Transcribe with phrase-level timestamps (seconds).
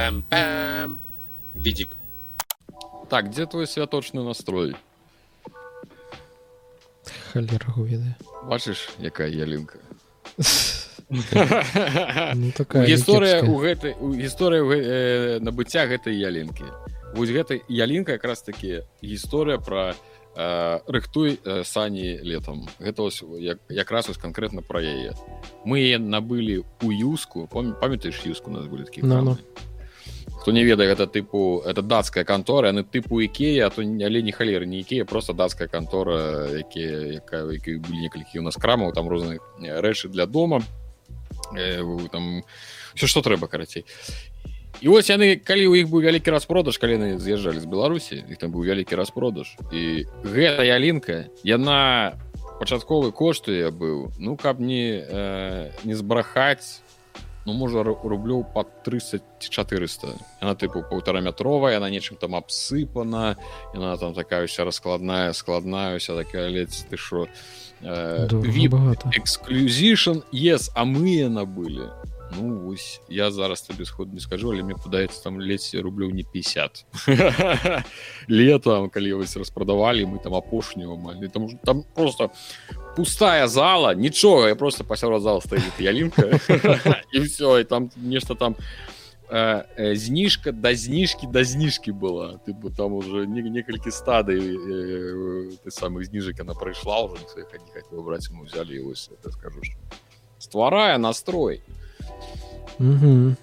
[0.00, 0.98] Пам-пам-пам.
[1.54, 1.88] Видик.
[3.08, 4.76] Так, где твой святочный настрой?
[7.32, 8.16] Халера ведае.
[8.44, 9.78] Бачыш, якая ялинка?
[11.10, 16.62] Ну, такая гісторыя у гэтай гісторыя э, набыцця гэтай ялінкі
[17.18, 19.94] вось гэтай ялінка якраз таки гісторыя про
[20.36, 25.18] э, рыхтуй э, сані летом гэта ось як, якраз ось конкретно про яе
[25.66, 29.38] мы яе набылі у юску пам- памятаеш юску у нас былі такі Ну, ну.
[30.50, 34.66] Хто не ведае гэта тыпу это датская кантора яны тыпу ікея то але не халеры
[34.66, 39.38] не ікея просто датская кантора якія якая які былі некалькі у нас крамаў там розныя
[39.78, 40.58] рэчы для дома
[41.54, 41.78] э,
[42.10, 42.42] там
[42.94, 43.84] все што трэба карацей
[44.80, 48.42] і вось яны калі у іх быў вялікі распродаж калі яны з'язджалі з беларусі іх
[48.42, 52.18] там быў вялікі распродаж і гэта ялінка яна
[52.58, 56.82] пачатковы коштуе быў ну каб не э, не збрахаць
[57.46, 60.08] ну можа ру- рублёў по 30 ці 400
[60.40, 63.36] она тыпу полтораметровая она нечым там абсыпана
[63.74, 67.26] яна там такая вся раскладная складная вся такая ледзь ты що
[67.82, 69.10] э, VIP багата.
[69.14, 71.88] эксклюзішн yes а мы набылі
[72.37, 76.23] ну вось я зараз табе сход не скажу але мне падаецца там ледзь рублёў не
[76.23, 76.85] 50
[78.27, 82.31] летом калі вось распрадавалі мы там апошнюю амаль там, там просто
[82.95, 86.39] пустая зала нічога я просто пасярод зала стаіць ялінка
[87.13, 88.55] і все і там нешта там
[89.29, 94.39] э, э, зніжка да зніжкі да зніжкі была ты бы там уже не, некалькі стадый
[94.39, 99.63] э, ты самых зніжак она прайшла уже не хотел браць мы взяли его это скажу
[99.63, 99.77] что
[100.37, 101.61] стварае настрой
[102.79, 103.37] Мгм.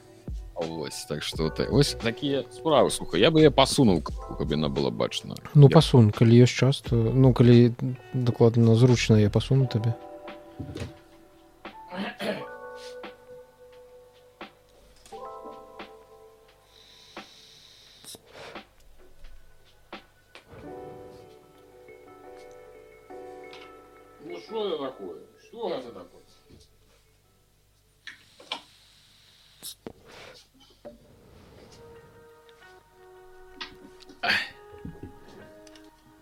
[0.55, 4.91] Ось так что ты ось такія справы слухай я бы я пасунуў каб яна была
[4.91, 7.75] бачна Ну Я- пасун калі ёсць час то ну калі
[8.15, 9.95] дакладна зручна я пасуну табе
[24.25, 25.17] Ну что это такое?
[25.42, 26.16] Что это такое?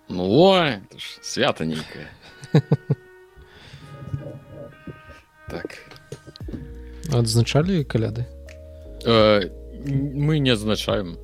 [0.10, 2.10] Ну, ой, это ж свято некое.
[5.50, 5.80] Так.
[7.14, 8.26] адзначалі каляды
[9.06, 9.50] Э,
[9.86, 11.18] Мы не адзначаем.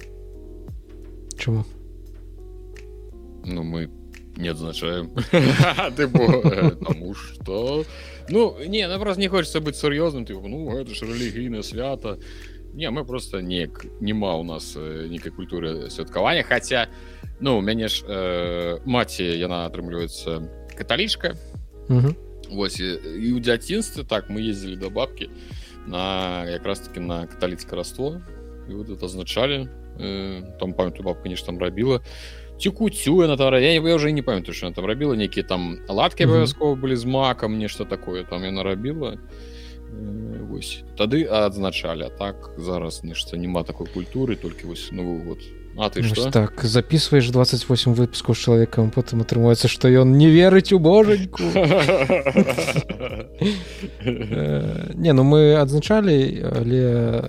[1.37, 1.65] чаму
[3.43, 3.89] Ну, мы
[4.37, 5.09] не адзначаем.
[5.97, 7.85] Тыпу, э, Таму што...
[8.29, 12.17] Ну, не, просто не хочется быць сур'ёзным, тыпу, ну, гэта ж рэлігійнае свята.
[12.73, 16.87] Не, мы просто неяк нема у нас э, нейкай культуры святкавання, хаця,
[17.39, 21.35] ну, у мяне ж э, маці, яна атрымліваецца каталічка.
[22.51, 25.29] Вось і, і ў дзяцінстве так мы ездзілі да бабкі
[25.87, 28.21] на якраз таки на каталіцкае раство
[28.69, 29.67] і вот это азначалі
[29.99, 31.99] э, там памятаю бабка нешта там рабіла
[32.59, 35.79] ці куцю на тара я, я уже не памятаю що она там рабіла нейкія там
[35.87, 39.17] ладкі абавязкова былі з макам нешта такое там яна рабіла э,
[40.49, 40.83] вось.
[40.97, 45.39] Тады адзначалі так зараз нешта няма такой культуры толькі вось новы год
[45.77, 50.27] а ты Вось что так записываешь 28 выпускаў з чалавекам потым атрымаецца што ён не
[50.29, 51.43] верыць у божаньку.
[54.03, 57.25] Э, не ну мы адзначалі але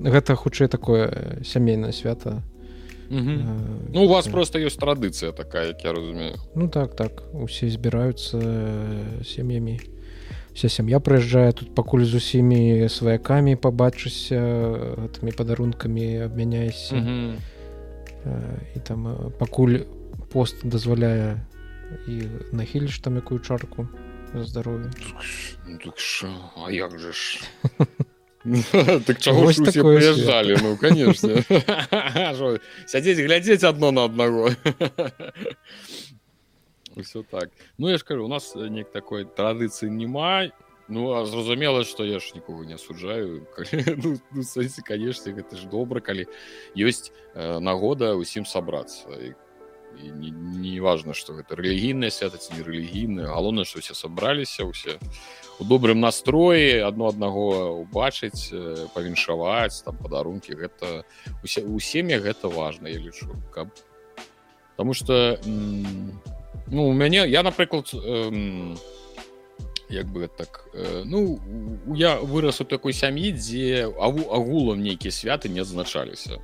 [0.00, 2.42] гэта хутчэй такое сямейнае свята.
[2.42, 2.52] Э,
[3.10, 6.36] Ну у вас э, просто ёсць традыцыя такая як я разумею.
[6.54, 7.22] Ну так так.
[7.32, 9.78] Усе збіраюцца э, сем'ямі
[10.54, 14.40] вся сям'я прыязджае тут пакуль з усімі сваякамі пабачыся
[15.00, 17.36] гэтымі падарункамі абмяняйся Мгм.
[18.24, 19.78] Э, і там э, пакуль
[20.32, 21.42] пост дазваляе
[22.08, 23.88] і нахіліш там якую чарку
[24.34, 24.90] за здароўе
[25.66, 26.28] Ну, так шо,
[26.66, 27.40] а як же ж?
[29.06, 31.30] Так чаго ж усе прыязджалі ну конечно.
[32.86, 34.50] Сядзець глядзець адно на аднаго
[37.02, 37.50] все так.
[37.78, 40.50] Ну я ж кажу у нас нек такой традыцыі няма
[40.88, 45.66] ну а зразумела что я ж нікога не асуджаю ну, ну, сэнсе, конечно гэта ж
[45.66, 46.26] добра калі
[46.76, 49.34] ёсць э, нагода усім сабрацца і
[49.92, 50.80] і не,
[51.12, 54.98] что гэта рэлігійнае свята ці не рэлігійнае галоўнае что все сабраліся усе
[55.60, 61.04] у добрым настроі адно аднаго убачыць э, павіншаваць там падарункі гэта
[61.44, 63.68] усе у сем'ях гэта важно я лічу каб
[64.76, 66.20] потому что м,
[66.70, 68.78] ну у мяне я напрыклад эм,
[69.90, 71.38] як бы так э, ну
[71.94, 76.38] я вырас у такой сям'і дзе агу- агулам нейкія святы не адзначаліся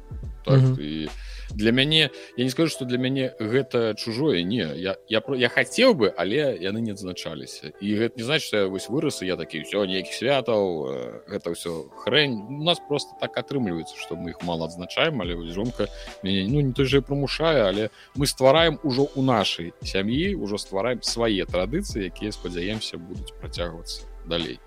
[0.44, 0.78] так Мгм.
[0.80, 1.08] і
[1.54, 5.94] для мяне я не скажу что для мяне гэта чужое не я я я хацеў
[5.94, 7.72] бы але яны не адзначаліся.
[7.80, 11.50] І гэта не значит я вось вырас і я такі ўсё нейкіх святаў э, гэта
[11.52, 15.88] ўсё хрэнь у нас просто так атрымліваецца что мы их мало адзначаем але жонка
[16.22, 21.02] мяне ну не той же прымушае але мы ствараем ужо у нашай сям'і ўжо ствараем
[21.02, 24.60] свае традыцыі якія спадзяемся будуць працягвацца далей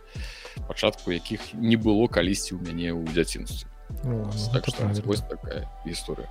[0.68, 3.71] пачатку якіх не было калісьці ў мяне ў дзяцінстве
[4.04, 5.04] Ну, ладно, так гэта правильно.
[5.06, 6.28] вось такая гісторыя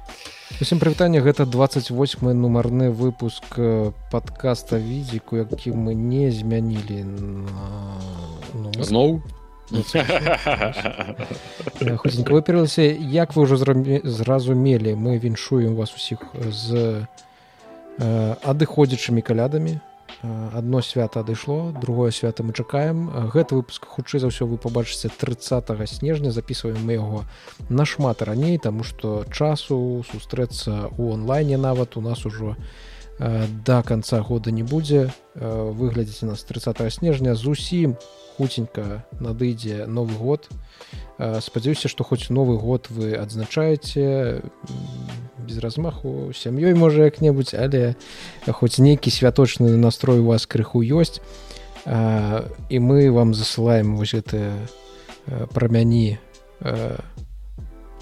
[0.60, 7.48] Усім прывітанне гэта 28 нумарны выпуск э, подкаста відзіку які мы не змянілі на...
[8.54, 9.22] ну, зноў
[11.96, 16.18] хутенька выперылася як вы ўжо зразумелі мы віншуем вас усіх
[16.50, 17.06] з
[17.98, 19.89] адыходзячымі калядамі Э,
[20.22, 23.30] адно свята адышло другое свята мы чакаем.
[23.30, 26.30] Гэты выпуск хутчэй за ўсё вы побачыце 30 снежня.
[26.30, 27.24] Записываем мы яго
[27.68, 32.89] нашмат раней тому что часу сустрэцца у онлайне нават у нас ужо э,
[33.20, 37.34] до конца года не будзе Э, выглядзіце нас 30 снежня.
[37.34, 37.94] Зусім
[38.36, 40.50] хутенька надыдзе новы год.
[41.18, 44.42] Э, спадзяюся што хоць новы год вы адзначаеце
[45.38, 47.94] без размаху сям'ёй можа як-небудзь але
[48.44, 51.22] хоць нейкі святочны настрой у вас крыху ёсць.
[51.86, 54.50] Э, і мы вам засылаем вось гэтыя
[55.30, 56.18] э, прамяні
[56.60, 56.98] э,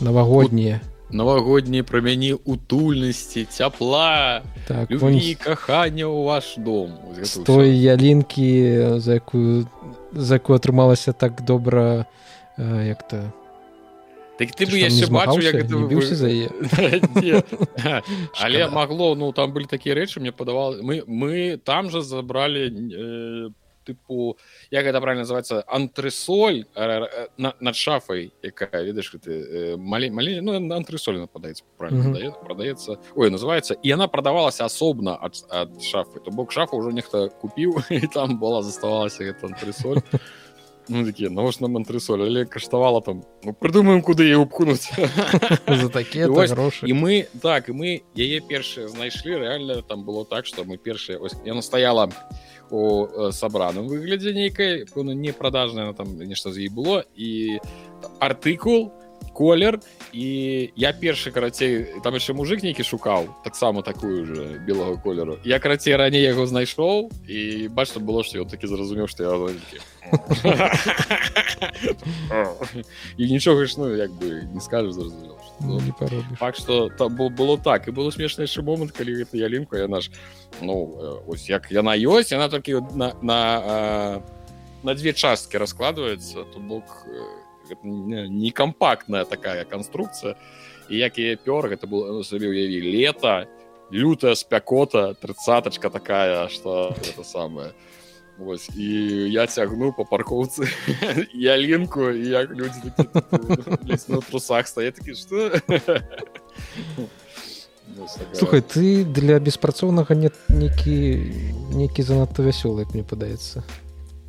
[0.01, 0.81] навагоднія
[1.11, 6.93] навагоднія прамяні утульнасці цяпла так любі кахання ў ваш дом.
[7.23, 9.67] З той ялінкі за якую
[10.13, 12.07] за якую атрымалася так добра
[12.59, 13.33] э, як то
[14.39, 16.53] так ты Ты бы яшчэ бачыў як гэта біўся за яе?
[18.39, 23.51] Але магло ну там былі такія рэчы мне падавал мы мы там же забралі э,
[23.89, 24.37] тыпу
[24.71, 30.11] як гэта правильно называется антресоль э, э, на, над шафай якая ведаеш ты э, малей
[30.11, 32.15] малей ну антресоль нападаецца правильно Мгм.
[32.15, 36.21] дае- прадаецца ой называется і она прадавалася асобна ад, ад шафы.
[36.21, 40.01] То бок шафа ўжо нехта купіў і там была заставалася гэта антресоль.
[40.91, 42.25] Ну, такія навошта нам антресоль?
[42.25, 44.89] Але каштавала там ну, прыдумаем куды яе упхнуць
[45.69, 50.47] за такія грошы і мы так і мы яе першыя знайшлі рэальна там было так
[50.47, 52.13] что мы першыя ось яна стаяла у
[52.73, 57.59] э, сабраным выглядзе нейкай пэўна не продажная там нешта з ей было і
[58.21, 58.93] артыкул
[59.35, 59.81] колер
[60.13, 65.39] і я першы карацей там яшчэ мужик нейкі шукаў таксама такую же белого колеру.
[65.45, 69.33] Я карацей раней яго знайшоў і бачна было што ён такі зразумеў што я
[73.19, 75.81] і нічога ж ну як бы не скажу зразумеў ну,
[76.39, 77.89] так что там было, было так.
[77.89, 80.11] І было смешны яшчэ момант калі гэта ялінку яна ж
[80.61, 84.21] ну э, ось як яна ёсць яна толькі на на, э,
[84.83, 87.07] на две часткі раскладваецца то бок
[87.69, 90.37] э, гэта не, не кампактная такая канструкцыя
[90.89, 93.47] і як яе пёр гэта было сабе уяві лета
[93.91, 97.73] лютая спякота тридцаточка такая что это самое.
[98.39, 98.85] Вось, і
[99.31, 100.69] я цягну по паркоўцы
[101.35, 102.93] ялінку як людзі
[104.09, 105.51] на трусах стае такі что?
[108.33, 111.35] Слухай ты для беспрацоўнага нет некі
[111.75, 113.65] некі занадта вясёлы мне падаецца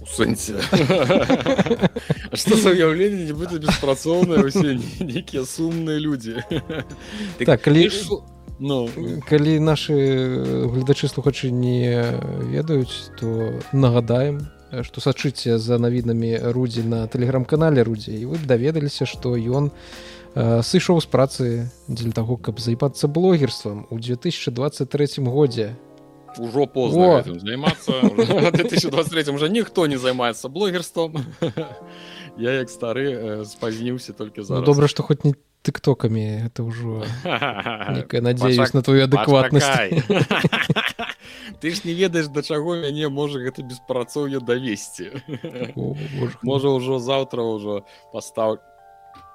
[0.01, 0.56] у сэнсе
[2.31, 6.40] А что за ўяўленне нібыта беспрацоўныя усе нейкія сумныя людзі
[7.46, 8.22] Так, калі- ж-
[8.60, 8.88] ну.
[9.28, 9.96] калі нашы
[10.72, 12.16] гледачы слухачы не
[12.51, 14.48] ведаюць то нагадаем
[14.84, 19.72] што сачыце за навінамі рудзі на тэлеграм-канале рудзі і вы даведаліся што ён
[20.36, 21.44] э, сышоў з працы
[21.90, 25.73] дзеля таго каб займацца блогерствам у 2023 годзе
[26.38, 26.68] ужо Во.
[26.68, 31.26] позна гэтым займацца Уже- 2023 уже ніхто не займаецца блогерством.
[32.38, 35.33] Я як стары э, спазніўся толькі ну, зараз добра што хоць не
[35.64, 37.04] тыктокамі это ўжо
[37.95, 40.04] некая надзеюсь Пачак- на твою Пачакай.
[41.59, 45.12] ты ж не ведаеш да чаго мяне можа гэта беспрацоўе давесці
[45.76, 46.38] О, боже.
[46.44, 47.83] можа ўжо заўтра ўжо
[48.14, 48.59] пастаў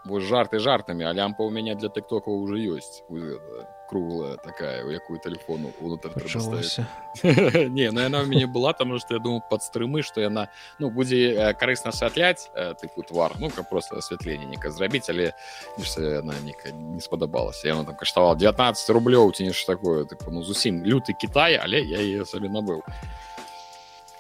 [0.07, 4.86] вось жарты жартамі а лямпа ў мяне для тыктока ўжо ёсць Вось гэта круглая такая
[4.86, 6.78] у якую тэлефону унутр трэба ставіць.
[6.78, 10.50] пачалося не ну яна ў мяне была там што я думаю пад стрымы што яна
[10.78, 15.34] ну будзе э, карысна асвятляць э, тыпу твар ну каб просто асвятленне нека зрабіць але
[15.78, 20.46] нешта яна нека не спадабалася яна там каштавала 19 рублёў ці нешта такое тыпу ну
[20.46, 22.86] зусім люты Кітай але я яе сабе набыў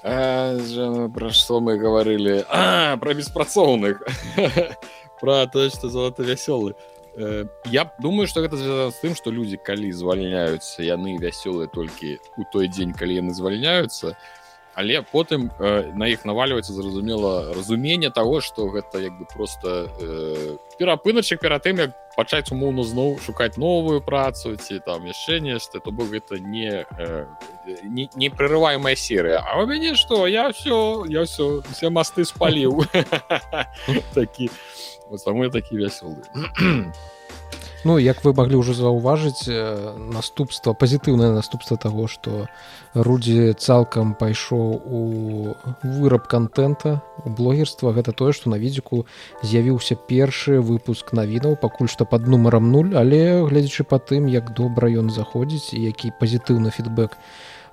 [0.02, 4.00] Э, ж, пра што мы гаварылі а, пра беспрацоўных
[5.20, 6.93] пра тое што залата вясёлы Э,
[7.71, 12.45] Я думаю что гэта звязана з тым что людзі калі звальняюцца яны вясёлыя толькі у
[12.53, 14.17] той дзень калі яны звальняюцца
[14.75, 20.57] але потым э, на іх навальваецца зразумела разуменне того что гэта як бы просто э,
[20.79, 25.91] перапыначак перад тым як пачаць умоўно зноў шукаць новую працу ці там яшчэ нешта то
[25.91, 27.27] бок гэта не э,
[27.85, 29.39] не, не серыя.
[29.47, 32.85] А у мяне что я все я все все масты спаліў.
[34.15, 34.51] Такі
[35.17, 36.23] самы такі вясёлы
[37.85, 39.45] Ну як вы маглі ўжо заўважыць
[40.09, 42.49] наступства пазітыўнае наступства таго што
[42.97, 45.01] рудзі цалкам пайшоў у
[45.85, 47.93] выраб контента у блогерства.
[47.93, 49.05] Гэта тое што на відзіку
[49.45, 54.89] з'явіўся першы выпуск навінаў пакуль што под нумаром 0 але гледзячы па тым як добра
[54.89, 57.21] ён заходзіць і які пазітыўны фідбэк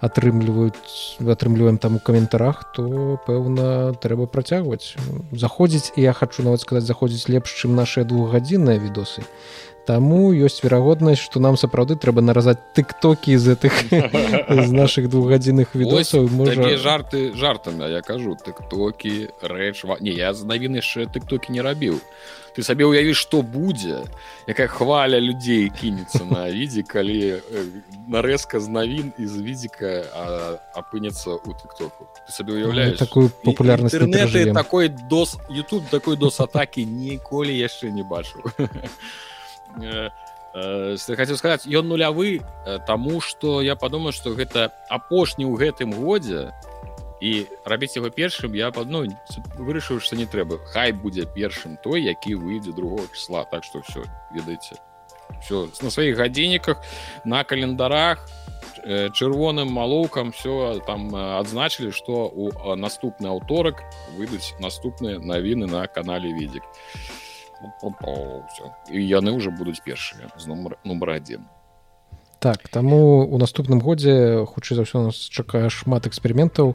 [0.01, 4.98] атрымліваюць атрымліваем там у каментарах то пэўна трэба працягваць.
[5.31, 9.22] Заходзіць і я хочу нават сказаць заходзіць лепш чым нашыя двухгадзінныя відосы.
[9.86, 13.74] Таму ёсць верагоднасць што нам сапраўды трэба наразаць тыктокі з гэтых
[14.50, 16.29] з наших двухгадзінных відосаў.
[16.29, 22.01] Можа жарты жартамі я кажу тыктокі рэч не я з навін яшчэ тыктокі не рабіў
[22.55, 24.03] ты сабе ўявіш што будзе
[24.48, 27.41] якая хваля людзей кінецца на відзе калі
[28.08, 29.89] нарэзка з навін і з відзіка
[30.75, 33.98] апынецца у тыктоку ты сабе уяўляеш такую папулярнасць
[34.53, 38.41] такой дос YouTube такой дос атакі ніколі яшчэ не бачыў
[39.79, 40.10] Э,
[40.53, 45.96] э, хацеў сказаць ён нулявы э, таму што я падумаю што гэта апошні ў гэтым
[45.96, 46.51] годзе
[47.21, 49.05] і рабіць яго першым я падну
[49.57, 53.45] вырашыў што не трэба хай будзе першым той які выйдзе другого числа.
[53.45, 54.81] Так што все ведаеце
[55.39, 56.81] все на сваіх гадзінніках
[57.25, 58.25] на календарах
[59.13, 63.83] чырвоным малоўкам все там адзначылі што у наступны аўторак
[64.17, 66.65] выйдуць наступныя навіны на канале відзік
[68.89, 71.45] і яны ўжо будуць першыя з нумар нумар адзін
[72.41, 76.74] так таму у наступным годзе хутчэй за ўсё нас чакае шмат эксперыментаў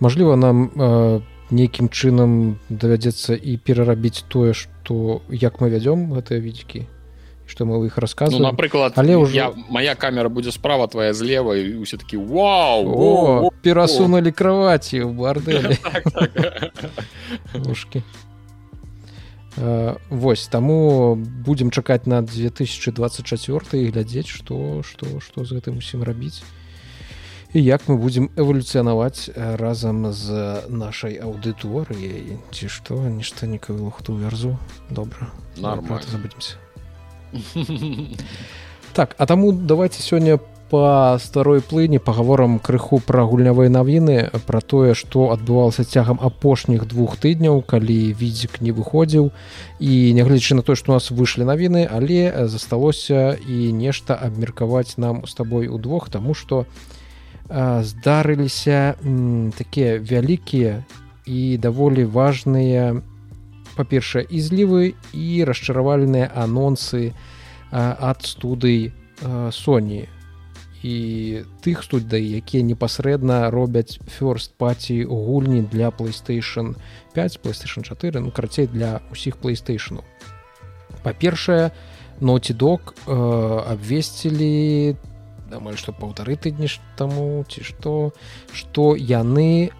[0.00, 1.20] Мажліва нам э,
[1.52, 6.88] нейкім чынам давядзецца і перарабіць тое што як мы вядзём гэтыя відзікі
[7.44, 8.40] что мы іх рассказываем.
[8.40, 13.52] Ну, напрыклад але ўжо я, моя камера будзе справа твоя злева і усе такі вау!
[13.60, 15.60] Перасунули кроваці у барды
[17.68, 18.00] ушки
[19.56, 26.42] Вось таму будзем чакаць на 2024 і глядзець што што што з гэтым усім рабіць.
[27.52, 32.40] І як мы будзем эвалюцыянаваць разам з нашай аўдыторыяй.
[32.50, 34.56] Ці што нешта некую лухту вярзу
[34.88, 35.28] добра.
[36.08, 36.56] Забудемся
[38.92, 40.38] так а таму давайте сёння
[40.72, 47.18] по старой плыні паговорам крыху пра гульнявыя навіны пра тое што адбывалася цягам апошніх двух
[47.20, 49.28] тыдняў калі відзік не выходзіў.
[49.84, 55.20] І нягледзячы на тое што у нас выйшлі навіны але засталося і нешта абмеркаваць нам
[55.28, 56.64] з табой удвух тому что
[57.52, 58.96] здарыліся
[59.60, 60.88] такія вялікія
[61.28, 62.96] і даволі важныя
[63.76, 67.12] па-першае і злівы і расчаравальныя анонсы
[67.68, 68.96] ад студый
[69.52, 70.08] Соні
[70.82, 70.94] і
[71.62, 76.74] тых студый якія непасрэдна робяць first паці гульні для playstation
[77.14, 80.02] 5 playstation 4 ну карацей для усіх playstation.
[81.02, 81.70] Па-першае
[82.20, 83.14] ноці док э,
[83.72, 84.96] абвесцілі
[85.52, 88.12] амаль што паўтары тыдні таму ці што
[88.52, 89.70] што яны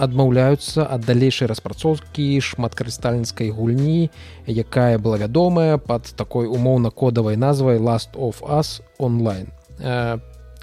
[0.00, 4.10] адмаўляюцца ад далейшай распрацоўкі шматкарыстальніцкай гульні
[4.48, 10.18] якая была вядомая под такой умоўна-кодавай назвай last of us онлайн э,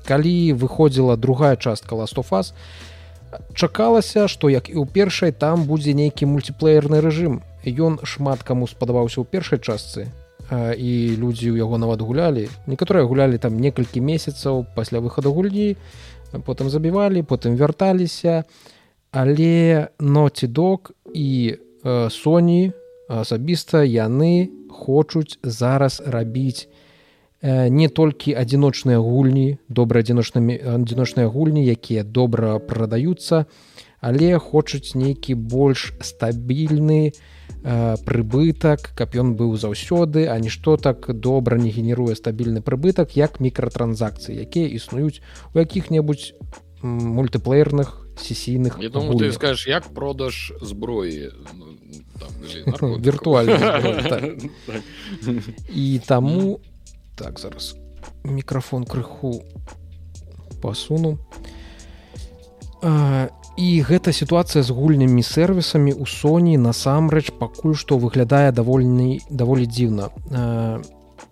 [0.07, 2.53] калі выходзіла другая частка ластофаз
[3.53, 7.43] чакалася што як і ў першай там будзе нейкі мультиплеерны рэжым.
[7.67, 10.07] Ён шмат каму спадабаўся ў першай частцы
[10.51, 12.47] і людзі ў яго нават гулялі.
[12.71, 15.75] Некаторыя гулялі там некалькі месяцаў пасля выхаду гульні
[16.47, 18.47] потым забівалі потым вярталіся.
[19.11, 21.57] Але ноці док і
[22.11, 22.71] Соні
[23.07, 26.67] асабіста яны хочуць зараз рабіць
[27.41, 33.45] не толькі адзіночныя гульні добра адзіночнымі адзіночныя гульні якія добра прадаюцца
[34.01, 37.13] але хочуць нейкі больш стабільны
[37.61, 44.33] прыбытак каб ён быў заўсёды а нішто так добра не генеруе стабільны прыбытак як мікратранзакцыі
[44.33, 45.21] якія існуюць
[45.53, 46.33] у якіх-небудзь
[46.81, 51.29] мультиплеерных сесійных Я думаю ты скажешь як продаж зброі
[52.81, 53.81] ну, віртуальна
[55.69, 56.76] і таму у
[57.17, 57.75] так зараз
[58.23, 59.41] мікрафон крыху
[60.61, 61.17] пасуну.
[62.83, 69.65] А, і гэта сітуацыя з гульнямі сервісамі у Соні насамрэч пакуль што выглядае давольны даволі
[69.65, 70.13] дзіўна.
[70.29, 70.77] А,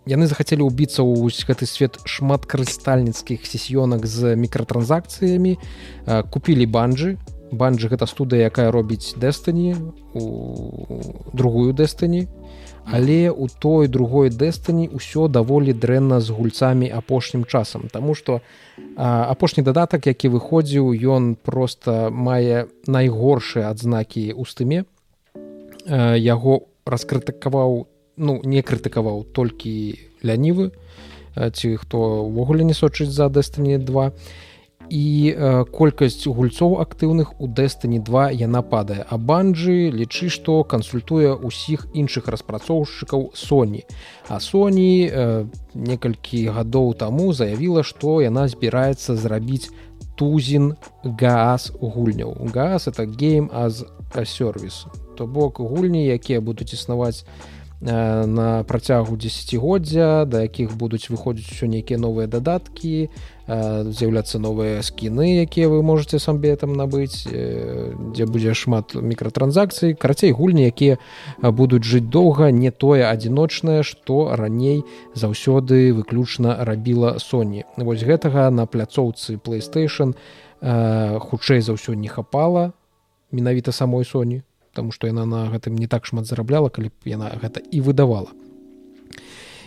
[0.09, 5.57] яны захацелі ўбіцца ў гэты свет шмат карыстальніцкіх сесіёнак з мікратранзакцыямі
[6.33, 7.17] купілі банджы.
[7.53, 9.77] Банджы гэта студыя якая робіць дэстані
[10.17, 12.25] у другую дэстані
[12.85, 17.89] але у той другой дэстані ўсё даволі дрэнна з гульцамі апошнім часам.
[17.91, 18.41] Таму што
[18.95, 24.79] апошні дадатак які выходзіў ён просто мае найгоршыя адзнакі ў стыме.
[26.15, 27.87] Яго раскрытыкаваў
[28.17, 30.71] ну не крытыкаваў толькі лянівы
[31.35, 34.54] ці хто ўвогуле не сочыць за дэстані 2 і
[34.89, 39.05] э, колькасць гульцоў актыўных у дэстані 2 яна падае.
[39.09, 43.83] А банджы лічы што кансультуе ўсіх іншых распрацоўшчыкаў Соні
[44.27, 49.71] а Соні э, некалькі гадоў таму заявіла што яна збіраецца зрабіць
[50.15, 52.37] тузін газ гульняў.
[52.53, 53.85] Газ это гейм аз
[54.23, 54.85] сервіс
[55.17, 57.25] то бок гульні якія будуць існаваць
[57.81, 63.09] Э, на працягу десятгоддзя да якіх будуць выходзіць усё нейкія новыя дадаткі э,
[63.47, 70.33] з'яўляцца новыя скіны якія вы можете сабе там набыць э, дзе будзе шмат мікратранзакцый карацей
[70.33, 70.97] гульні якія
[71.41, 74.81] будуць жыць доўга не тое адзіночнае што раней
[75.13, 77.63] заўсёды выключна рабіла Sony.
[77.77, 80.17] Вось гэтага на пляцоўцы playstation
[80.61, 82.73] хутчэй за ўсё не хапала
[83.31, 84.41] менавіта самой Sony
[84.73, 88.33] потому что яна на гэтым не так шмат зарабляла калі б яна гэта і выдавала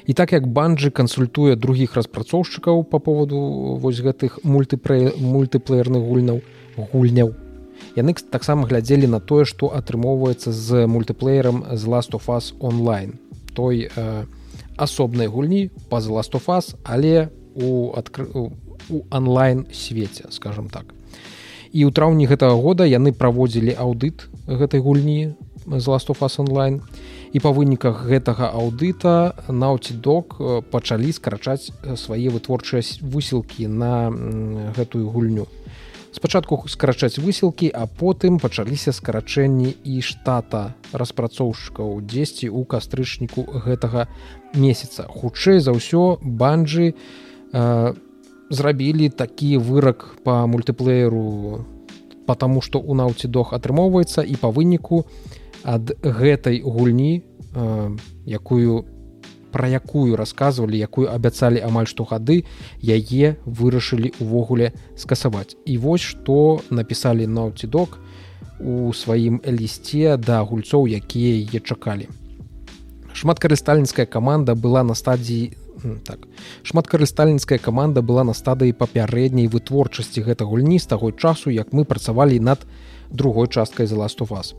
[0.09, 6.41] і так як банджы кансультуе другіх распрацоўшчыкаў по поводу вось гэтых мультыпрэ мультыплеерных гульняў
[6.93, 7.35] гульняў
[7.95, 13.21] яны таксама глядзелі на тое што атрымоўваецца з мультыплеерам з last of us онлайн
[13.53, 14.25] той э,
[14.81, 20.95] асобнай гульні па last of us але у адкры у онлайн свеце скажем так.
[21.77, 25.37] І ў траўні гэтага года яны праводзілі аўдыт гэтай гульні
[25.69, 30.41] з ластофас онлайн і па выніках гэтага аўдыта наутидок
[30.73, 31.69] пачалі скарачаць
[32.01, 34.09] свае вытворчыя высілкі на
[34.73, 35.45] гэтую гульню.
[36.09, 44.09] Спачатку скарачаць высілкі а потым пачаліся скарачэнні і штата распрацоўшчыкаў дзесьці ў кастрычніку гэтага
[44.57, 45.05] месяца.
[45.05, 46.97] Хутчэй за ўсё банджы
[47.53, 47.97] на
[48.51, 51.65] зрабілі такі вырак по мультыплееру
[52.27, 55.05] потому что у науцідох атрымоўваецца і по выніку
[55.69, 58.89] ад гэтай гульні э, якую
[59.53, 62.45] про якую рассказывалі якую абяцалі амаль што гады
[62.81, 65.57] яе вырашылі увогуле скасаваць.
[65.65, 68.01] І вось што напісалі науцідок
[68.61, 72.09] у сваім лісце да гульцоў якія яе чакалі.
[73.13, 75.53] Шматкарыстальніцкая каманда была на стадіі
[76.05, 76.27] так
[76.63, 82.41] шматкарыстальніцкая каманда была на стадыі папярэдняй вытворчасці гэта гульні з таго часу як мы працавалі
[82.41, 82.67] над
[83.11, 84.55] другой часткай за ласту вас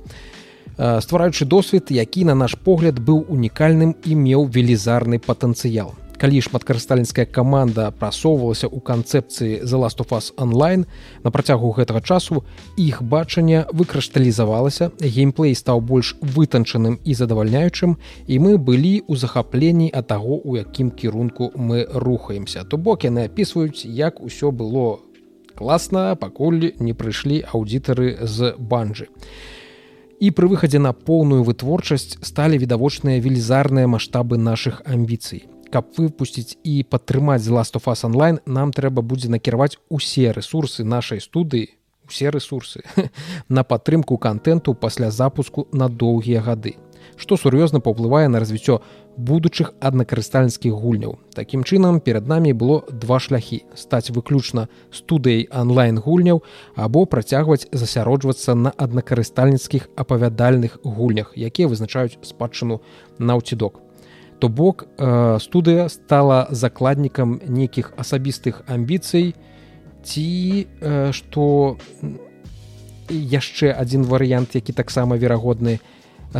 [0.79, 5.91] ствараючы досвед які на наш погляд быў унікальным і меў велізарны патэнцыял.
[6.19, 10.83] Калі шматкарыстальніцкая каманда прасоўвалася ў канцэпцыі за ластуфас онлайн
[11.23, 12.43] на працягу гэтага часу
[12.75, 17.95] іх бачанне выкрашталізавалася геймплей стаў больш вытанчаным і задавальняючым
[18.27, 22.63] і мы былі ў захапленні ад таго у якім кірунку мы рухаемся.
[22.63, 24.99] То бок яны апісваюць як усё было
[25.55, 29.07] класна пакуль не прыйшлі аўдытары з банджы
[30.19, 36.84] і пры выхадзе на поўную вытворчасць сталі відавочныя велізарныя маштабы нашых амбіцый каб выпусціць і
[36.84, 41.69] падтрымаць з of us онлайн нам трэба будзе накіраваць усе ресурсы нашай студыі
[42.08, 42.84] усе ресурсы
[43.49, 46.75] на падтрымку контенту пасля запуску на доўгія гады
[47.15, 48.82] што сур'ёзна паўплывае на развіццё
[49.19, 51.19] будучых аднакарыстальніцкіх гульняў.
[51.36, 56.43] Такім чынам перад намі было два шляхі стаць выключна студыяй онлайн гульняў
[56.75, 62.82] або працягваць засяроджвацца на аднакарыстальніцкіх апавядальных гульнях якія вызначаюць спадчыну
[63.19, 63.84] наўцідок
[64.39, 69.36] то бок э, студыя стала закладнікам нейкіх асабістых амбіцый
[70.03, 70.27] ці
[70.79, 71.75] э, што
[73.10, 75.79] яшчэ адзін варыянт які таксама верагодны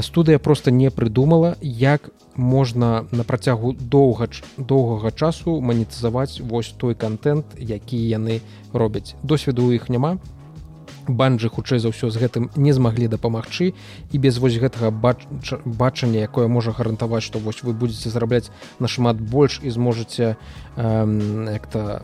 [0.02, 7.46] студыя просто не прыдумала як можна на працягу доўга доўгага часу манетызаваць вось той контент
[7.60, 8.42] які яны
[8.74, 9.16] робяць.
[9.24, 10.18] Досведу у іх няма.
[11.10, 13.74] Банджы хутчэй за ўсё з гэтым не змаглі дапамагчы.
[14.14, 15.28] І без вось гэтага бач...
[15.66, 20.38] бачання якое можа гарантаваць што вось вы будете зарабляць нашмат больш і зможаце
[20.78, 22.00] э,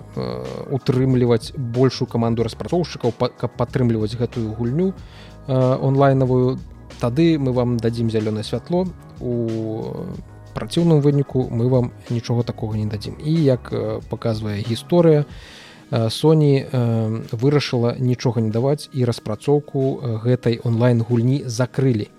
[0.72, 4.94] утрымліваць большую каманду распрацоўшчыкаў каб падтрымліваць гэтую гульню э,
[5.56, 6.60] онлайнавую
[7.00, 8.86] тады мы вам дадзім зялёнае святло
[9.20, 9.34] у
[10.56, 13.74] праціўным выніку мы вам нічога такога не дадзім і як
[14.10, 15.30] паказвае гісторыя то
[15.92, 16.66] Sony
[17.32, 22.10] вырашыла нічога не даваць і распрацоўку гэтай онлайн гульні закрылі.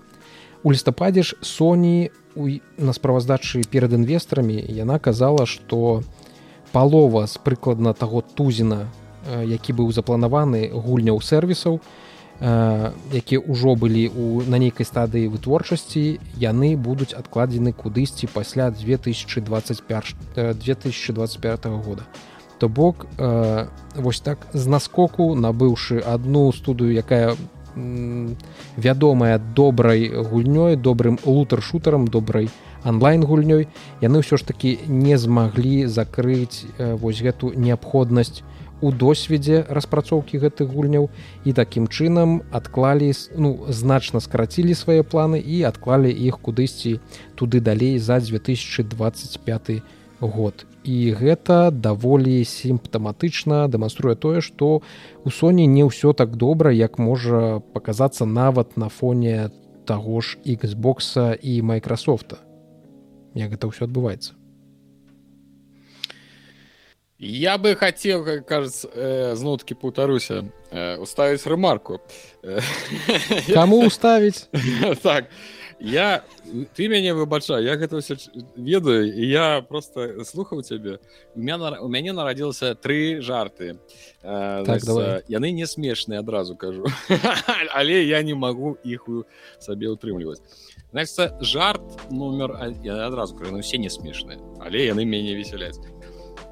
[0.63, 2.11] У лістападзе ж Sony
[2.77, 6.01] на справаздачы перад інвестарамі яна казала, што
[6.71, 8.87] палова з прыкладна таго тузіна,
[9.43, 11.81] які быў запланаваны гульняў сервісаў,
[12.39, 21.65] якія ўжо былі у на нейкай стадыі вытворчасці яны будуць адкладзены кудысьці пасля 2025 2025
[21.65, 22.03] года.
[22.59, 27.33] То бок э, вось так з наскоку набыўшы одну студыю якая
[28.77, 32.49] вядомая добрай гульнёй добрым лутер-шутарам добрай
[32.83, 33.67] онлайн гульнёй
[34.01, 38.41] яны ўсё ж таки не змаглі закрыць э, вось гэту неабходнасць
[38.81, 41.09] у досведзе распрацоўкі гэтых гульняў
[41.45, 46.99] і такім чынам адклалі ну значна скарацілі свае планы і адклалі іх кудысьці
[47.35, 49.81] туды далей за 2025
[50.19, 50.65] год.
[50.83, 54.81] І гэта даволі сімптаматычна дэманструе тое што
[55.25, 59.49] у Соні не ўсё так добра як можа паказацца нават на фоне
[59.85, 62.37] таго ж Xбокса і майкрасофта
[63.33, 64.36] як гэта ўсё адбываецца
[67.19, 71.99] Я бы хотел, как кажется, э, знутки паўтаруся э, уставить ремарку.
[73.53, 74.47] Кому уставить?
[75.01, 75.29] Так,
[75.79, 76.23] я
[76.75, 78.17] ты мяне выбачай я гэта все
[78.55, 80.99] ведаю і я просто слухаў цябе
[81.35, 83.79] у меня у мяне нарадзілася тры жарты.
[84.21, 86.85] Так, Значит, яны не смешныя адразу кажу.
[87.73, 89.07] Але я не магу іх
[89.59, 90.41] сабе утрымліваць
[90.91, 95.77] значит жарт номер я адразу кажу все не смешныя але яны мяне весяляць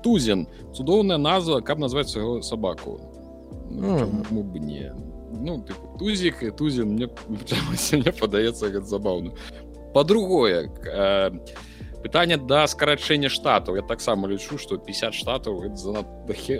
[0.06, 0.46] тузен
[0.78, 3.00] цудоўная назва каб назваць свайго сабаку.
[3.72, 4.94] Ну, бы не.
[5.34, 7.10] Ну тыпу, тузик і тузін мне
[7.98, 9.34] мне падаецца гэта забаўна.
[9.96, 11.32] По-другое э,
[12.06, 15.58] пытанне да скарачэння штатаў я таксама лічу что 50 штатаў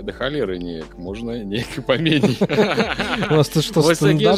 [0.02, 0.98] да халеры неяк.
[0.98, 2.38] Можна неяк паменей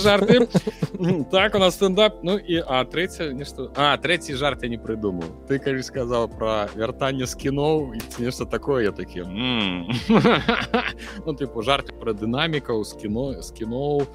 [0.04, 0.48] жарты.
[1.32, 2.24] Так у нас стендап.
[2.24, 6.68] Ну і а трэця нешта а трэці жарт я не прыдумаў ты калі сказал про
[6.76, 8.84] вяртанне з кіноў нешта такое.
[8.84, 9.24] Я такі
[11.26, 14.08] ну тыпу жарты про дынамікаў з кіно з кіноў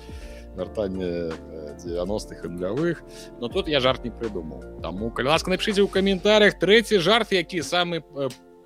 [0.57, 1.33] вяртанне
[1.85, 3.03] 90-х нулявых
[3.41, 7.63] но тут я жарт не прыдумаў таму калі ласка напишите ў каментарях трэці жарт які
[7.63, 8.03] самы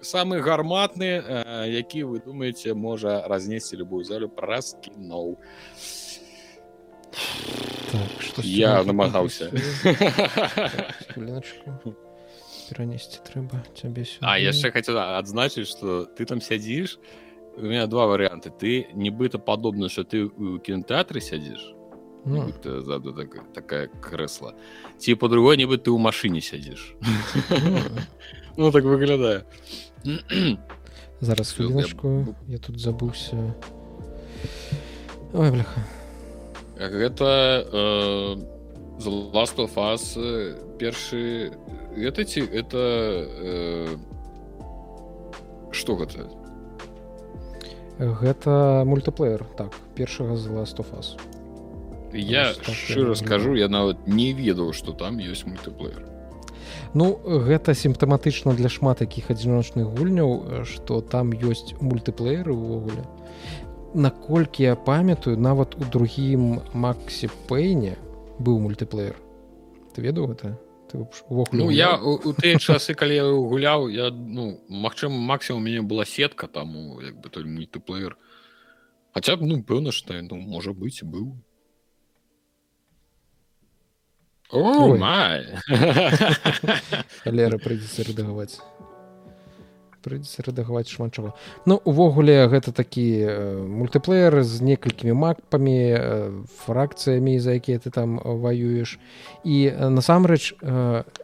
[0.01, 1.23] самы гарматны
[1.67, 5.39] які вы думаете можа разнесці любую залю праз кіноў
[7.91, 9.51] так, я намагаўся
[12.69, 16.99] перанесці трэба цябе а яшчэ хотел адзначыць что ты там сядзіш
[17.57, 21.76] у меня два варианты ты нібыта падобна что ты у кінотэатры сядзіш
[22.27, 22.51] ну.
[22.83, 24.55] заду так, такая крэсла
[24.99, 26.99] ці по-другой нібы ты ў машыне сядзіш
[28.59, 29.47] ну, ну так выглядае
[31.21, 33.55] зараз хвіліночку я тут забыўся
[35.33, 35.81] ой бляха.
[36.77, 38.37] Гэта э,
[39.33, 40.17] last of us
[40.79, 41.53] першы
[41.97, 42.83] гэта ці это
[43.25, 43.97] э,
[45.73, 46.29] что гэта?
[47.99, 51.17] Гэта мультиплеер так першага з last of us
[52.17, 56.05] я шчыра скажу я нават не ведаў что там ёсць мультиплеер.
[56.95, 63.05] Ну гэта сімптаматычна для шмат якіх адзіночных гульняў что там ёсць мультиплееры увогуле
[63.97, 67.97] наколькі я памятаю нават у другім максе пейне
[68.39, 69.17] быў мультиплеер.
[69.95, 70.59] Ты ведаў гэта?
[71.53, 75.83] Ну, я у, у тыя часы калі я гуляў я ну магчыма максімум у мяне
[75.83, 78.17] была сетка там як бы той мультиплеер.
[79.15, 81.35] Хаця б ну пэўна што ну можа быць быў
[87.23, 88.61] халера прыйдзецца рэдагаваць
[90.07, 91.35] прыйдзецца рэдагаваць шмат чаго
[91.67, 93.07] ну увогуле гэта такі
[93.67, 95.79] мультиплеер з некалькімі макпамі
[96.63, 98.99] фракцыямі за якія ты там ваюеш.
[99.43, 100.55] І насамрэч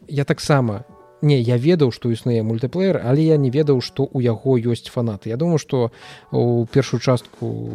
[0.08, 0.82] я таксама
[1.22, 5.30] не я ведаў што існуе мультиплеер але я не ведаў што у яго ёсць фанаты.
[5.30, 5.90] Я думаю што
[6.30, 7.70] у першую частку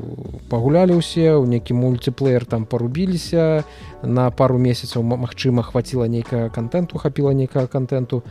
[0.52, 3.64] пагулялі ўсе у нейкі мультиплеер там парубіліся
[4.04, 8.24] на пару месяцаў Мачыма хваціла нейкага контенту хапіла нейкага контенту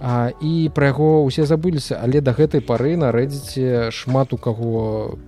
[0.00, 5.18] а, і пра яго ўсе забыліся але да гэтай пары нарэдзіце шмат у каго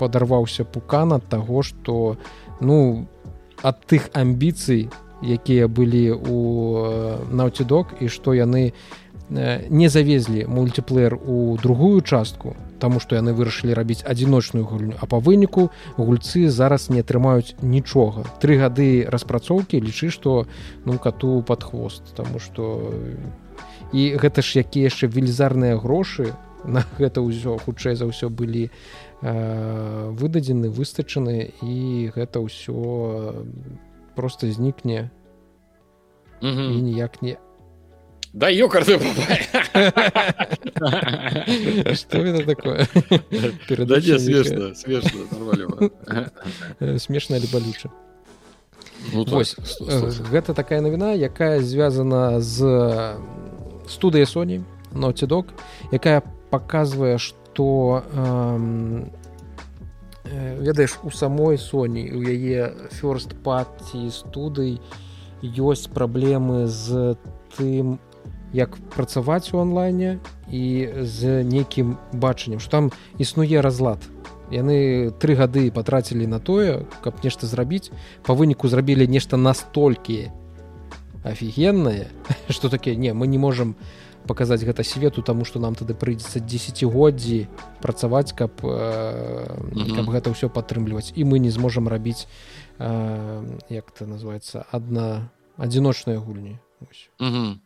[0.00, 2.16] падарваўся пукан ад таго што
[2.60, 3.06] ну
[3.60, 6.38] ад тых амбіцый у якія былі у
[7.30, 8.72] наутидок і што яны
[9.30, 14.96] не завезлі мультиплеер у другую частку тому что яны вырашылі рабіць адзіночную гульню.
[14.98, 18.24] А по выніку гульцы зараз не атрымаюць нічога.
[18.40, 20.48] Тры гады распрацоўкі лічы что
[20.84, 22.90] ну кату под хвост тому что
[23.92, 28.70] і гэта ж якія яшчэ велізарныя грошы на гэта ўсё хутчэй за ўсё былі
[29.22, 33.44] э, выдадзены выстачаны і гэта ўсё
[34.20, 35.10] просто знікне
[36.42, 36.46] і
[36.82, 37.36] ніяк не
[38.32, 38.84] да ёкар
[41.96, 42.86] что это такое?
[44.18, 44.74] Смешна
[46.98, 47.90] смешна либо лучше
[49.14, 52.60] Ну, так, Вось, сто- Э, гэта такая навіна якая звязана з
[53.88, 55.44] студыя Sony Naughty Dog
[55.92, 59.08] якая показвае что эм, э,
[60.24, 64.80] ведаеш у самой Sony у яе first party студый
[65.42, 67.16] ёсць праблемы з
[67.56, 67.98] тым
[68.52, 70.18] як працаваць у онлайне
[70.50, 73.98] і з нейкім бачаннем что там існуе разлад.
[74.50, 77.90] Яны тры гады патрацілі на тое каб нешта зрабіць.
[78.22, 80.30] По выніку зрабілі нешта настолькі
[81.24, 82.08] офігеннае
[82.48, 83.76] что таке не мы не можем
[84.26, 87.48] показаць гэта свету тому что нам тады прыйдзецца десятгоддзі
[87.80, 89.96] працаваць каб э, Мгм.
[89.96, 92.26] каб гэта ўсё падтрымліваць і мы не зможам рабіць
[92.78, 96.58] э, як это называется адна адзіночныя гульні
[97.18, 97.60] Мгм.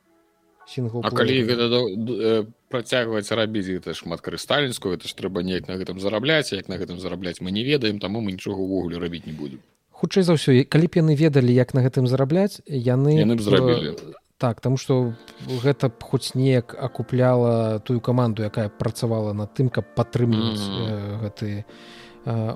[0.66, 6.00] сингл А калі гэта э, працягваць рабіць гэта шматкарыстальніцкую это ж трэба неяк на гэтым
[6.00, 9.60] зарабляць як на гэтым зарабляць мы не ведаем таму мы нічога ўвогуле рабіць не будем
[9.94, 13.94] хутчэй за ўсё калі б яны ведалі як на гэтым зарабляць яны Яны б зрабілі.
[14.44, 15.14] Э, так тому что
[15.64, 20.84] гэта б хоць неяк акупляла тую каманду якая працавала над тым каб падтрымліваць Мгм.
[20.84, 21.64] э, гэты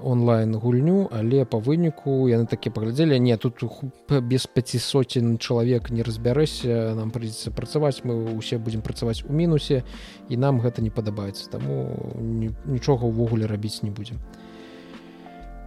[0.02, 3.64] онлайн гульню але по выніку яны такі паглядзелі не тут
[4.08, 9.84] без пяці соцень чалавек не разбярэся нам прыйдзецца працаваць мы ўсе будзем працаваць у мінусе
[10.28, 14.20] і нам гэта не падабаецца таму ні- нічога ўвогуле рабіць не будзем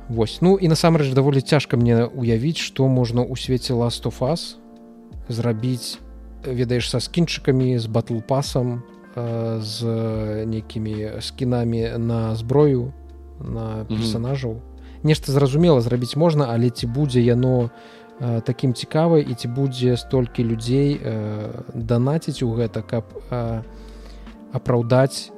[0.09, 4.57] Вось ну і насамрэч даволі цяжка мне уявіць што можна ў свеце us
[5.29, 5.99] зрабіць
[6.45, 8.83] ведаеш са скінчыкамі з батл пасам
[9.15, 9.85] э, з
[10.45, 12.93] нейкімі скінамі на зброю
[13.39, 14.61] на персонажаў
[15.03, 17.69] нешта зразумела зрабіць можна але ці будзе яно
[18.19, 23.05] э, такім цікава і ці будзе столькі людзей э, данаціць у гэта каб
[24.51, 25.31] апраўдаць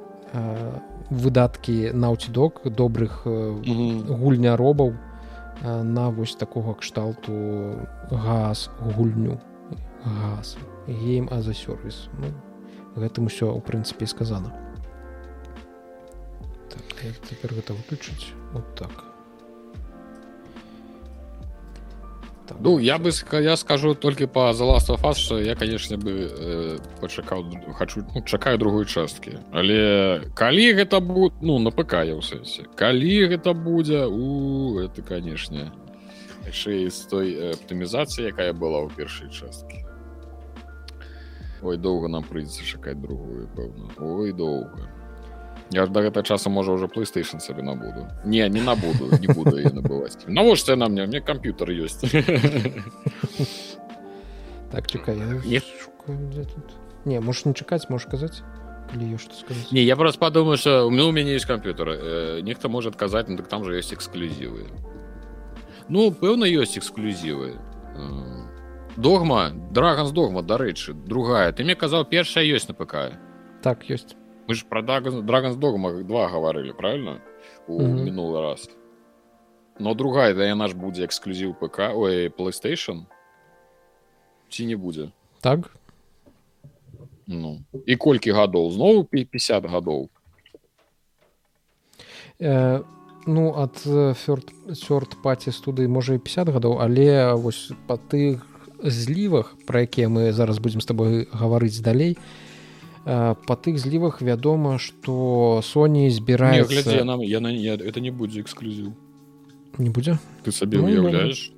[1.10, 4.16] выдаткі наутидок добрых э, Мгм.
[4.18, 4.94] гульняробаў
[5.62, 9.38] на вось такога кшталту газ гульню
[10.04, 12.32] газ гейм а за сервис ну,
[12.96, 14.52] гэтым усё у прынцыпе сказана.
[16.70, 18.32] Так, цяпер гэта выключыць.
[18.52, 18.90] Вот так.
[22.46, 22.58] Так.
[22.60, 26.78] Ну я бы ска- я скажу толькі по of Us что я конечно бы э,
[27.00, 29.38] пачакаў д- хачу ну, чакаю другой часткі.
[29.52, 32.66] Але калі гэта будет ну на ПК я ў сэнсе.
[32.76, 35.72] Калі гэта будзе у это канешне
[36.46, 39.83] яшчэ з той э, аптымізацыі якая была ў першай часткі
[41.64, 44.90] Ой доўга нам прыйдзецца чакаць другую пэўна ой доўга
[45.72, 49.56] Я ж да гэта часу можа уже PlayStation сабе набуду не не набуду не буду
[49.58, 52.04] я набываць навошта яна мне мне камп'ютар ёсць
[54.70, 55.60] так чакай я Не.
[55.60, 56.74] шукаю, дзе тут
[57.04, 58.42] не можешь не чакаць можешь казаць
[58.92, 61.88] калі ёсць што сказаць Не, я просто подумаю, что ну, у меня есть компьютер.
[61.88, 64.66] Э, Нехто может сказать, ну так там же есть эксклюзивы.
[65.88, 67.54] Ну, пэўна, есть эксклюзивы.
[67.96, 68.33] Э,
[68.96, 71.52] Догма, Dragon's Dogma, дарэчы, другая.
[71.52, 73.18] Ты мне казаў, першая ёсць на ПК.
[73.62, 74.14] так ёсць
[74.46, 77.20] Мы же про Dragon's Dogma 2 говорили, правильно?
[77.66, 78.04] У Мгм.
[78.04, 78.68] минулый раз.
[79.78, 83.06] Но другая, да яна ж будзе эксклюзив ПК, ой, PlayStation.
[84.50, 85.10] Ці не будзе?
[85.40, 85.70] так
[87.26, 87.64] Ну.
[87.86, 88.70] І колькі гадоў?
[88.70, 90.08] Зноў пі- 50 гадоў.
[92.40, 92.84] Э,
[93.26, 98.42] ну ад сёрт паці студыі можа і 50 гадоў але вось па тых
[98.84, 102.16] злівах пра якія мы зараз будзем з тобой гаварыць далей
[103.04, 108.40] па тых злівах вядома што Sony Не, збіраецца глядзі, яна, яна, не, это не будзе
[108.40, 108.92] эксклюзив.
[109.78, 111.52] не будзе Ты сабе Ну, уяўляеш?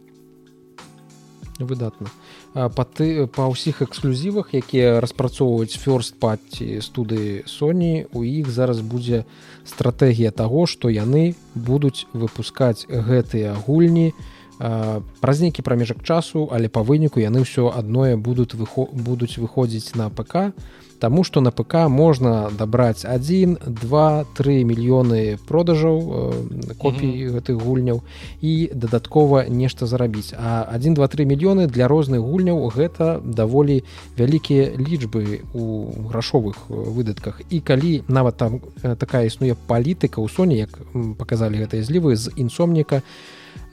[1.59, 2.11] выдатна
[2.53, 9.25] па ты па ўсіх эксклюзівах якія распрацоўваюць first паці студыі Sony у іх зараз будзе
[9.65, 16.83] стратэгія таго што яны будуць выпускаць гэтыя гульні а, праз нейкі прамежак часу але па
[16.83, 20.53] выніку яны ўсё адное будуць выхо будуць выходзіць на ПК
[20.99, 28.01] Таму што на ПК можна дабраць 1 два три мільёны продажаў э, копій гэтых гульняў
[28.41, 30.33] і дадаткова нешта зарабіць.
[30.33, 33.85] А 1-2-3 мільёны для розных гульняў гэта даволі
[34.17, 37.43] вялікія лічбы у грашовых э, выдатках.
[37.51, 42.17] І калі нават там э, такая існуе палітыка ў Соне як м, показалі гэтыя злівы
[42.17, 43.03] з інсомніка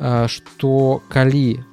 [0.04, 1.64] што калі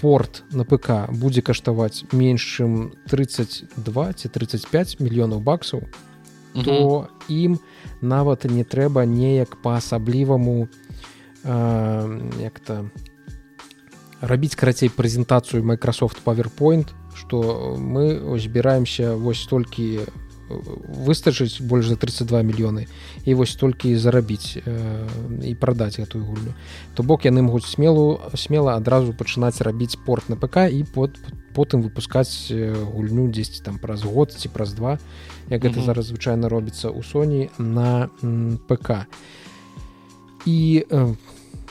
[0.00, 5.84] порт на ПК будзе каштаваць менш чым 32 ці 35 мільёнаў баксаў
[6.64, 7.58] то ім
[8.00, 10.68] нават не трэба неяк па-асабліваму
[11.44, 11.54] э,
[12.40, 12.90] як-то
[14.20, 20.04] рабіць карацей прэзентацыю Microsoft PowerPoint што мы збіраемся вось столькі
[21.06, 22.86] выстачыць больш за 32 мільёны
[23.24, 25.08] і вось толькі зарабіць э,
[25.42, 26.54] і прадаць гэтую гульню
[26.94, 31.18] то бок яны могуць смелу смела адразу пачынаць рабіць порт на ПК і под
[31.54, 34.98] потым выпускаць гульню 10 там праз год ці праз два
[35.48, 35.86] як гэта mm -hmm.
[35.86, 38.08] зараз звычайна робіцца ў Соні на
[38.68, 39.06] ПК
[40.46, 41.14] і э,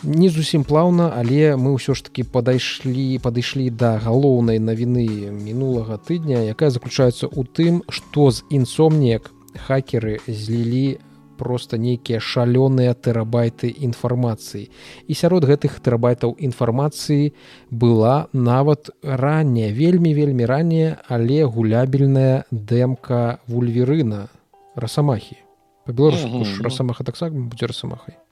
[0.03, 6.43] не зусім плаўна але мы ўсё ж таки падайшлі падышлі да галоўнай навіны мінулага тыдня
[6.43, 9.31] якая заключаецца ў тым што з інсомнек
[9.67, 10.99] хакеры злілі
[11.37, 14.69] просто нейкія шалёныя тэрабайты інфармацыі.
[15.07, 17.33] І сярод гэтых тэрабайтаў інфармацыі
[17.71, 24.29] была нават ранняя вельмі вельмі ранее але гулябельная дэмка вульверына
[24.75, 25.37] расамахі
[25.85, 28.22] па-беларуску расамаха таксама будзе расамахай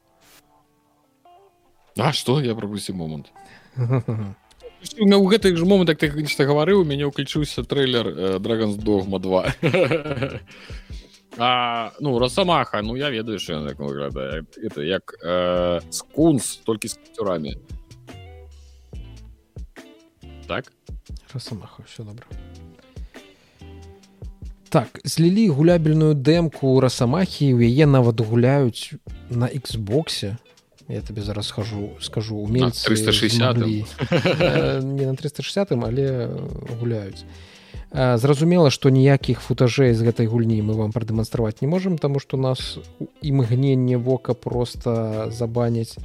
[1.98, 2.40] А что?
[2.42, 3.32] Я пропусціў момант
[4.98, 9.54] у гэтых ж момантах ты нешта гаварыў у мяне ўключыўся трейлер драгонс догма 2
[11.38, 16.94] а, ну расамаха ну я ведаю що як выглядае это як э, скунс толькі з
[16.94, 17.56] кацюрамі
[20.48, 20.74] так?
[21.34, 22.26] Расамаха все добра
[24.70, 28.98] так злілі гулябельную дэмку расамахі у яе нават гуляюць
[29.30, 30.38] на Xбосе
[30.92, 33.58] я тебе зараз схожу скажу умельцы 360
[34.84, 36.30] не на 360 але
[36.80, 37.24] гуляюць.
[37.92, 42.80] Зразумела што ніякіх футажэй з гэтай гульні мы вам прадэманстраваць не можемм таму што нас
[43.22, 45.98] імгненне вока просто забаняць.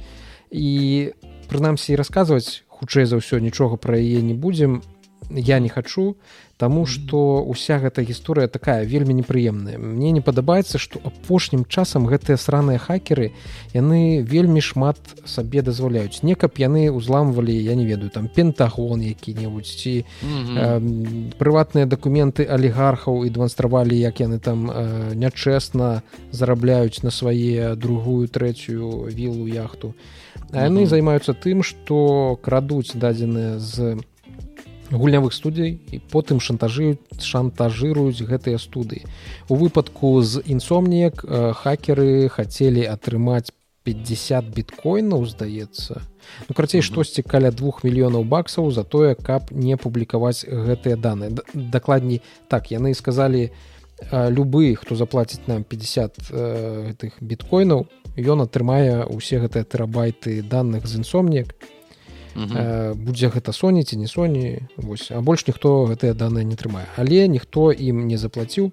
[0.51, 1.11] І
[1.47, 4.83] прынамсі расказваць хутчэй за ўсё нічога пра яе не будзем
[5.29, 6.15] я не хачу
[6.57, 9.77] Таму што уся гэта гісторыя такая вельмі непрыемная.
[9.77, 13.29] Мне не падабаецца, што апошнім часам гэтыя сраныя хакеры
[13.77, 14.97] яны вельмі шмат
[15.29, 16.25] сабе дазваляюць.
[16.25, 20.57] Не каб яны ўзламвалі, я не ведаю там пентагон які-небудзь ці mm -hmm.
[20.57, 28.27] э, прыватныя дакументы алігархаў і дэманстравалі, як яны там э, нячэсна зарабляюць на свае другую
[28.27, 29.93] трэцюю вілу яхту.
[30.51, 30.89] А яны mm -hmm.
[30.89, 33.97] займаюцца тым, што крадуць дадзеныя з
[34.91, 39.03] гульнявых студый і потым шантажыюць шантажыруюць гэтыя студыі
[39.49, 43.51] у выпадку з інсомніек э, хакеры хацелі атрымаць
[43.87, 46.03] 50 біткоінаў здаецца.
[46.47, 51.31] Ну карацей штосьці каля двух мільёнаў баксаў за тое каб не публікаваць гэтыя даныя.
[51.53, 52.21] Дакладней
[52.51, 53.51] так яны сказалі
[54.11, 61.55] любы хто заплаціць нам 50 гэтых біткоінаў ён атрымае усе гэтыя тэрабайты данных з інсомніек
[61.55, 61.76] э,
[62.37, 65.09] будзе гэта соні ці не соні вось.
[65.11, 66.85] А больш ніхто гэтыя даныя не трымае.
[66.97, 68.71] Але ніхто ім не заплаціў.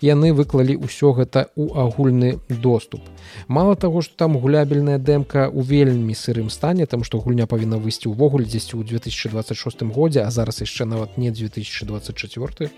[0.00, 3.04] Яны выклалі ўсё гэта ў агульны доступ.
[3.48, 8.08] Мало таго што там гулябельная дэмка у вельмі сырым стане там што гульня павінна выйсці
[8.08, 12.70] ўвогуле дзесьці ў 2026 годзе а зараз яшчэ нават не 2024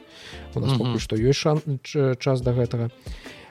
[0.54, 1.62] у нас пакуль што ёсць шан
[2.18, 2.90] час да гэтага.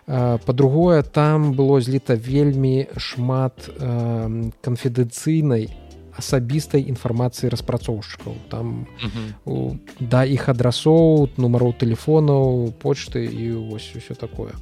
[0.06, 5.72] По-другое там было зліта вельмі шмат э, канфідэнцыйнай
[6.18, 8.34] асабістай інфармацыі распрацоўшчыкаў.
[8.50, 8.88] Там
[9.46, 14.54] у, да іх адрасоў нумароў тэлефонаў почты і вось усё такое.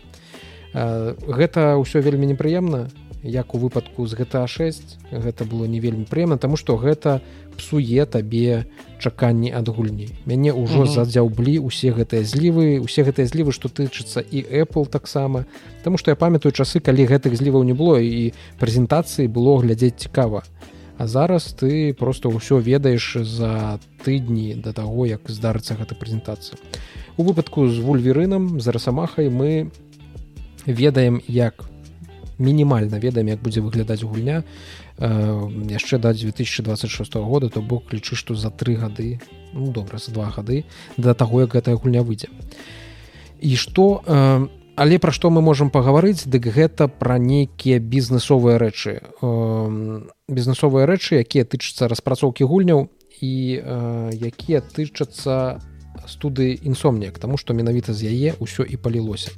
[0.74, 2.88] А, гэта ўсё вельмі непрыемна
[3.24, 7.22] як у выпадку з гэта 6 гэта было не вельмі прыемна тому что гэта
[7.58, 8.66] псуе табе
[8.98, 10.10] чаканні ад гульні.
[10.26, 15.46] Мяне ўжо задзяўблі усе гэтыя злівы усе гэтыя злівы што тычыцца і Apple таксама.
[15.84, 20.44] Таму што я памятаю часы калі гэтых зліваў не было і прэзентацыі было глядзець цікава
[21.02, 26.62] А зараз ты просто ўсё ведаеш за тыдні да таго як здарыцца гэта прэзентацыя.
[27.18, 29.74] У выпадку з вульверынам за расамахай мы
[30.70, 31.66] ведаем як
[32.38, 34.46] мінімальна ведаем як будзе выглядаць гульня.
[35.02, 39.18] Э, яшчэ да 2026 года то бок лічы што за тры гады
[39.58, 42.30] ну добра за два гады да таго як гэтая гульня выйдзе.
[43.42, 44.46] І што э,
[44.82, 48.98] але пра што мы можемм пагаварыць дык гэта пра нейкія бізнесовыя рэчы.
[50.26, 52.90] Бізнесовыя рэчы якія тычацца распрацоўкі гульняў
[53.22, 53.34] і
[54.18, 55.62] якія тычацца
[56.10, 59.30] студы інсомніяк таму што менавіта з яе ўсё і палілося.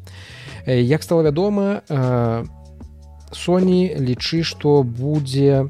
[0.64, 1.84] Як стала вядома
[3.34, 5.68] Соні лічы што будзе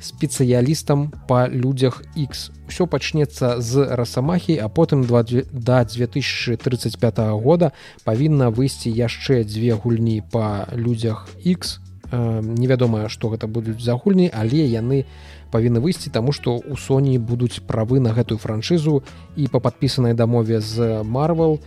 [0.00, 2.50] спецыялістам па людзях X.
[2.68, 7.72] Ўсё пачнецца з расамахі а потым да 2035 года
[8.04, 11.80] павінна выйсці яшчэ дзве гульні па людзях X.
[12.12, 15.04] Невядома што гэта будуць за гульні але яны
[15.50, 19.02] павінны выйсці таму што у Соні будуць правы на гэтую франшызу.
[19.36, 21.60] І па падпісанай дамове з Марвел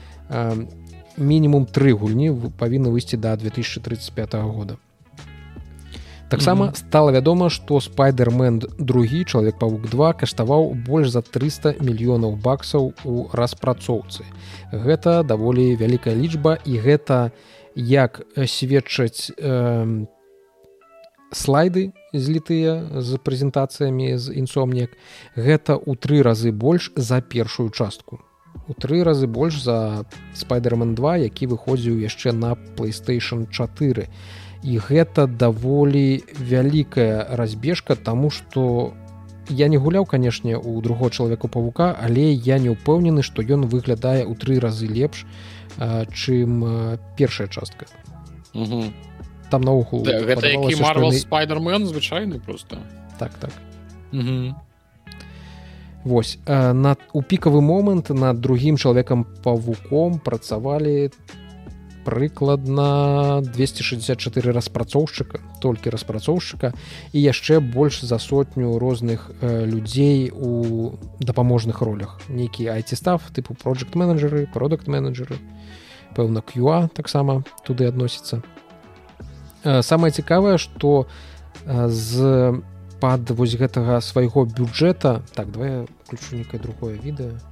[1.17, 4.77] мінімум тры гульні павінны выйсці да 2035 года
[6.32, 6.75] таксама Мгм.
[6.75, 13.27] стала вядома што спайдермен другі чалавек павук 2 каштаваў больш за 300 мільёнаў баксаў у
[13.36, 14.23] распрацоўцы.
[14.71, 17.32] Гэта даволі вялікая лічба і гэта
[17.75, 20.05] як сведчаць э,
[21.32, 24.95] слайды злітыя з прэзентацыямі з інсомнік
[25.36, 28.23] гэта ў тры разы больш за першую частку.
[28.67, 30.05] У тры разы больш за
[30.36, 34.07] спайдермен 2 які выходзіў яшчэ на playstation 4
[34.64, 38.93] і гэта даволі вялікая разбежка тому что
[39.49, 44.24] я не гуляў канешне у другого чалавеку павука але я не ўпэўнены што ён выглядае
[44.26, 45.26] ў тры разы лепш
[45.78, 47.86] а, чым першая частка
[48.53, 48.93] Мгм.
[49.49, 52.78] там наогул Да, гэта які што марвел спайдермен звычайны просто
[53.18, 53.51] так так
[54.12, 54.55] Мгм.
[56.03, 61.12] Вось на у пікавы момант над другім чалавекам павуком працавалі
[62.06, 66.74] прыкладна 264 распрацоўшчыка толькі распрацоўшчыка
[67.14, 72.20] і яшчэ больш за сотню розных э, людзей у дапаможных ролях.
[72.30, 75.38] Нейкі айці-став тыпу project менеджеры продукт менеджеры
[76.16, 78.41] пэўна QA таксама туды адносіцца.
[79.64, 81.06] Э, самае цікавае што
[81.66, 82.62] э, з
[83.02, 87.51] пад вось гэтага свайго бюджэта так давай я включу некае другое відэо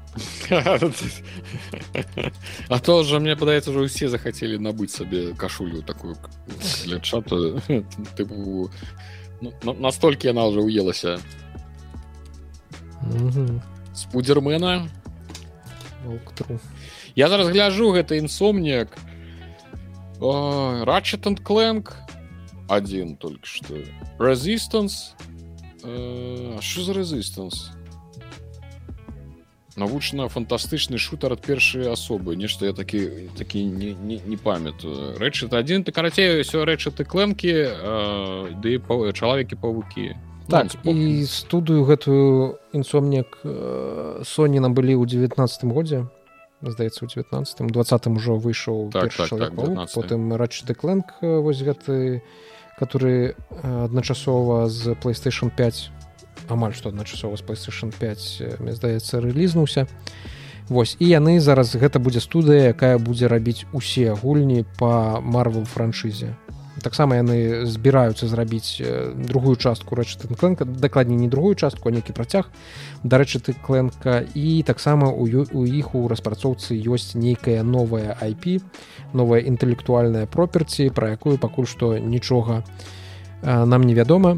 [2.69, 6.17] А то же мне падаецца уже усе захацелі набыць сабе кашулю такую
[6.85, 7.35] для чата.
[8.17, 8.69] Тыпу
[9.41, 11.19] ну, на- настолькі яна уже уелася
[13.01, 13.61] Мгм.
[13.93, 14.87] спудермена.
[17.15, 18.97] Я зараз гляжу гэта інсомніяк
[20.19, 21.93] Ratchet and Clank.
[22.67, 23.75] Один только что.
[24.17, 25.13] Resistance.
[25.83, 27.71] Э, що за Resistance
[29.79, 35.15] навучна-фантастычны шутер ад першай асобы нешта я такі такі не, не, не памятаю.
[35.17, 37.53] Рэчыт один ты карацей ўсё рэчыты клэнкі
[38.59, 40.15] ды па, чалавекі павукі
[40.49, 43.39] так Ну, і студыю гэтую інсомнік
[44.25, 45.37] Соні нам былі ў 19
[45.71, 46.09] годзе
[46.61, 49.95] здаецца у 19 20 ужо выйшаў Так, так, так, павук, 19.
[49.95, 52.21] потым ратчаты кленк вось гэты
[52.79, 55.91] который э, адначасова з playstation 5
[56.49, 59.87] амаль што адначасова з playstation 5 э, мне здаецца рэлізнуўся
[60.69, 66.37] Вось і яны зараз гэта будзе студыя якая будзе рабіць усе гульні по марвел франшызе.
[66.79, 72.53] Таксама яны збіраюцца зрабіць э, другую частку рэчы кленка дакладней не другую частку нейкі працяг.
[73.03, 78.61] Дарэчы ты кленка і таксама у у іх у распрацоўцы ёсць нейкая новая IP
[79.13, 82.61] новая інтэлектуальная проперці пра якую пакуль што нічога
[83.41, 84.37] э, нам невядома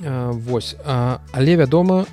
[0.00, 0.76] Вось.
[0.84, 2.06] А, але вядома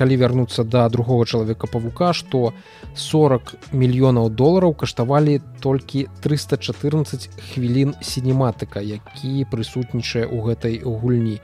[0.00, 2.52] калі вярнуцца да другого чалавека павука што
[2.96, 11.40] 40 мільёнаў долараў каштавалі толькі 314 хвілін сінематыка які прысутнічае ў гэтай гульні.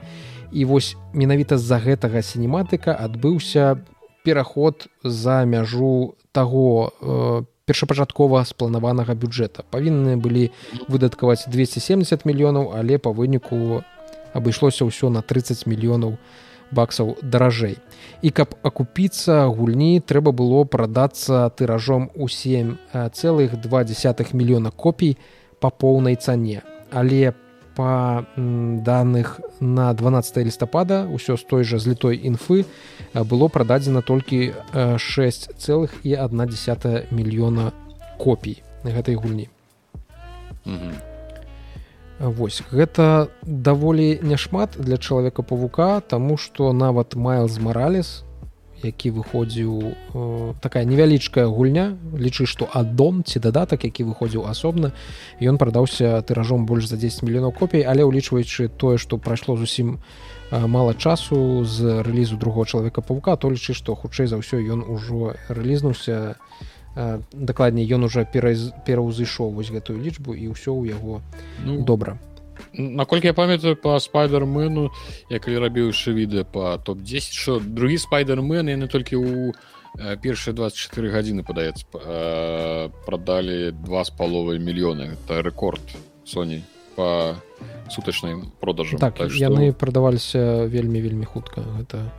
[0.51, 3.77] І вось менавіта з-за гэтага сінематыка адбыўся
[4.23, 9.67] пераход за мяжу таго э, першапачаткова спланаванага бюджэта.
[9.69, 10.49] Павінны былі
[10.87, 13.83] выдаткаваць 270 мільёнаў але па выніку
[14.33, 16.17] абышлося ўсё на 30 мільёнаў
[16.71, 17.77] баксаў даражэй.
[18.21, 23.83] І каб акупіцца гульні трэба было прадацца тыражом у 7 цэлых 2
[24.33, 25.17] мільёна копій
[25.59, 26.61] па поўнай цане.
[26.91, 27.33] Але
[27.77, 32.65] па даных на 12 лістапада ўсё з той жа злітой інфы
[33.13, 37.71] было прададзена толькі 6 цэлых і 1 мільёна
[38.17, 39.49] копій гэтай гульні.
[40.65, 41.16] Мгм.
[42.19, 48.23] Вось гэта даволі няшмат для чалавека павука таму што нават майлз маралес
[48.83, 54.93] які выходзіў э, такая невялічкая гульня лічы што аддон ці дадатак які выходзіў асобна
[55.41, 59.97] ён прадаўся тыражом больш за 10 мільёнаў копій але ўлічваючы тое што прайшло зусім
[60.49, 64.85] э, мала часу з рэлізу другого чалавека павука то лічы што хутчэй за ўсё ён
[64.85, 66.65] ужо рэлізнуўся э,
[67.33, 71.21] дакладней ён уже пераўзышоў вось гэтую лічбу і ўсё ў яго
[71.63, 72.17] ну, добра.
[72.73, 74.89] наколькі я памятаю по спайдермену
[75.29, 79.53] я калі рабіў яшчэ відэа по топ-10 що другі спайдермен яны толькі у
[79.97, 85.17] э, першыя 24 гадзіны падаецца э, прадалі два з паловай мільёны.
[85.17, 85.81] Это рэкорд
[86.25, 86.61] Sony
[86.95, 87.35] по
[87.89, 91.61] сутачнай продажу так, так што- яны прадаваліся вельмі вельмі хутка.
[91.61, 92.09] Гэта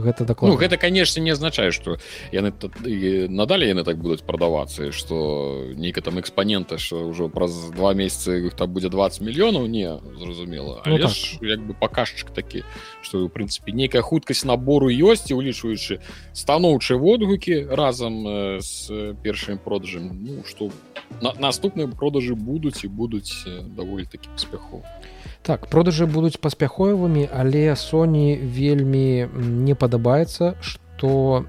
[0.00, 1.98] гэта Ну дакладна гэта конечно не азначае что
[2.32, 7.70] яны т- і надалей яны так будуць прадавацца что нейка там экспанента що ўжо праз
[7.70, 10.82] два месяцы іх там будзе 20 мільёнаў не зразумела.
[10.86, 11.10] Ну так.
[11.10, 12.64] ж як бы паказчык такі
[13.02, 16.00] что у прынцыпе нейкая хуткасць набору ёсць і улічваючы
[16.32, 20.70] станоўчыя водгукі разам з першым продажам Ну что
[21.20, 23.44] на, наступныя продажы будуць і будуць
[23.76, 24.84] даволі такі паспяху
[25.50, 31.42] так продажы будуць паспяховымі але Sony вельмі не падабаецца что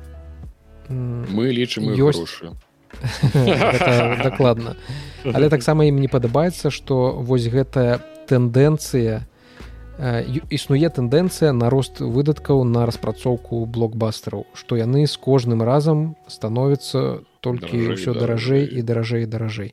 [0.90, 2.42] мы лічым Ёсць.
[4.26, 4.74] дакладна
[5.22, 12.66] але таксама ім не падабаецца што вось гэтая тэндэнцыя э, існуе тэндэнцыя на рост выдаткаў
[12.66, 19.30] на распрацоўку блокбастараў што яны з кожным разам становяцца толькі і ўсё даражэй і даражэй
[19.30, 19.70] і даражэй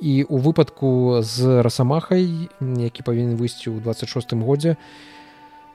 [0.00, 4.76] і у выпадку з расамахай які павінен выйсці ў 26 годзе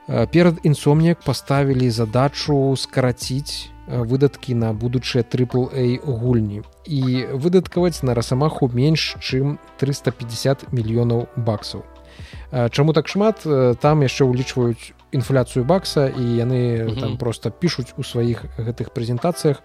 [0.08, 8.14] э, перад інсомніяк паставілі задачу скараціць э, выдаткі на будучыя AAA гульні і выдаткаваць на
[8.14, 11.84] расамаху менш чым 350 мільёнаў баксаў
[12.52, 13.46] Э, Чаму так шмат
[13.80, 17.00] там яшчэ ўлічваюць інфляцыю бакса і яны Мгм.
[17.00, 19.62] там просто пішуць у сваіх гэтых прэзентацыях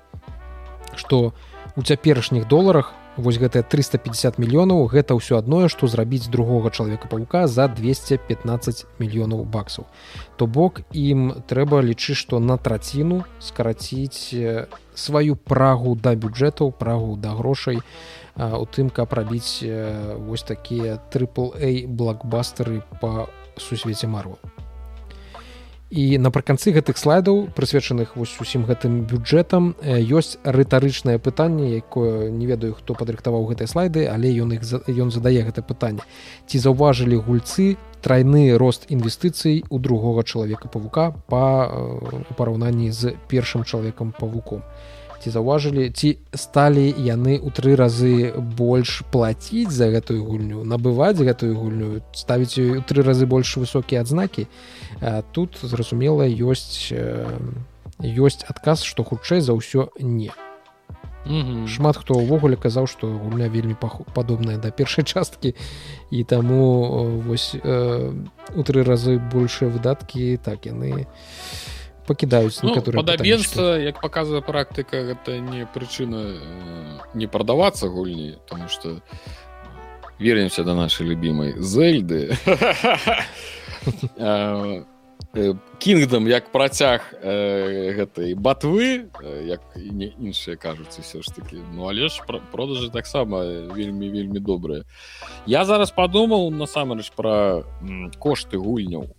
[0.97, 1.33] што
[1.77, 7.47] у цяперашніх доларах вось гэтыя 350 мільёнаў гэта ўсё адное што зрабіць другога чалавека павука
[7.47, 9.87] за 215 мільёнаў баксаў.
[10.37, 14.35] То бок ім трэба лічыць што на траціну скараціць
[14.95, 17.83] сваю прагу да бюджэтаў прагу да грошай
[18.37, 19.63] у тым каб рабіць
[20.19, 24.39] вось такія AAA блокбастары по сусвеце марву
[25.95, 32.75] і напрыканцы гэтых слайдаў прысвечаных вось усім гэтым бюджэтам ёсць рытарычнае пытанне якое не ведаю
[32.75, 36.03] хто падрыхтаваў гэтыя слайды але ён іх ён задае гэта пытанне.
[36.51, 43.63] Ці заўважылі гульцы трайны рост інвестыцый у другога чалавека павука па у параўнанні з першым
[43.63, 44.67] чалавекам павуком?
[45.23, 51.55] Ці заўважылі ці сталі яны ў тры разы больш плаціць за гэтую гульню набываць гэтую
[51.55, 54.51] гульню ставіць у тры разы больш высокія адзнакі?
[54.51, 54.84] А
[55.33, 57.27] тут зразумела ёсць э,
[58.01, 60.31] ёсць адказ што хутчэй за ўсё не.
[61.25, 61.65] Мгм.
[61.69, 63.77] шмат хто ўвогуле казаў што гульня вельмі
[64.13, 65.55] падобная да першай часткі.
[66.11, 68.13] І таму вось э,
[68.55, 71.09] у тры разы большыя выдаткі так яны
[72.07, 78.69] пакідаюць Ну, некаторыя падабенства як паказвае практыка гэта не прычына э, не прадавацца гульні тому
[78.69, 79.01] что
[80.19, 82.37] вернемся до нашай любимой зельды
[85.79, 89.11] кінгдам як працяг э, гэтай батвы
[89.43, 93.43] як іншыя кажуць все ж таки ну але ж пра- продажы таксама
[93.75, 94.85] вельмі вельмі добрыя.
[95.47, 97.65] Я зараз подумал насамрэч про
[98.19, 99.11] кошты гульняў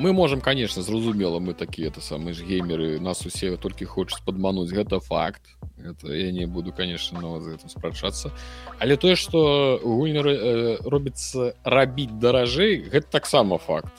[0.00, 4.72] мы можем конечно зразумела мы такие это самые ж геймеры нас усе толькі хочуць падмануць
[4.72, 5.42] гэта факт.
[5.76, 8.32] Это я не буду конечно но за этим спрачацца
[8.80, 13.92] але тое что гульнеры э, робіцца рабіць даражэй гэта таксама факт.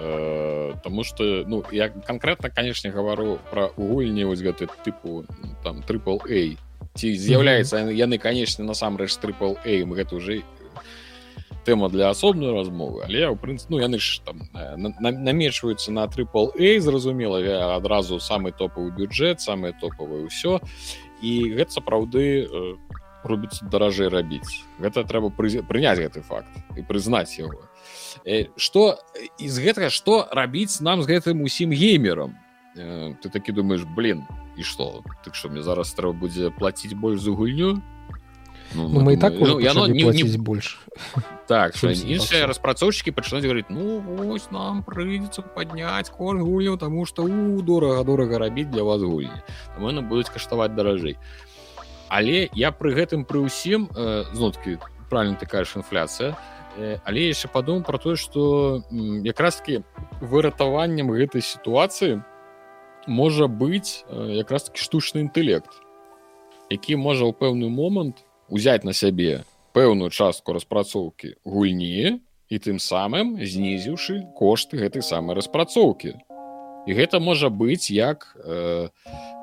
[0.00, 5.24] Э, тому что ну я конкретно конечно говорю про гульні вось гэты тыпу
[5.62, 6.58] там трипл a
[6.98, 10.42] ці з'яўляецца яны, конечно насамрэч трипл a мы гэта уже
[11.68, 16.48] тэма для асобнай размовы але ў прынцыпе ну яны ж там э, на- на- трипл
[16.56, 20.64] a зразумела адразу самы топавы бюджэт самае топавае ўсё
[21.20, 22.76] і гэта сапраўды э,
[23.28, 27.68] робіцца даражэй рабіць гэта трэба пры- прыняць гэты факт і прызнаць яго
[28.24, 28.98] Э, што
[29.38, 32.34] з гэтага што рабіць нам з гэтым усім геймерам
[32.74, 37.30] ты такі думаешь блин і што так што мне зараз трэба будзе плаціць больш за
[37.30, 37.82] гульню
[38.74, 40.78] Ну, мы і так уже яно не- не- плаціць больш
[41.48, 47.62] так іншыя распрацоўшчыкі пачынаюць говорить ну вось нам прыйдзецца падняць кошт гульняў тому что у
[47.62, 49.40] дорага дорага рабіць для вас гульні
[49.74, 51.16] там яны будуць каштаваць даражэй
[52.08, 56.36] але я пры гэтым пры ўсім э, зноткі правильно ты кажаш інфляцыя
[56.76, 58.84] э, але яшчэ падумаў про тое что
[59.24, 59.80] якраз таки
[60.20, 62.20] выратаваннем гэтай сітуацыі
[63.06, 65.72] можа быць э, якраз таки штучны інтэлект
[66.68, 69.44] які можа ў пэўны момант узяць на сябе
[69.76, 72.18] пэўную частку распрацоўкі гульні
[72.48, 76.16] і тым самым знізіўшы кошты гэтай самай распрацоўкі.
[76.88, 78.88] І гэта можа быць як э,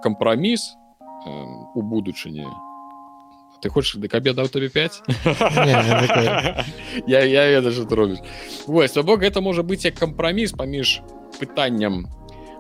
[0.02, 1.30] кампраміс э,
[1.76, 2.50] у будучыні.
[3.62, 5.02] Ты хочаш да кабе даў табе 5
[5.66, 6.66] Не, не такое.
[7.08, 8.20] я я ведаю что ты робіш
[8.68, 11.02] вось бок гэта можа быць як кампраміс паміж
[11.40, 12.06] пытанням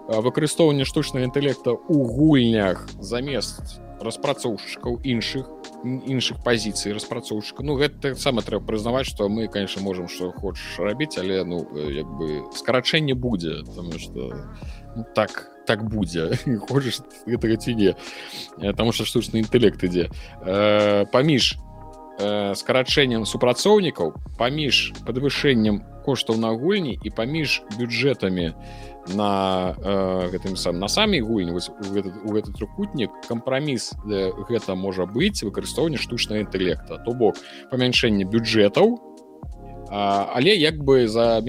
[0.07, 5.45] выкарыстоўвання штучнага інтэлекта у гульнях замест распрацоўшчыкаў іншых
[5.83, 11.17] іншых пазіцый распрацоўшчыка Ну гэта сама трэба прызнаваць што мы конечно можемм што хочаш рабіць
[11.17, 14.33] але ну як бы скарачэнне будзе потому что
[14.95, 16.37] ну, так так будзе
[16.69, 17.95] хочаш гэтага ці не
[18.57, 20.09] потому что штучны інтэект ідзе
[20.41, 21.57] э, паміж
[22.19, 28.53] э, скарачэннем супрацоўнікаў паміж падвышэннем коштаў на гульні і паміж бюджэтамі
[29.13, 35.43] на э, гэтым сам на самі гульні у гэты, гэты трохкутнік кампраміс гэта можа быць
[35.45, 37.37] выкарыстоўванне штучнага інтэлекта то бок
[37.69, 38.97] памяншэнне бюджэтаў
[39.89, 41.41] а, але як бы за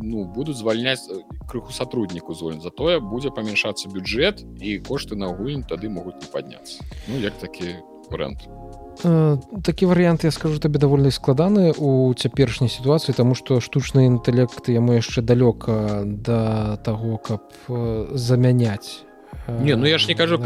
[0.00, 1.04] ну будуць звальняць
[1.48, 6.80] крыху сотрудніку зон затое будзе памяншацца бюджэт і кошты на гульні тады могуць не падняцца
[7.08, 7.76] ну як такі
[8.10, 14.68] Э, такі варыянт я скажу табе даволі складаны у цяперашняй сітуацыі тому што штучны інтэлект
[14.68, 19.06] яму яшчэ далёка да таго каб э, замяняць
[19.46, 20.38] не ну я ж не кажу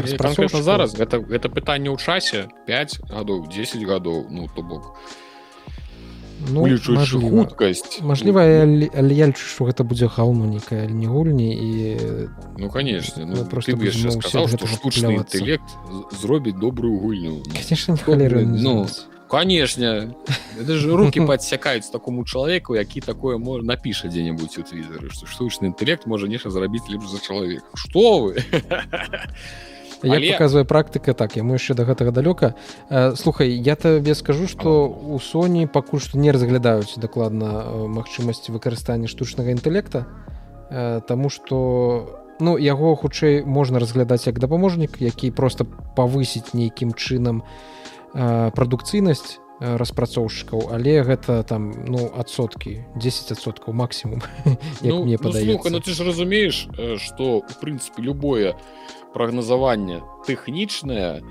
[0.61, 4.99] зараз гэта гэта пытанне ў часе 5 гадоў 10 гадоў ну то бок
[6.49, 6.67] ну,
[7.29, 8.01] хуткасць.
[8.01, 11.97] Мажліва але я лічу што гэта будзе хаўну нейкая не гульні і
[12.57, 13.77] ну конечно ну, просто
[14.19, 15.67] сказал, што штучны інтэлект
[16.21, 17.43] зробіць добрую гульню.
[18.61, 18.87] Ну
[19.27, 20.13] конечно
[20.59, 25.73] это же руки подсякаюць такому чалавеку які такое можа напіша дзе-небудзь у твиттеры што штучны
[25.73, 28.43] інтэлект можа нешта зрабіць лепш за чалавек что вы
[30.03, 30.31] як Але...
[30.31, 32.55] показывае практыка так яму яшчэ до гэтага далёка.
[32.89, 38.51] Э, слухай я табе скажу что у Соні пакуль што не разглядаюць дакладна э, магчымасці
[38.51, 40.05] выкарыстання штучнага інтэлекта
[40.69, 47.43] э, Таму что ну яго хутчэй можна разглядаць як дапаможнік які просто павысіць нейкім чынам
[48.13, 50.69] прадукцыйнасць распрацоўшчыкаў.
[50.75, 54.21] Але гэта там ну адсоткі 10соткаў максімум
[54.81, 56.67] ну, мне ну, ну, ты ж разумееш
[56.99, 58.55] что в прынцыпе любое
[59.13, 61.21] прагназаванне тэхнічнае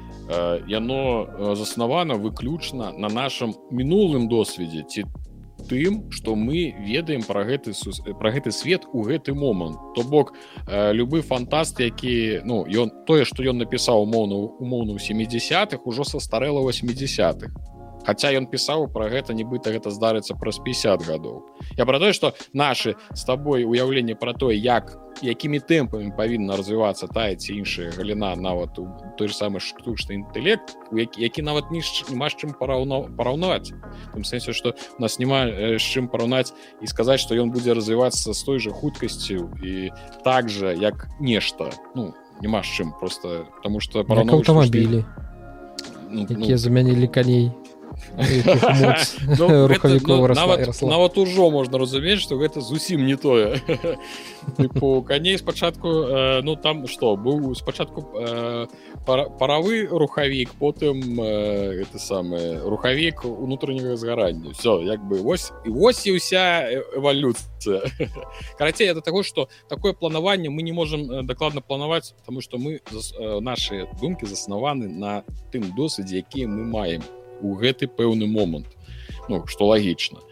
[0.69, 5.05] яно заснавана выключна на нашым мінулым досведзе ці
[5.69, 7.73] тым что мы ведаем про гэты
[8.19, 9.79] про гэты свет у гэты момант.
[9.95, 10.35] То бок
[10.69, 17.51] любы фантаст які ну ён тое что ён напісаў умоўну умоўну 70-х ужо састарэла 80-х
[18.07, 21.43] Хаця ён пісаў пра гэта нібыта гэта здарыцца праз 50 гадоў.
[21.79, 27.07] Я пра тое, што нашы з табой уяўленне пра тое, як якімі тэмпамі павінна развівацца
[27.07, 28.89] тая ці іншая галіна нават у
[29.19, 33.77] той же самы штучны інтэлект які, які нават ні няма з чым параўнаваць
[34.15, 35.47] тым сэнсе што у нас няма
[35.77, 39.93] з чым параўнаць і сказаць што ён будзе развівацца з той жа хуткасцю і
[40.25, 45.05] так жа як нешта ну няма з чым просто потому что аўтамабілі
[46.11, 47.53] ну, якія ну, замянілі каней
[49.39, 49.69] Ну,
[50.87, 53.61] нават ужо можна разумець што гэта зусім не тое
[54.81, 58.67] по коней спачатку э, ну там что быў спачатку э,
[59.07, 66.13] паравы рухавік потым это самае рухавік унутранняга згарання все як бы вось і вось і
[66.19, 67.89] ўся эвалюцыя
[68.59, 72.81] карацей это таго что такое планаванне мы не можем э, дакладна планаваць потому что мы
[73.41, 77.03] наши думкі заснаваны на тым досведзе якія мы маем
[77.43, 78.71] у гэты пэўны момант.
[79.29, 80.23] Ну што лагічна.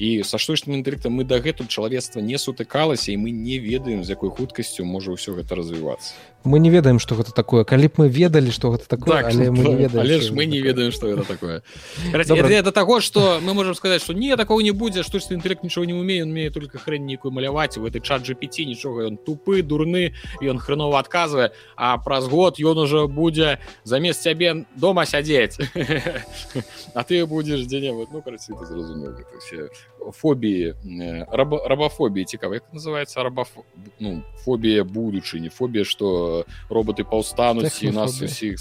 [0.00, 4.30] І са штучным інтэлектам мы дагэтуль чалавецтва не сутыкалася і мы не ведаем з якой
[4.30, 7.64] хуткасцю можа ўсё гэта развівацца мы не ведаем что гэта такое.
[7.64, 10.46] Калі б мы ведалі что гэта такое так, але мы не ведаем але ж мы
[10.46, 11.62] не ведаем что это такое.
[12.12, 15.92] Это того что мы можем сказать что не такого не будзе штучны інтэлект нічого не
[15.92, 20.14] умею он умею только хрень нейкую маляваць у этой чат GPT нічога ён тупы дурны
[20.40, 25.58] ён хрэнова адказвае а праз год ён уже будзе замест цябе дома сядзець
[26.94, 29.68] а ты будзеш дзе-небудзь ну карці ты зразумеў все
[30.12, 30.74] фобіі
[31.28, 33.48] рабафобіі цікава як называется рабаф
[33.98, 36.29] ну фобія будучыні фобія что
[36.68, 38.60] роботы паўстануць і нас усіх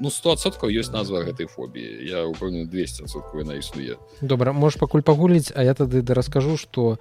[0.00, 3.08] ну 100соткаў ёсць назва гэтай фобіі я упэўнены 200
[3.40, 6.98] яна існуе добра можешь пакуль пагуліць а я тады да раскажу что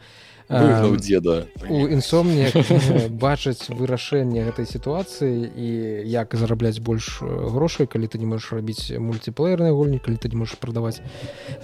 [0.49, 2.51] у деда у інсомне
[3.09, 5.69] бачыць вырашэнне гэтай сітуацыі і
[6.09, 10.59] як зарабляць больш грошай калі ты не можаш рабіць мультиплеерныя гульні калі ты не можаш
[10.59, 10.99] прадаваць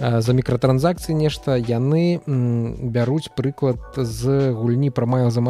[0.00, 1.60] за мікратранзакцыі нешта.
[1.60, 5.44] Яны бяруць прыклад з гульні пра майла за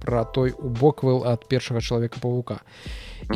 [0.00, 2.60] про той убоквел ад першага чалавека павука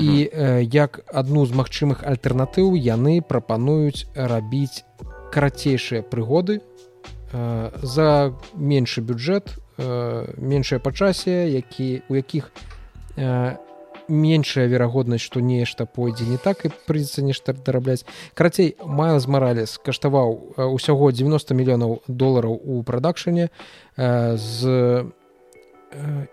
[0.01, 4.83] і э, як адну з магчымых альтэрнатыў яны прапануюць рабіць
[5.31, 6.61] карацейшыя прыгоды
[7.33, 12.51] э, за меншы бюджэт э, меншае па часе які у якіх
[13.17, 13.57] э,
[14.09, 18.05] меншая верагоднасць што нешта пойдзе не так і прыйдзецца нешта дарабляць
[18.35, 23.49] карацей майл з маралес каштаваў ўсяго 90 мільёнаў долараў у прадакшане
[23.97, 24.61] з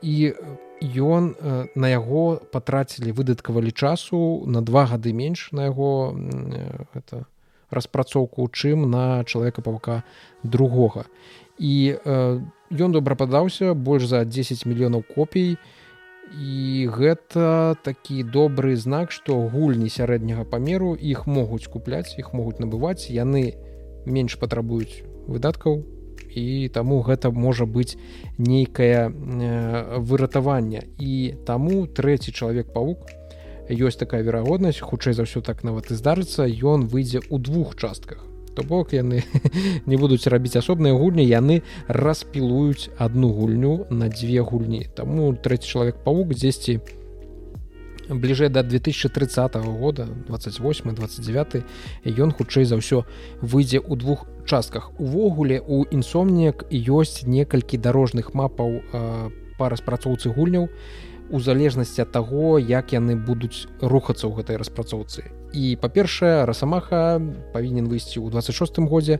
[0.02, 0.34] і
[0.82, 1.36] ён
[1.76, 6.18] на яго патрацілі выдаткавалі часу на два гады менш на яго
[6.98, 7.26] это
[7.70, 10.04] распрацоўку чым на чалавека павука
[10.44, 11.06] другога.
[11.58, 11.98] І
[12.72, 15.58] ён добра падаўся больш за 10 мільёнаў копій.
[16.32, 23.12] І гэта такі добры знак што гульні сярэдняга памеру іх могуць купляць іх могуць набываць
[23.12, 23.60] яны
[24.08, 25.84] менш патрабуюць выдаткаў
[26.36, 27.98] і таму гэта можа быць
[28.38, 30.88] нейкае э, выратаванне.
[31.00, 33.08] І таму трэці чалавек павук
[33.72, 38.26] ёсць такая верагоднасць хутчэй за ўсё так нават і здарыцца ён выйдзе ў двух частках.
[38.56, 39.24] То бок яны
[39.90, 44.92] не будуць рабіць асобныя гульні яны распілуюць одну гульню на дзве гульні.
[44.96, 46.80] Таму трэці чалавек павук дзесьці
[48.20, 51.64] бліжэй до 2030 года 28 29
[52.20, 53.08] ён хутчэй за ўсё
[53.42, 54.92] выйдзе ў двух частках.
[55.00, 58.82] Увогуле у інсомнік ёсць некалькі дарожных мапаў
[59.58, 60.70] па распрацоўцы гульняў
[61.32, 65.32] у залежнасці ад таго як яны будуць рухацца ў гэтай распрацоўцы.
[65.56, 67.22] І па-першае расамаха
[67.56, 69.20] павінен выйсці ў 26 годзе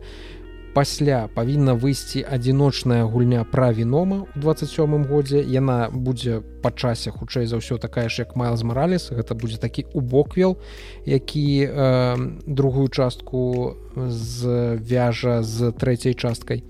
[0.74, 5.44] пасля павінна выйсці адзіночная гульня пра вінома у 27 годзе.
[5.44, 9.12] Яна будзе па часе хутчэй за ўсё такая ж як майлз маралес.
[9.12, 10.56] Гэта будзе такі убоквел
[11.04, 12.16] які э,
[12.46, 16.64] другую частку звяжа з трэцяй часткай.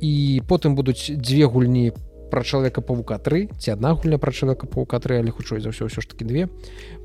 [0.00, 1.92] І потым будуць дзве гульні
[2.30, 5.86] пра чалавека павука 3 ці адна гульня пра чалавека паука 3 але хутчэй за ўсё
[5.86, 6.50] ўсё ж таки две.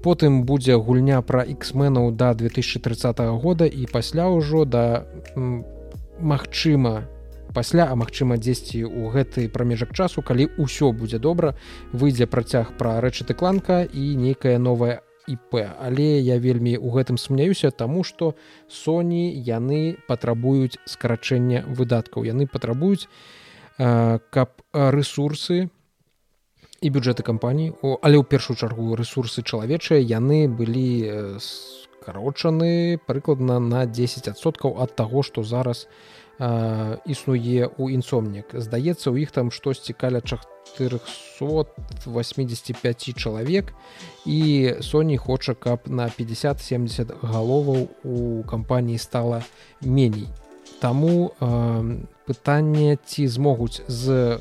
[0.01, 5.05] Потым будзе гульня пра x-менаў да 2030 года і пасля ўжо да
[6.21, 7.07] магчыма
[7.53, 11.55] пасля а магчыма дзесьці ў гэты прамежак часу калі ўсё будзе добра
[11.91, 17.71] выйдзе працяг пра рэчыты кланка і нейкая новая ip але я вельмі ў гэтым сумняюся
[17.71, 18.35] таму што
[18.69, 22.25] Sony яны патрабуюць скарачэння выдаткаў.
[22.25, 23.07] Яны патрабуюць
[23.77, 25.69] каб ресурсы
[26.81, 33.85] і бюджэты кампаній але ў першую чаргу ресурсы чалавечыя яны былі с скарочаны прыкладна на
[33.85, 35.87] 10соткаў ад таго што зараз
[36.39, 38.45] э, існуе ў інсомнік.
[38.53, 43.73] Здаецца у іх там штосьці каля 485 чалавек
[44.25, 49.43] і Соні хоча каб на 50-70 галоваў у кампаніі стала
[49.81, 50.27] меней.
[50.81, 51.33] Таму э,
[52.25, 54.39] пытанне ці змогуць з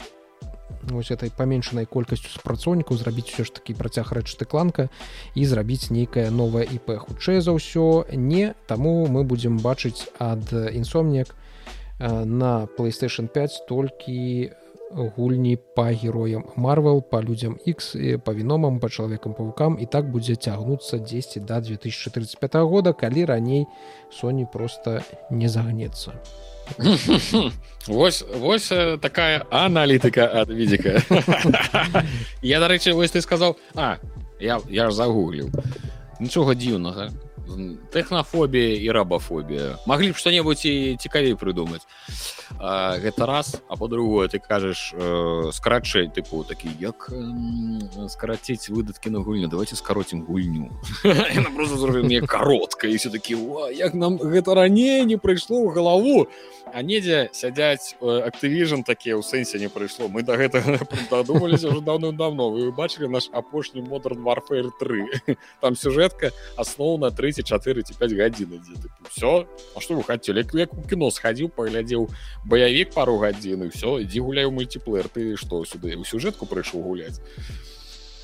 [0.82, 4.88] вось этой паменшанай колькасцю супрацоўнікаў зрабіць все ж такі працяг рэчты кланка
[5.34, 11.34] і зрабіць нейкае новае ip хутчэй за ўсё не таму мы будзем бачыць ад інсомнік
[12.00, 14.52] на playstation 5 толькі
[14.90, 20.36] гульні па героям марвел по людзям x па віномам па чалавекам павукам і так будзе
[20.36, 22.92] цягнуцца 10 до 2035 года.
[22.92, 23.66] Калі раней
[24.10, 26.47] Соні просто не загнецца у
[27.88, 28.68] Вось вось
[29.00, 31.00] такая аналітыка ад відзіка.
[32.42, 33.96] Я дарэчы вось ты сказаў А
[34.40, 35.48] я, я ж загугліў.
[36.20, 37.08] Нічога дзіўнага
[37.92, 41.86] тэхнафобія і рабафобія маглі б што-небудзь і цікавей прыдумаць
[42.58, 43.60] а, гэта раз.
[43.68, 49.48] А по-другое ты кажаш э, скрачэй тыпу такі як э, скараціць выдаткі на гульню?
[49.48, 50.70] Давайте скароцім гульню
[51.78, 53.36] зразуме каротка і все такі
[53.74, 56.28] як нам гэта раней не прыйшло ў галаву
[56.72, 60.80] а недзе сядзяць актывіжн такія ў сэнсе не прыйшло мы до гэтага
[61.10, 67.37] дадумаліся уже давно давно вы бачылі наш апошні модерн варфейр 3 там сюжэтка асноўна 34
[67.42, 68.60] ці 5 гадзін
[69.10, 72.08] все А что вы хацелі як у кіно схадзіў паглядзеў
[72.44, 77.20] баявік пару гадзін і все ідзі гуляю мультиплеер ты что сюды у сюжэтку прыйшоў гуляць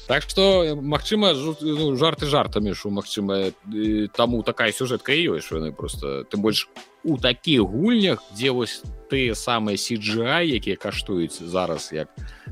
[0.07, 3.53] так что Мачыма ну, жарты жартамі що Мачыма
[4.17, 6.69] таму такая сюжэтка ёсць яны просто ты больш
[7.05, 12.09] у такіх гульнях дзе вось ты самыя сиджа якія каштуюць зараз як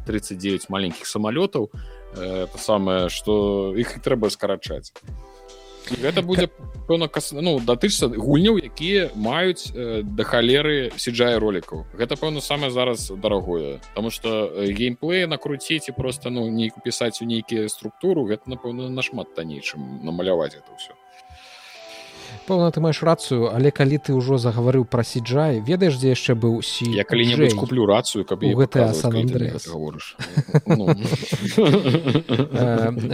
[0.07, 1.71] 39 маленькіх самалётаў
[2.17, 4.93] это самае что іх трэба скарачаць
[6.01, 6.49] гэта будзе
[6.89, 7.09] пэўна
[7.41, 11.87] ну датычся гульняў якія маюць э, да халеры сиджае ролікаў.
[11.93, 17.25] Гэта пэўна самае зараз дарагое потому что геймплей накруціць і просто ну нейку пісаць у
[17.25, 20.95] нейкія структуру гэта напэўна нашмат танней чым намаляваць это ўсё
[22.47, 26.61] пэўна ты маеш рацыю але калі ты ўжо загаварыў пра сиджай ведаеш дзе яшчэ быў
[26.63, 28.93] сі я калі-небудзь куплю рацыю каб гэта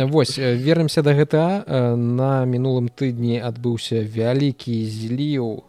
[0.08, 1.64] восьось вернемся да гэта
[1.96, 5.64] на мінулым тыдні адбыўся вялікі зліў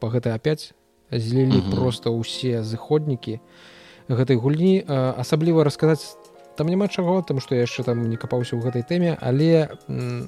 [0.00, 0.72] по гэта опять
[1.12, 3.38] злілі просто ўсе зыходнікі
[4.08, 6.16] гэтай гульні асабліва расказаць
[6.56, 9.68] там няма чаго там што яшчэ там не капаўся ў гэтай тэме але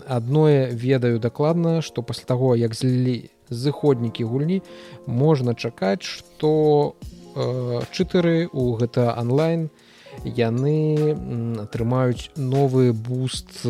[0.09, 4.63] адное ведаю дакладна што пасля таго як злілі зыходнікі гульні
[5.07, 6.95] можна чакаць што
[7.37, 9.69] э, чытыры у гэта онлайн
[10.25, 11.15] яны
[11.61, 13.67] атрымаюць новы буст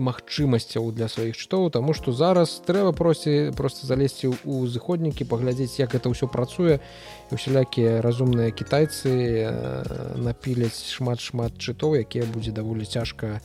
[0.00, 5.94] магчымасцяў для сваіх чытоў Таму што зараз трэба просці просто залезці ў зыходнікі паглядзець як
[5.94, 6.80] это ўсё працуе
[7.30, 9.12] і усялякія разумныя кітайцы
[10.16, 13.44] напіляць шмат шмат чытоў якія будзе даволі цяжка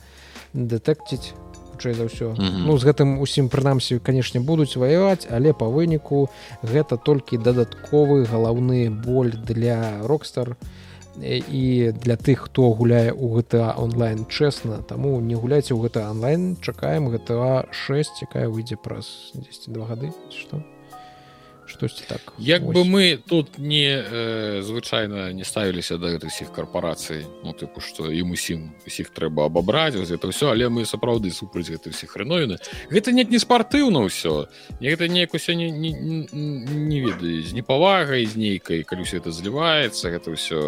[0.56, 1.36] дэтэкціць
[1.76, 2.64] хутчэй за ўсё mm -hmm.
[2.66, 6.28] ну з гэтым усім прынамсі канешне будуць ваяваць але па выніку
[6.64, 10.85] гэта толькі дадатковы галаўны боль для рокстар і
[11.16, 17.08] для тых хто гуляе у GTA онлайн чэсна таму не гуляйце ў гэта онлайн чакаем
[17.08, 20.60] GTA 6 якая выйдзе праз 10 два гады што
[21.68, 22.74] штосьці так як Ось.
[22.74, 28.10] бы мы тут не э, звычайна не ставіліся да гэтых усіх карпорацый ну тыпу што
[28.10, 32.58] ім усім усіх трэба абабраць это ўсё але мы сапраўды супраць гэты ўсіх хреновіны
[32.90, 34.46] гэта нет не спартыўна ўсё
[34.80, 36.26] не гэта неяк усё не, не, не,
[36.70, 40.60] не ведаю з непавагай з нейкай калі ўсё это зліваецца гэта ўсё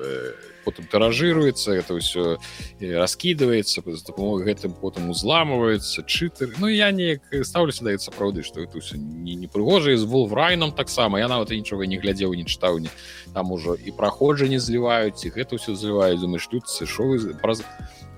[0.00, 2.36] э, потым тыражируецца это ўсё
[2.78, 8.76] раскидывается з дапамогай гэтым потым узламывается чытер Ну я неяк ставлюся даецца сапраўды что это
[8.76, 11.18] ўсё не непрыгожа з волрайном таксама.
[11.18, 12.90] Я нават нічога не глядзеў не чытаў не.
[13.32, 16.20] Там ужо і праходжанне зліваюць і гэта ўсё зліваюць.
[16.20, 17.64] Думаешь тут сышоў праз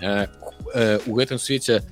[0.03, 0.27] э,
[0.75, 1.87] э, у гэтым свеце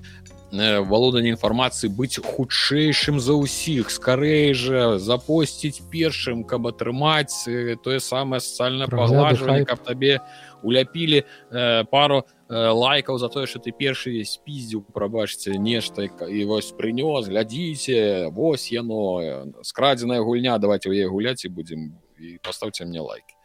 [0.50, 7.44] валоданне інфармацыі быць хутчэйшым за ўсіх скарэй жа запосціць першым каб атрымаць
[7.84, 10.24] тое самае сацыяльна паглажванне каб табе
[10.62, 16.72] уляпілі э, пару э, лайкаў за тое что ты першы спіздзіў прабачце нешта і вось
[16.72, 23.00] прынёс глядзіце вось яно скрадзеная гульня давайте у яе гуляць і будзем і паставце мне
[23.00, 23.38] лайки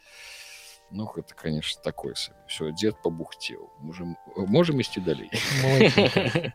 [0.90, 5.30] Ну гэта конечно такое все дзед побухцеў можем можем ісці далей?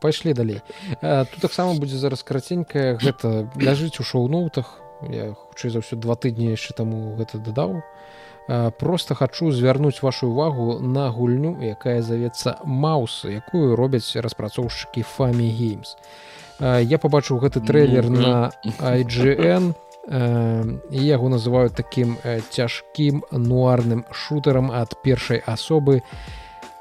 [0.01, 0.61] Пайшлі далей.
[1.01, 4.79] Тут таксама будзе зараз караценькая гэта ляжыць у шоу-ноутах.
[5.11, 7.83] Я хутчэй за ўсё два тыдні яшчэ таму гэта дадаў
[8.79, 15.95] просто хачу звярнуць вашу увагу на гульню якая завецца маус якую робяць распрацоўшчыкі фамі геймс
[16.59, 22.17] я побачыў гэты трэйлер на IGN на і яго называюць такім
[22.49, 26.01] цяжкім нуарным шутарам ад першай асобы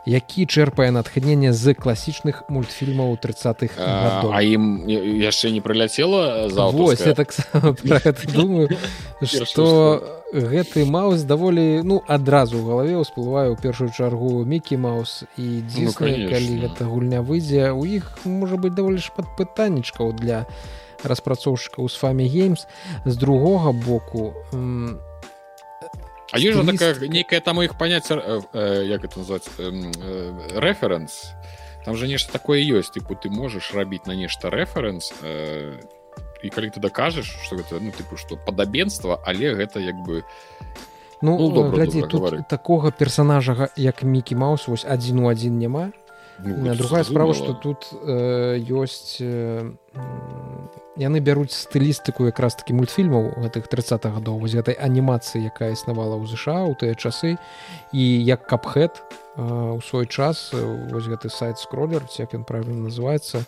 [0.09, 6.73] які чэрпае натхнення з класічных мультфільмаў 30х а ім яшчэ не прыляцела за
[7.13, 7.29] так
[8.33, 8.73] думаю
[9.21, 15.65] что гэты маус даволі ну адразу ў галаве ўсплывае ў першую чаргу мікі маус і
[15.65, 17.73] дзе ну, калі гэта гульня выйдзе.
[17.73, 20.45] У іх можа быць даволі шмат пытаннічкаў для
[21.05, 22.67] распрацоўшчыкаў з фамі геймс
[23.05, 24.35] з другога боку
[26.31, 26.79] А ёсць Стилист...
[26.79, 31.33] такая нейкая там іх паняцце э, э, як это называется э, рэферэнс
[31.85, 35.13] там же нешта такое ёсць тыпу ты можаш рабіць на нешта рэферэнс
[36.43, 40.23] і калі ты дакажаш что гэта ну тыпу што падабенства але гэта як бы
[41.23, 45.59] ну, ну добра, глядзі добра, тут такога персонажага як мікі маус вось адзін у адзін
[45.59, 45.93] няма.
[46.39, 49.73] Ну, другая справа что тут э, ёсць э,
[50.99, 56.27] яны бяруць стылістыку якраз таки мультфільмаў гэтых 30 гадоў вось гэтай анімацыі якая існавала ў
[56.27, 57.39] ЗША ў тыя часы.
[57.95, 58.99] І як капхэт
[59.39, 63.47] у свой час вось гэты сайт скроллер як ён правильно называется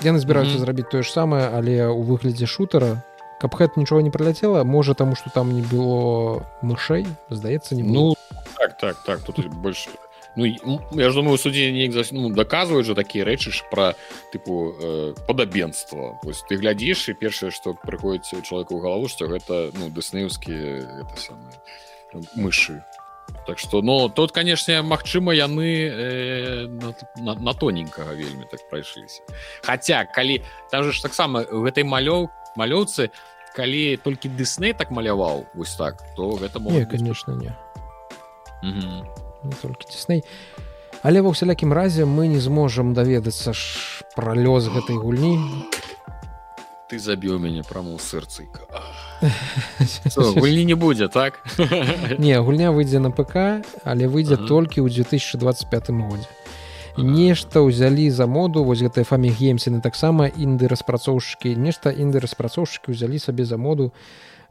[0.00, 0.64] яны збіраюцца mm -hmm.
[0.64, 3.04] зрабіць тое ж самае але ў выглядзе шутера.
[3.40, 8.14] Капхэт нічога не прыляцела можа таму что там не было мышэй здаецца не ну
[8.56, 9.90] так так так тут больше
[10.36, 10.46] Ну
[10.92, 13.94] я ж думаю суддзе неяк ну, даказваюць жа такія рэчы ж пра
[14.30, 19.74] тыпу э, падабенства Вось ты глядзіш і першае што прыходзіць чалавеку ў галаву што гэта
[19.74, 20.86] ну дыснеўскія
[22.38, 22.78] мышы
[23.46, 29.26] Так што ну тут канешне Мачыма яны э, на, на, на тоненькага вельмі так прайшліся
[29.66, 33.10] Хаця калі там же ж таксама гэтай малёў малёўцы
[33.58, 37.50] калі толькі дысней так маляваў вось так то гэта не, конечно не.
[38.62, 40.24] Угу не толькі цесней
[41.02, 45.40] але ва ўсялякім разе мы не зможам даведацца ж пра лёс гэтай гульні.
[46.90, 48.66] Ты забіў мяне праму сэрцыка
[50.16, 51.38] гульні не будзе так?
[52.18, 54.48] Не гульня выйдзе на ПК але выйдзе ага.
[54.48, 56.28] толькі ў 2025 годзе.
[56.98, 63.20] Нешта ўзялі за моду вось гэтыя фамі геймсіны таксама інды распрацоўшчыкі нешта інды распрацоўшчыкі ўзялі
[63.20, 63.92] сабе за моду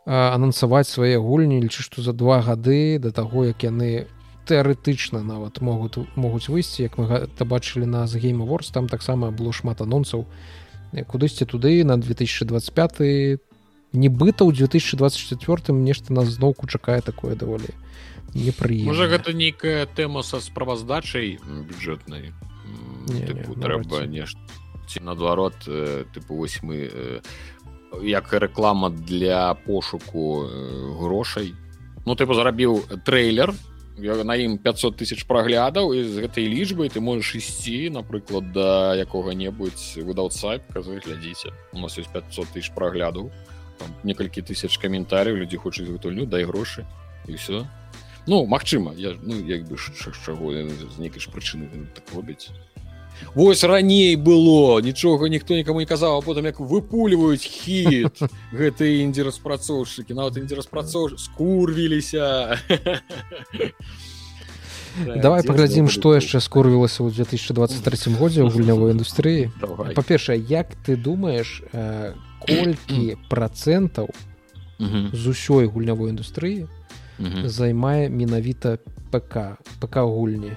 [0.05, 4.07] анансаваць свае гульні лічы што за два гады да таго як яны
[4.49, 6.89] тэарэтычна нават могуць могуць выйсці.
[6.89, 10.25] Як мы гэта бачылі на з гейм ворс там таксама было шмат анонсаў.
[10.93, 13.39] Кудысьці туды на 2025
[13.93, 17.69] нібыта ў 2024 нешта нас зноўку чакае такое даволі
[18.33, 22.33] непрыемна можа гэта нейкая тэма са справаздачай бюджэтнай?
[23.09, 24.41] Трэба нешта
[24.89, 25.69] ці наадварот
[26.13, 26.89] тыпу вось мы
[28.01, 30.45] як рэклама для пошуку
[30.97, 31.53] грошай.
[32.05, 33.53] Ну ты зрабіў трейлер
[33.99, 39.99] на ім 500 тысяч праглядаў і з гэтай лічбай ты можаш ісці напрыклад да якога-небудзь
[40.03, 43.31] выдаўца казы глядзіце у нас есть 500 тысяч праглядаў
[44.03, 46.85] некалькі тысяч каментаряў людзі хочуць гэтулю дай грошы
[47.27, 47.67] і все
[48.27, 49.77] ну Мачыма я ну як бы
[50.25, 52.49] чаго з нейкай ж прычыны так робіць
[53.35, 59.27] Вось раней было нічога ніхто нікому не казаў а потым як выпульваюць хіт гэтыя індзі
[59.29, 62.57] распрацоўшчыкі нават індзі распрацоў скурвіліся.
[64.97, 69.53] Давай паглядзім што яшчэ скурвілася ў 2023 годзе ў гульнявой індустрыі.
[69.93, 71.61] Па-першае як ты думаеш
[72.41, 74.09] колькі процентаў
[74.79, 76.67] з усёй гульнявой індустрыі
[77.45, 78.79] займае менавіта
[79.11, 80.55] ПК ПК гульні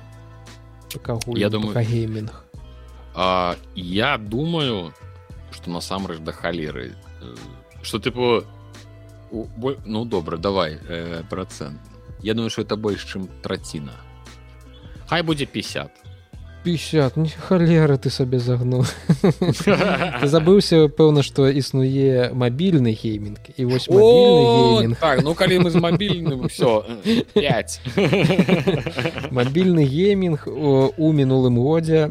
[1.36, 2.51] я думаю геймінг
[3.14, 4.94] А, я думаю
[5.52, 6.94] что насамрэч да халеры
[7.82, 8.44] что тыпу
[9.30, 11.80] ну добра давай э, процент.
[12.20, 13.92] Я думаю что это больш чым траціна
[15.08, 15.92] хай будзе 50
[16.64, 18.86] 50 не халеры ты сабе загнуў
[20.34, 23.88] забыўся пэўна што існуе мабільны геймінг і вось
[25.00, 26.84] так, ну калі мы з мабільным все
[27.34, 27.80] 5
[29.30, 32.08] мабільны геймінг у мінулым годзе.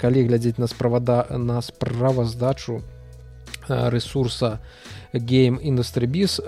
[0.00, 2.82] Калі глядзець на справада на справаздачу
[3.68, 4.58] ресурса
[5.12, 6.40] game industryбіс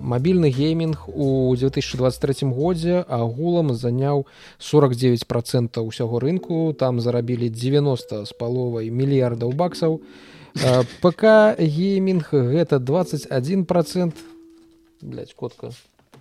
[0.00, 4.26] мабільны геймінг у 2023 годзе агулам заняў
[4.58, 10.00] 49 процентов усяго рынку там зарабілі 90 з паловай мільярдаў баксаў
[11.02, 14.14] ПК геймінг гэта 21 процент.
[15.36, 15.70] Котка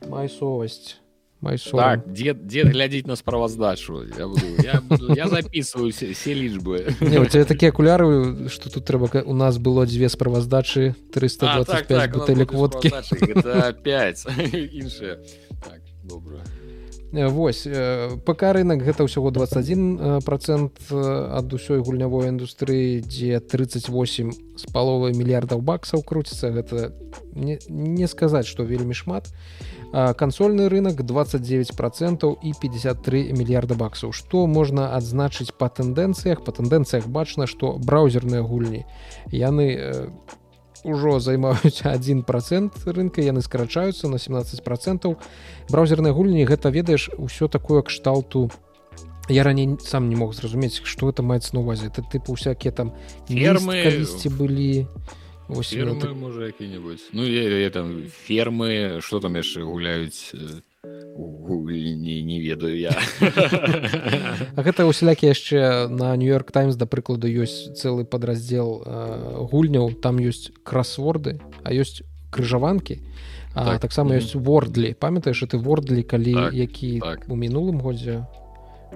[0.09, 0.97] майсовасць
[1.41, 6.95] так, дед дед глядзець на справаздачу я, буду, я, буду, я записываю все, все лічбы
[7.01, 11.65] Не, у тебя такія акуляры что тут трэба у нас было дзве справаздачы 325 а,
[11.65, 12.89] так, так, бутэлек водки.
[12.89, 14.25] 5
[14.73, 15.19] іншыя
[15.63, 16.41] так, добра
[17.11, 17.63] Вось
[18.27, 25.63] ПК рынок гэта ўсяго 21 процент ад усёй гульнявой індустрыі дзе 38 з паловай мільярдаў
[25.63, 26.51] баксаў круціцца.
[26.51, 26.91] Гэта
[27.31, 29.31] не, не сказаць што вельмі шмат.
[29.31, 29.47] і
[29.91, 37.07] кансольны рынок 29 процентаў і 53 мільярда баксаў што можна адзначыць па тэндэнцыях па тэндэнцыях
[37.07, 38.85] бачна што браузерныя гульні
[39.31, 40.11] яны
[40.87, 45.17] ўжо займаюць один процент рынка яны скарачаюцца на 17 процентаў
[45.69, 48.49] браузерныя гульні гэта ведаеш усё такое кшталту.
[49.29, 51.87] Я раней сам не мог зразумець што это маецца на увазе.
[51.87, 52.93] Это тыпу всякие там
[53.27, 53.83] фермы.
[53.83, 54.87] калісьці былі
[55.49, 56.15] Ось фермы, так...
[56.15, 58.99] можа які-небудзь ну я, я там фермы.
[59.01, 60.33] Что там яшчэ гуляюць
[60.83, 62.91] не, не ведаю я.
[64.55, 68.83] А гэта усялякі яшчэ на нью-йорк таймс да прыкладу ёсць цэлы падраздзел
[69.51, 69.95] гульняў.
[70.03, 72.99] Там ёсць красворды а ёсць крыжаванкі
[73.53, 77.25] так, таксама ёсць вордлі памятаеш ты вордлі калі так, які так.
[77.27, 78.27] у мінулым годзе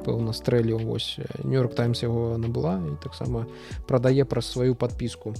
[0.05, 3.47] пэўна стрэліў вось нью-йорк таймс яго набыла і таксама
[3.87, 5.33] прадае праз сваю подпіску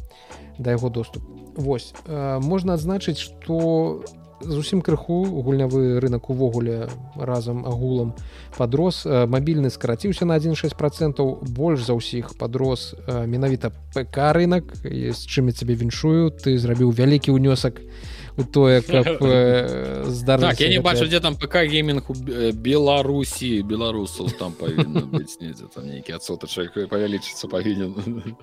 [0.59, 1.23] да яго доступ.
[1.55, 4.03] Вось можна адзначыць што
[4.41, 8.15] зусім крыху гульнявы рынок увогуле разам агулам
[8.57, 9.05] падрос.
[9.05, 15.53] Мабільны скараціўся на 16 процентаў больш за ўсіх падрос менавіта ПК рынок з чым я
[15.53, 17.81] цябе віншую ты зрабіў вялікі ўнёсак.
[17.81, 22.15] на у тое каб э, здар так, я не бачу дзе там ПК геймінг у
[22.53, 28.35] беларусі беларусаў там павінна быць недзе там нейкі адсотачак павялічыцца павінен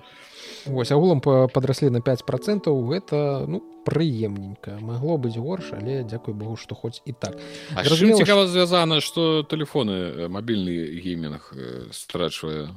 [0.65, 6.57] Вось агулам падраслі на 5 процентаў гэта ну прыемненька магло быць горш але дзякуй Богу
[6.57, 7.39] што хоць і так.
[7.73, 11.53] Цікава звязана што телефоны мабільны геймінг
[11.91, 12.75] страчвае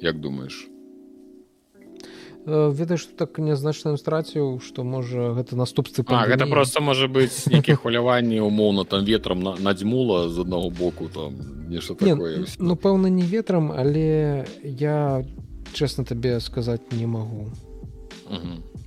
[0.00, 0.73] як думаешь
[2.46, 7.76] ведаеш что так нязначна страціў что можа гэта наступствы а, гэта просто можа быть нейкія
[7.80, 11.34] хваляванні умоўна там ветрам на, надзьмула з аднаго боку там
[11.68, 15.24] нешта такое ну пэўна не ветрам але я
[15.72, 17.48] честно табе сказаць не могу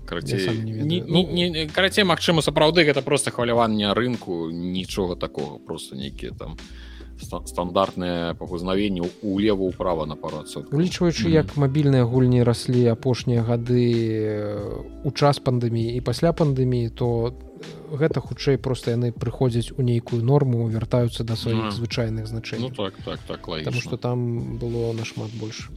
[0.07, 6.57] карацей Мачыма сапраўды гэта просто хваляванне рынку нічога такого просто нейкія там
[7.17, 13.85] не стандартныя папазнавенні улева ўправа на парацца улічваючы як мабільныя гульні раслі апошнія гады
[15.03, 17.33] у час пандэміі і пасля пандэміі то
[17.89, 22.69] гэта хутчэй просто яны прыходзяць у нейкую норму вяртаюцца да сваіх звычайных значэнняў.
[22.69, 25.69] Ну, так, так, так, потому что там было нашмат больш.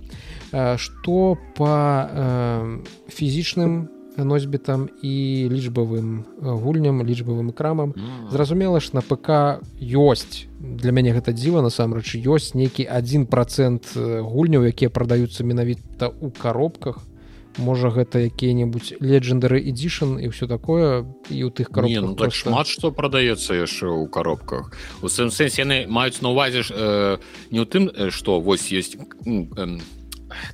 [0.77, 2.77] Что по
[3.09, 5.13] фізічным носьбітам і
[5.51, 7.95] лічбавым гульням лічбавым крамам.
[8.31, 10.47] Зразумела ж на ПК ёсць.
[10.61, 17.11] Для мяне гэта дзіва насамрэч ёсць нейкі один процент гульняў якія прадаюцца менавіта ў коробках
[17.59, 22.67] можа гэта якія-небудзь legendary edition і все такое і у тых Не, ну, так шмат
[22.67, 27.19] што прадаецца яшчэ ў коробках у сэнс яны маюць на увазе ж э,
[27.51, 29.79] не ў тым э, што вось ёсць э,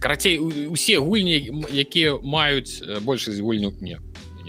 [0.01, 3.99] карацей усе гульні якія маюць большасць гульню не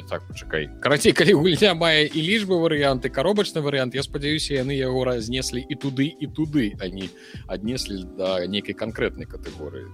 [0.09, 5.03] так пачакай карацей калі гульня мае і лічбы варыянты каробачны варыянт я спадзяюся яны яго
[5.03, 7.09] разнеслі і туды і туды они
[7.47, 9.89] аднеслі да нейкай канкрэтнай катэгорыі.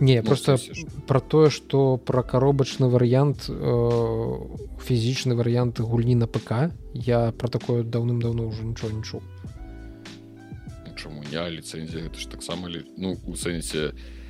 [0.00, 0.58] Не ну, просто
[1.06, 4.40] про тое что про каробачны варыянт э,
[4.82, 9.22] фізічны варыянт гульні на ПК я про такое даўным-даўно уже нічого не чуў.
[10.96, 14.21] Чаму я ліцэнзія гэта ж таксама ну у сэнсе я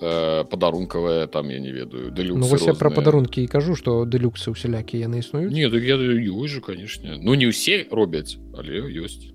[0.00, 4.50] э, падарункавая там я не ведаю ну, вось я про падарункі і кажу что дэлюксы
[4.50, 7.16] усялякі яны існуюць не так я же конечно.
[7.20, 9.32] Ну не ўсе робяць але ёсць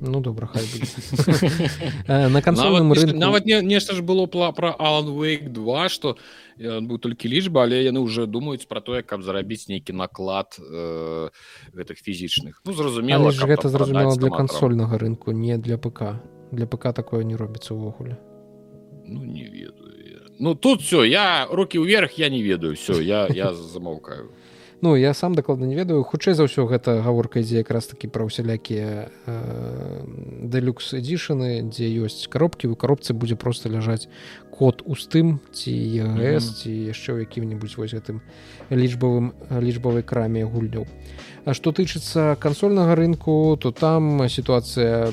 [0.00, 0.62] ну добра хай
[2.06, 3.16] э, на кансольным рынку.
[3.16, 6.16] нават не нешта ж было пла про Alan Wake 2 что
[6.58, 11.30] быў толькі лічба але яны уже думаюць про тое каб зарабіць нейкі наклад э,
[11.74, 16.22] гэтых фізічных ну зразумела гэта зразумела для кансольнага рынку не для ПК
[16.52, 18.18] для ПК такое не робіцца ўвогуле
[19.06, 19.98] ну не ведаю
[20.38, 22.76] ну тут все я руки ўверх я не ведаю.
[22.76, 24.30] Все я я замаўкаю
[24.80, 26.04] Ну я сам дакладна не ведаю.
[26.04, 32.70] Хутчэй за ўсё гэта гаворка ідзе якраз такі пра усялякія дэлюкс эдишаны дзе ёсць коробкі
[32.70, 34.06] у коробцы будзе просто ляжаць
[34.54, 38.22] код у стым ці ЕГС ці яшчэ ў якім-небудзь вось гэтым
[38.70, 40.86] лічбавым лічбавай краме гульняў
[41.42, 45.10] А што тычыцца кансольнага рынку то там сітуацыя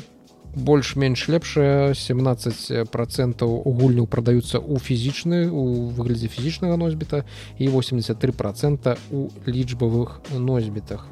[0.55, 1.93] больш-менш лепшая.
[1.93, 7.25] 17 процентаў гульняў прадаюцца ў фізічны у выглядзе фізічнага носьбіта
[7.59, 11.07] і 83 процента у лічбавых носьбітах.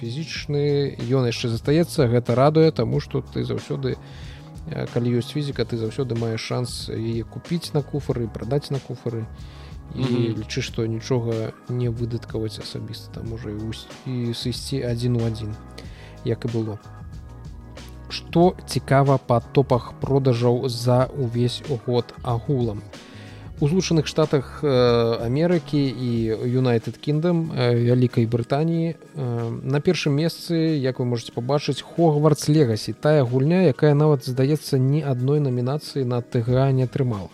[0.00, 4.00] Фізічны ён яшчэ застаецца гэта радуе таму што ты заўсёды
[4.94, 9.26] калі ёсць фізіка ты заўсёды маеш шанс яе купіць на куфары прадаць на куфары
[9.94, 10.38] і mm -hmm.
[10.38, 13.50] лічы што нічога не выдаткаваць асабіста там можа
[14.06, 15.54] і сысці адзін у адзін
[16.24, 16.78] як і было
[18.12, 22.84] што цікава па топах продажаў за ўвесь год агулам.
[23.62, 24.68] У злучаных штатах э,
[25.22, 28.96] Амерыкі і United Kingdom э, вялікай Брытаніі э,
[29.62, 35.06] на першым месцы як вы можете пабачыць хогвардс легасі тая гульня якая нават здаецца ні
[35.06, 37.30] адной намінацыі на тга не атрымала.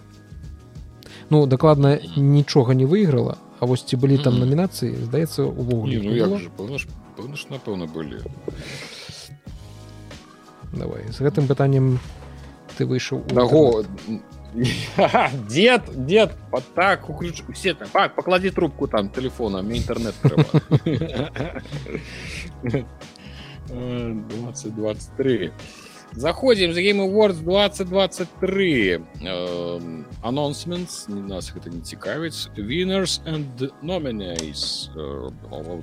[1.30, 6.12] Ну дакладна нічога не выйграла А вось ці былі там намінацыі здаецца увогуле ну,
[7.50, 8.20] напэўна былі
[10.71, 11.99] давай з гэтым пытаннем
[12.77, 13.83] ты выйшаў наго
[15.49, 20.15] дед дед вот так уключ все так так поклади трубку там телефона мне интернет
[23.67, 25.51] 2023
[26.15, 28.99] заходим за game awards 2023
[30.21, 34.89] анонсмент нас гэта не цікавіць winners and nominees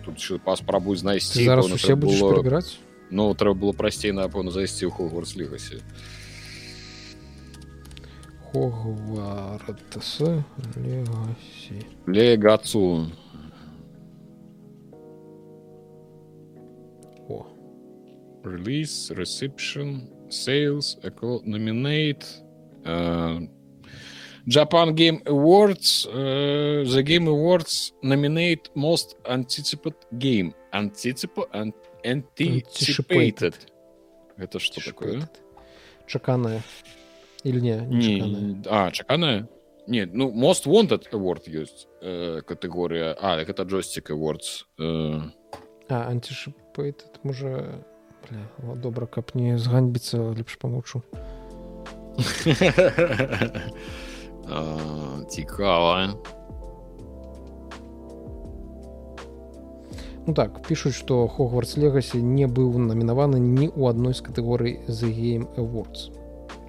[0.05, 2.79] тут паспрабуй знайсці зараз усе будешь перабіраць
[3.16, 5.80] Ну трэба было прасцей напэўна зайсці ў хогварс лігасе
[12.08, 12.84] легацу
[18.44, 20.98] release reception sales
[21.44, 22.24] nominate
[22.86, 23.40] uh,
[24.48, 30.54] Japan Game Awards uh, the Game Awards nominate most anticipated game.
[30.74, 31.74] Anticipo and
[32.06, 33.56] Anticipated.
[34.38, 35.30] Это что такое?
[36.08, 36.62] Чаканая.
[37.44, 37.78] Или не?
[37.78, 39.48] Не, не а, чаканая?
[39.88, 43.16] Нет, ну, Most Wanted Award есть э, категория.
[43.20, 44.66] А, так это Joystick Awards.
[44.80, 45.22] Э...
[45.90, 47.84] А, Anticipated, може...
[48.30, 51.02] Бля, добра, каб не зганьбіцца, лепш памоўчу.
[55.30, 56.16] Цікава.
[60.28, 65.14] Ну так пишутць что хогвартс легасі не быў намінаваны ні ў адной з катэгорый the
[65.14, 66.10] game awards.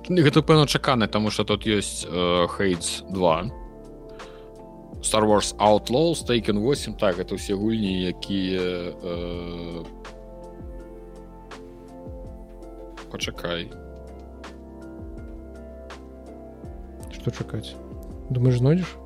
[0.09, 3.51] Гэта пэўна чаканы тому что тут есть хейтс uh, 2
[5.01, 9.87] star wars outlaw стейкен 8 так это ўсе гульні якія uh...
[13.11, 13.73] пачакай.
[17.09, 17.73] Что чакаць?
[18.29, 19.06] Думаешь знойдзеш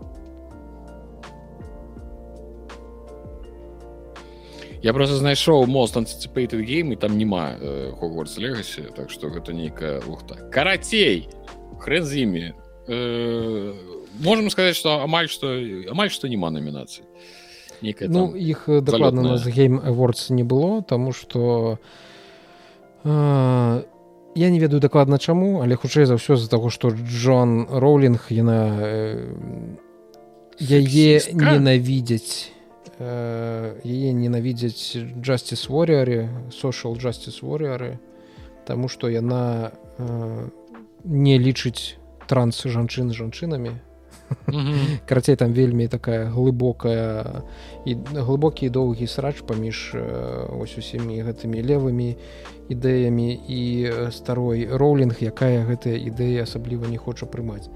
[4.82, 7.56] я просто знайшоў мост антиципейted game і там няма
[8.00, 11.28] хогвартс э, легасі так что гэта нейкая лухта карацей!
[11.78, 12.52] Хрен з імі.
[12.88, 13.72] Э,
[14.20, 15.48] можем сказать что амаль что
[15.90, 17.04] амаль что няма номінацыі
[18.08, 21.78] ну іх дакладна нас game awards не было тому что
[23.04, 23.82] э,
[24.34, 28.76] я не ведаю дакладна чаму але хутчэй за ўсё з-за таго што Джон роулінг яна
[28.80, 29.76] э,
[30.60, 32.52] яе ненавідзяць
[33.00, 37.98] яе ненавідзяць justice warriorы social justice warriorы
[38.66, 40.48] Таму што яна э,
[41.04, 41.96] не лічыць
[42.28, 43.72] транс жанчын жанчынамі
[45.08, 47.42] карацей там вельмі такая глыбокая
[47.84, 50.04] і глыбокі і доўгі срач паміж э,
[50.54, 52.16] ось усімі гэтымі левымі
[52.68, 57.66] ідэямі і э, старой роулінг якая гэтыя ідэі асабліва не хоча прымаць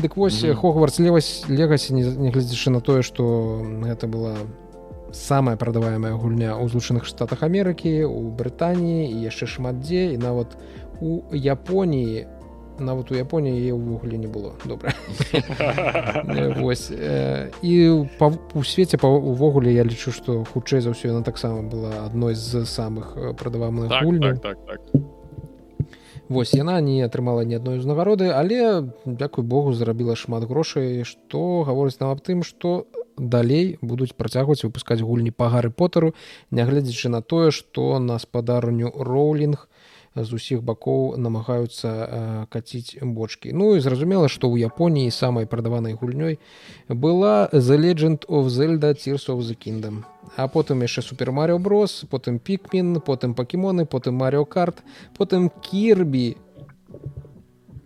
[0.00, 0.56] дык вось Мгм.
[0.56, 4.36] хогвартс левасць легасі нягледзячы на тое што гэта была
[5.12, 10.56] самая прадаваемая гульня ў злучаных штатах Амерыкі у Брытаніі і яшчэ шмат дзе і нават
[11.00, 12.26] у Японіі
[12.78, 14.92] нават у Японіі яе ўвогуле не было добра
[15.32, 18.04] Э, Вось э, і
[18.52, 23.16] у свеце увогуле я лічу што хутчэй за ўсё яна таксама была адной з самых
[23.40, 25.02] прадаваных так, гульняў так, так, так.
[26.28, 32.00] Вось яна не атрымала ні адной узнагароды але дзякуй Богу зарабіла шмат грошай што гаворыць
[32.00, 32.86] нам аб тым што
[33.16, 36.14] далей будуць працягваць выпускаць гульні па гары потару
[36.50, 39.68] нягледзячы на тое што на спадарню роулінг
[40.16, 43.52] з усіх бакоў намагаюцца каціць бочкі.
[43.52, 46.40] Ну і зразумела што ў Японіі самай прадаванай гульнёй
[46.88, 50.02] была The Legend of Zelda Tears of the Kingdom
[50.36, 54.82] а потым яшчэ супер Марио Брос потым пікмін потым пакемоны потым Марио карт
[55.16, 56.36] потым кірбі.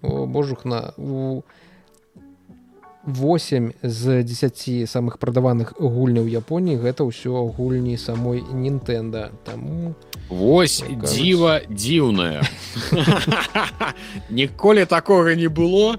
[0.03, 1.43] О божухна у
[3.05, 9.95] 8 з 10 самых прадаваных гульняў Японіі гэта ўсё гульні самой Нінтэнда таму
[10.29, 11.09] Вось кажуць.
[11.09, 12.45] дзіва дзіўная.
[14.31, 15.97] Ніколі такога не было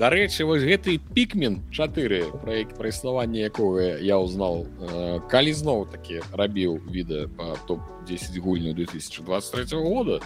[0.00, 5.86] дарэчы вось гэты пікмен 4 пра як- пра існаванне якога я ўзнаў э, калі зноў
[5.92, 10.20] такі рабіў відэа по топ-10 гульню 2023 года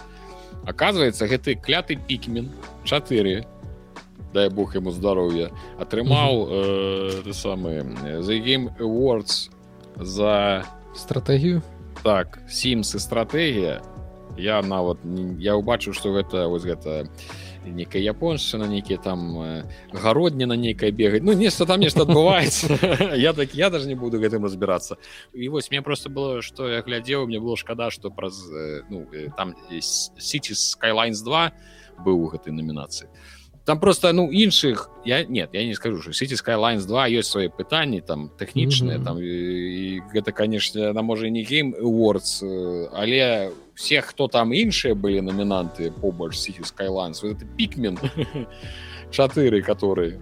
[0.63, 2.49] оказывается гэты кляты пікмен
[2.85, 3.43] 4
[4.33, 7.83] дай бог ему здароўя атрымаў э, самы
[8.23, 9.51] The Game Awards
[9.99, 10.63] за
[10.95, 11.61] стратэгію?
[12.03, 13.81] Так сімс і стратэгія.
[14.37, 14.97] Я нават
[15.39, 17.07] я ўбачыў што гэта вось гэта
[17.65, 19.63] некая японшчына нейкія там э,
[19.93, 23.15] гародні на нейкай бегаць ну нешта там нешта адбываецца.
[23.17, 24.97] Я так я даже не буду гэтым разбірацца.
[25.33, 29.07] І вось мне просто было што я глядзеў мне было шкада што праз э, ну
[29.11, 31.51] э, там сити skylines 2
[32.05, 33.09] быў у гэтай номінацыі
[33.65, 37.49] там просто ну іншых я нет я не скажу что сити skylines 2 ёсць свае
[37.49, 39.03] пытанні там тэхнічныя Мгм.
[39.05, 44.53] там і, і гэта конечно на можа не game awards э, але все хто там
[44.53, 47.97] іншыя былі номінанты побач сити skylines вот это пікмен
[49.11, 50.19] 4 которые.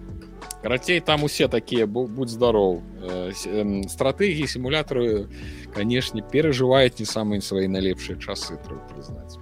[0.62, 2.82] Карацей там усе такія бу- будь здоров.
[3.02, 5.26] Э, с- эм, стратэгіі сімулятары
[5.74, 9.36] канешне перажываюць не самыя свае найлепшыя часы трэба прызнаць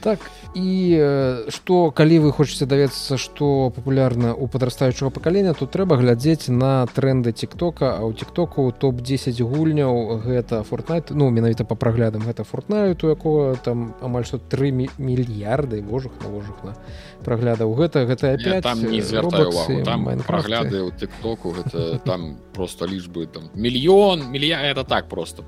[0.00, 0.18] так
[0.54, 6.48] і э, што калі вы хочаце даведацца што папулярна у падрастаючага пакалення то трэба глядзець
[6.48, 7.96] на тренды тиктока.
[7.98, 10.22] А ў тиктоку топ-10 гульняў.
[10.24, 14.90] Гэта фортнайт ну менавіта по праглядам гэта фортнайт у якога там амаль што 3 мі-
[14.98, 16.76] мільярды вожух на вожух на
[17.24, 17.74] праглядаў.
[17.74, 19.84] Гэта гэта опять там не э, звяртаю увагу.
[19.84, 20.26] там Майнкрафты.
[20.26, 25.44] прагляды ў тыктоку гэта там просто лічбы там мільён мілья это так просто.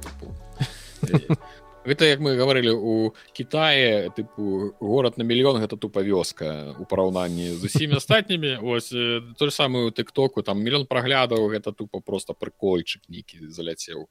[1.88, 2.94] гэта як мы гаварылі у
[3.32, 9.20] Китае тыпу горад на мільён гэта тупа вёска у параўнанні з усімі астатнімі ось э,
[9.38, 14.06] той самую тыктоку там мільён праглядаў гэта тупо просто прыкольчык нейкі заляцеў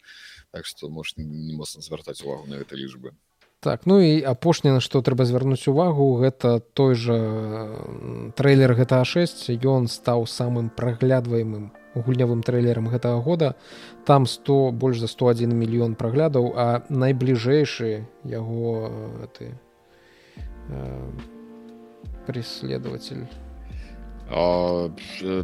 [0.52, 3.14] так что может не моцна звяртаць увагу на гэтай лічбы
[3.60, 9.02] Так ну і апошняе на што трэба звярнуць увагу гэта той жа м, трэйлер GTA
[9.02, 11.72] 6 ён стаў самым праглядваемым
[12.03, 13.56] гульнявым трэйлерам гэтага года.
[14.06, 19.45] Там 100 больш за 101 мільён праглядаў а найбліжэйшы яго э, ты
[20.69, 21.11] э,
[22.26, 23.28] преследователь
[24.30, 24.91] А,
[25.22, 25.44] э,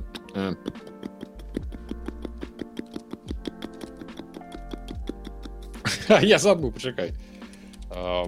[6.22, 7.14] я забыл почекай.
[7.90, 8.26] А,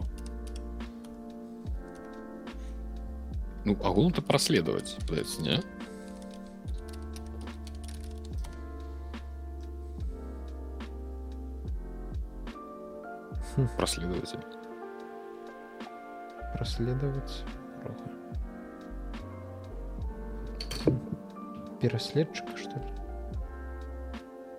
[3.66, 4.96] ну агулам то праследаваць
[5.40, 5.75] не
[13.58, 13.68] Хм.
[13.78, 14.40] праследователь
[16.56, 17.44] праследаваць
[17.84, 18.10] Роха.
[20.86, 21.00] Хм.
[21.82, 22.86] пераследчыка что ли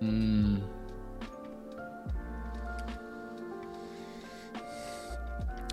[0.03, 0.61] М,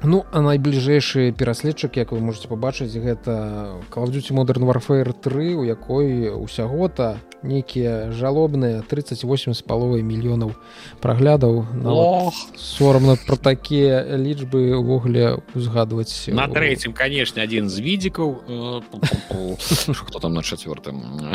[0.06, 5.56] Ну а найбліжэйшы пераследчык як вы можете пабачыць гэта Call of Duty Modern Warfare 3
[5.56, 10.56] у якой усяго-то нейкія жалобныя 38 з паловай мільёнаў
[11.04, 11.66] праглядаў.
[12.56, 18.82] Сорамна пра такія лічбы увогуле узгадваць на трэцім канешне адзін з відзікаў э,
[20.08, 21.02] хто там на чацвёртым?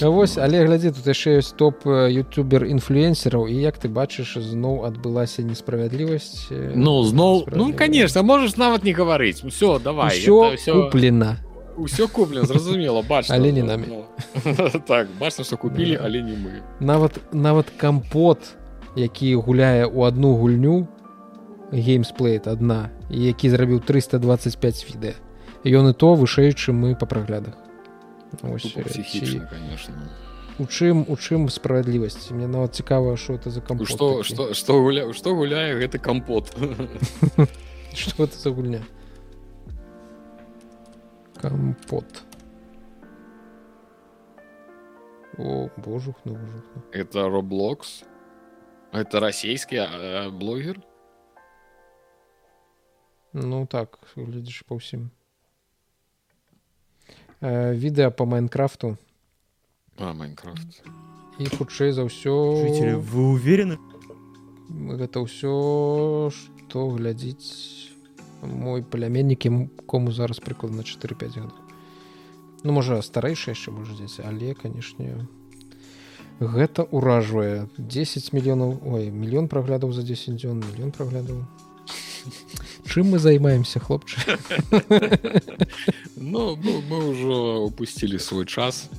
[0.00, 5.42] Вось але глядзі тут яшчэ ёсць топ ютубер інфлюенсераў і як ты бачыш зноў адбылася
[5.44, 9.44] несправядлівасць э, Ну зноў ну конечно можешь нават не гаварыць.
[9.44, 11.36] Все давай всё- куплена
[11.80, 14.04] усё куплена зразумела бачна Але не намі.
[14.86, 16.60] Так бачна што купілі але не мы.
[16.80, 18.60] Нават нават кампот
[18.96, 20.88] які гуляе ў адну гульню
[21.72, 25.14] геймсплейт адна і які зрабіў 325 відэа
[25.64, 27.54] ён і то вышэй чым мы па праглядах
[30.58, 34.24] у чым у чым справядлівасць мне нават цікава что это за кампот такі.
[34.24, 36.50] что что гуля что гуляе гэты кампот
[37.94, 38.82] что это за гульня
[41.41, 42.23] кампот
[45.37, 48.03] о божухну божухну это роблокс
[48.91, 50.79] это расійскі э, блогер
[53.33, 55.11] Ну так глядзіш па ўсім
[57.41, 58.95] э, відэа по майнкрафту
[59.99, 60.83] а майнкрафт
[61.39, 63.77] і хутчэй за Жители, ўсё вы уверены?
[64.71, 67.78] гэта ўсё што глядзіць
[68.42, 71.58] мой пляменнік ім- кому зараз прыкладна 4-5 гадоў
[72.64, 75.26] ну можа старэйшы яшчэ можа дзеці але канешне
[76.40, 81.44] гэта ўражвае 10 мільёнаў ой мільён праглядаў за 10 дзён мільён праглядаў
[82.84, 84.20] чым мы займаемся хлопчы
[86.16, 88.90] Ну, ну, мы уже упустили свой час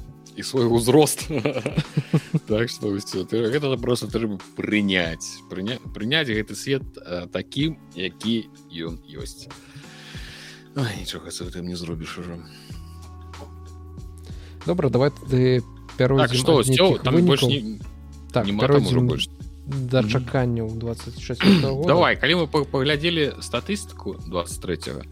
[0.41, 1.29] и свой узрост.
[2.47, 8.99] Так что ты- гэта просто трэба прыняць прыня- прыняць гэты свет э, такім які ён
[9.07, 9.47] ёсць
[10.75, 12.39] нічога з гэтым не зробіш ужо
[14.65, 15.63] добра давай ты
[15.97, 17.79] так всё, там больш не,
[18.33, 18.45] так,
[19.07, 19.29] больш
[19.67, 21.87] да чаканняў 26 года.
[21.93, 25.03] Давай калі мы па- паглядзелі статыстыку 23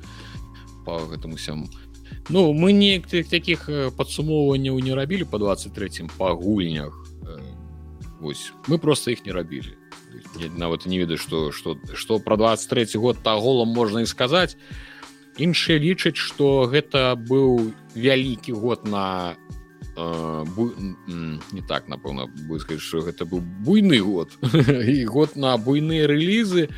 [0.86, 1.68] по гэтаму сяму
[2.30, 7.40] Ну мы не таких э, падсумоўванняў не рабілі по 23 па гульнях Э,
[8.20, 8.52] Вось.
[8.68, 9.76] Мы просто іх не рабілі
[10.58, 14.58] нават не ведаю что что что про 23 год таголам можна і сказаць
[15.38, 19.36] іншыя лічаць что гэта быў вялікі год на
[19.96, 20.74] э, бу...
[21.08, 24.32] не так напэўна будет сказать что гэта быў буйны год.
[24.86, 26.70] І год на буйныя рэлізы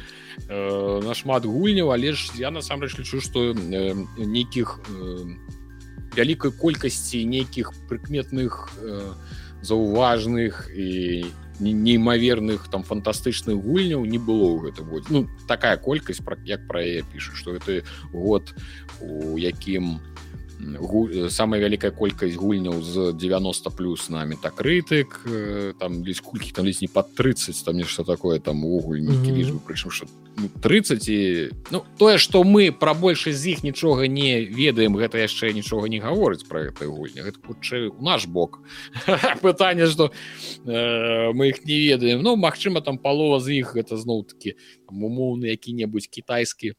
[0.48, 5.36] э, нашмат гульняў але ж я насамрэч лічу что э, нейкіх э,
[6.16, 9.14] вялікай колькасці нейкіх прыкметных э,
[9.62, 11.26] заўважных і
[11.60, 16.66] не- неймаверных там фантастычных гульняў не было ў гэтым годзе ну такая колькасць пра як
[16.68, 18.54] пра яе пішу что это год
[19.02, 20.02] у якім м,
[20.80, 26.66] гу- самая вялікая колькасць гульняў з 90 плюс на метакрытык э, там лізь кулькі там
[26.66, 29.40] лізь не под 30 там нешта такое там увогуле нейкі Мгм.
[29.40, 30.06] лічбы прычым что
[30.38, 35.18] ну, 30 і ну тое что мы про большасць з іх нічога не ведаем гэта
[35.18, 38.60] яшчэ нічога не гаворыць про гэтай гульня гэта хутчэй у наш бок.
[39.42, 40.12] Пытанне что
[40.66, 42.22] э, мы іх не ведаем.
[42.22, 44.56] Ну Мачыма там палова з іх гэта зноў таки
[44.92, 46.74] умоўны які-небудзь кітайскі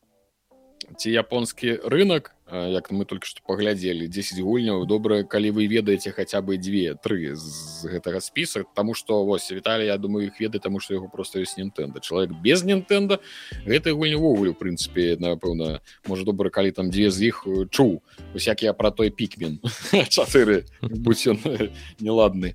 [0.99, 2.31] ці японскі рынок.
[2.31, 4.09] э, як мы только что паглядзелі.
[4.09, 9.25] 10 гульняў добра калі вы ведаеце хаця бы две тры з гэтага спіса тому что
[9.25, 13.21] вось Віталій я думаю іх ведае тому что яго просто ёсць Нтэнда чалавек без Нтэнда
[13.65, 18.03] гэтай гульні ввогуле ў прынцыпе напэўна можа добра калі там дзве з іх э, чуў.
[18.35, 19.61] Усяк я про той пікмен
[19.93, 21.71] 4 будь ён э,
[22.01, 22.55] неладны.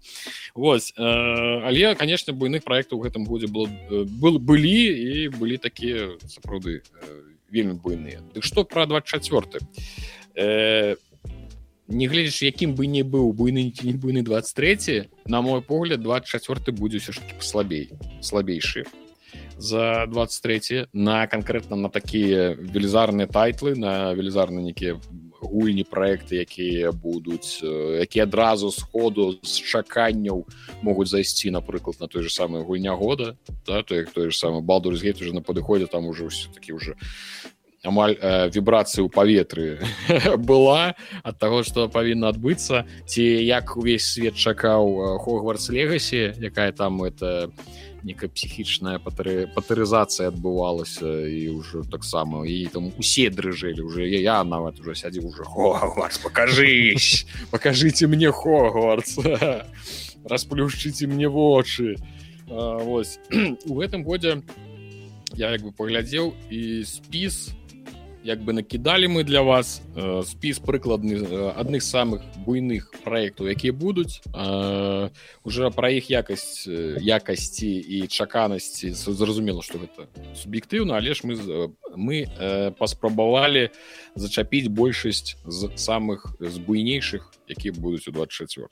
[0.54, 5.58] Вось э, але конечно буйных проектаў у гэтым годзе было э, был былі і былі
[5.58, 8.22] такія сапраўды э, вельмі буйныя.
[8.34, 9.62] Дык што пра 24
[10.36, 10.96] э,
[11.88, 17.00] негледзяч якім бы не быў буйны ці не буйны 23 на мой погляд 24 будзе
[17.00, 17.92] ўсё ж таки слабей
[18.22, 18.86] слабейшы.
[19.58, 25.00] За 23 на канкрэтна на такія велізарныя тайтлы на велізарны нейкія
[25.42, 30.46] гульні проекты якія будуць э, якія адразу сходу з чаканняў
[30.82, 33.38] могуць зайсці напрыклад на той же самый гульня года
[33.68, 36.96] да, то як той же самы балдургейт уже на падыходзе там уже все такі уже
[37.84, 39.80] амаль э, вібрацыі ў паветры
[40.50, 42.84] была ад таго што павінна адбыцца.
[43.06, 47.54] Ці як увесь свет чакаў хогвартс легасі якая там это
[48.08, 54.38] некая псіхічная патары патарызацыя адбывалася і ўжо таксама і там усе дрыжэлі уже я, я
[54.48, 59.20] нават уже сядзіў уже хогвартс покажись покажите мне хогвартс
[60.32, 62.00] расплюшчыце мне вочы
[62.48, 63.20] вось
[63.68, 64.40] у гэтым годзе
[65.36, 67.52] я як бы паглядзеў і спіс
[68.24, 73.74] як бы накідалі мы для вас э, спіс прыкладны э, адных самых буйных праектаў якія
[73.74, 75.10] будуць э,
[75.44, 81.36] уже пра іх якасць э, якасці і чаканасці зразумела што гэта суб'ектыўна але ж мы
[81.96, 83.70] мы э, паспрабавалі
[84.16, 88.68] зачапіць большасць з самых з буйнейшых якія будуць у 24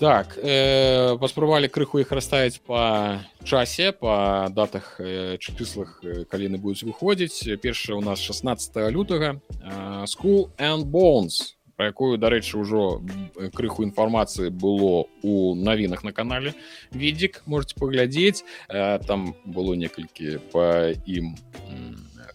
[0.00, 6.56] так э, паспрабавалі крыху іх расставіць па часе па датах э, чыслах э, калі яны
[6.56, 7.44] будуць выходзіць.
[7.60, 13.84] Першая у нас 16 лютага э, school and bones про якую дарэчы ўжо м, крыху
[13.84, 16.56] інфармацыі было у навінах на канале
[16.96, 18.40] відзік можете паглядзець.
[18.72, 21.36] Э, там было некалькі по ім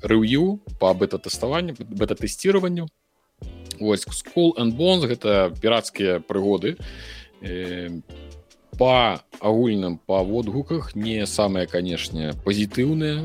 [0.06, 2.86] рэв'ю по бета-тэставанню бета-тэсціраванню.
[3.82, 6.78] Вось school and bones гэта пірацкія прыгоды
[7.46, 7.90] э,
[8.78, 13.24] по агульным па водгуках не самыя канешне пазітыўныя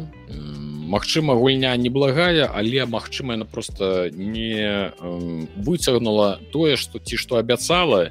[0.90, 8.10] Магчыма гульня неблагая але магчыма яна просто не эм, выцягнула тое што ці што абяцала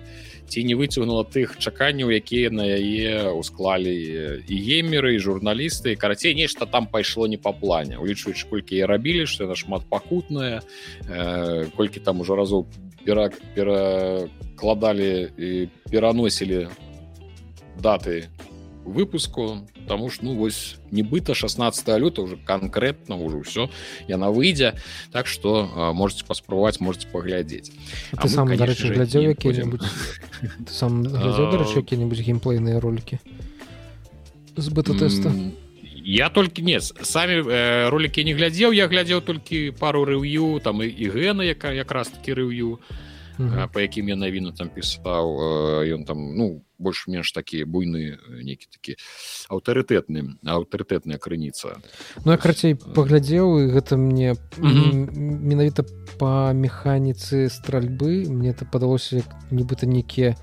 [0.49, 3.93] ці не выцягнула тых чаканняў якія на яе усклалі
[4.47, 7.99] і геймеры і журналісты карацей нешта там пайшло не па плане.
[8.01, 10.63] Улічваючы колькі я рабілі што яна шмат пакутная
[11.05, 12.65] э, колькі там ужо разоў
[13.09, 16.69] перак перакладалі і пераносілі
[17.81, 18.29] даты
[18.85, 23.69] выпуску тому ж ну вось нібыта 16 люта уже конкретно уже ўсё
[24.07, 24.77] яна выйдзе
[25.11, 27.71] так что э, можете паспрабаваць можете паглядзець
[28.13, 29.89] А ты мы, сам дарэчы глядзеў не які-небудзь
[30.69, 33.17] сам глядзеў дарэчы якія-небудзь геймплейныя ролики
[34.55, 35.53] з бета-тэста М,
[36.09, 40.87] я толькі не самі э, ролики не глядзеў я глядзеў толькі пару рэв'ю там і,
[40.89, 42.79] і гена яка якраз таки рэв'ю
[43.39, 43.69] Мгм.
[43.71, 45.39] по якім я навіну там пісаў
[45.95, 48.97] ён там ну больш-менш такі буйны э, нейкі такі
[49.47, 51.79] аўтарытэтны аўтарытэтная крыніца
[52.25, 55.07] Ну я карацей паглядзеў і гэта мне Мгм.
[55.15, 55.85] м, менавіта
[56.19, 59.23] па механіцы стральбы мне это падалося
[59.55, 60.35] нібыта нейкія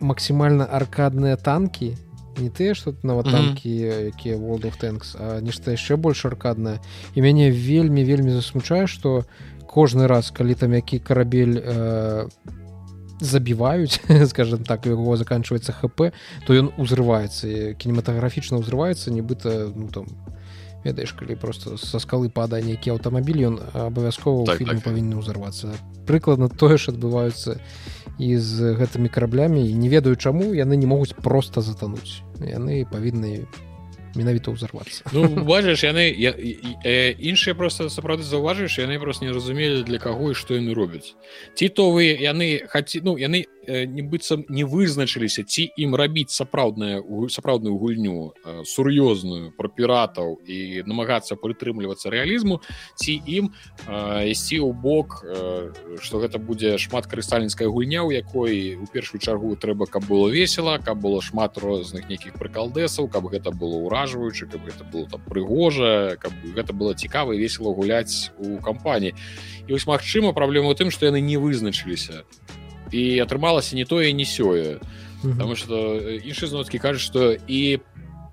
[0.00, 1.96] максімальна аркадныя танкі
[2.38, 3.34] не тыя што нават Мгм.
[3.34, 3.70] танкі
[4.14, 6.78] якія World of Tanks а нешта яшчэ больш аркаднае
[7.14, 9.24] і мяне вельмі вельмі засмучае што
[9.66, 12.28] кожны раз калі там які карабель э,
[13.20, 14.00] забіваюць
[14.30, 16.12] скажем так у яго заканчивается хп
[16.46, 20.06] то ён узрываецца кінематаграфічна ўзрываецца нібыта ну там
[20.84, 25.74] ведаеш калі просто са скалы пада нейкі аўтамабіль ён абавязкова Так, фільме так, павінны ўзарвацца
[26.08, 27.60] прыкладна тое ж адбываюцца
[28.18, 32.24] і з гэтымі караблямі і не ведаю чаму яны не могуць просто затануць.
[32.42, 33.46] Яны павінны
[34.18, 35.06] менавіта ўзарвацца.
[35.14, 40.32] Ну бачыш яны я, э, іншыя просто сапраўды заўважыш яны просто не разумелі для каго
[40.32, 41.14] і што яны робяць.
[41.54, 47.04] Ці то вы яны хаці ну яны э, нібыццам не вызначыліся ці ім рабіць сапраўдная
[47.28, 52.60] сапраўдную гульню э, сур'ёзную про піратаў і намагацца прытрымлівацца рэалізму
[52.96, 53.52] ці ім
[53.86, 59.20] э, ісці ў бок э, што гэта будзе шмат карыстальніцкая гульня у якой у першую
[59.20, 63.76] чаргу трэба каб было весела каб было шмат розных нейкіх прыкалдэсаў каб гэта было
[64.08, 69.12] ўражваючы каб гэта было там прыгожа каб гэта было цікава і весело гуляць у кампаніі
[69.68, 72.24] і вось магчыма праблема ў тым што яны не вызначыліся
[72.92, 74.80] і атрымалася не тое не сёе.
[75.22, 77.80] Потому что іншы зноткі кажуць што і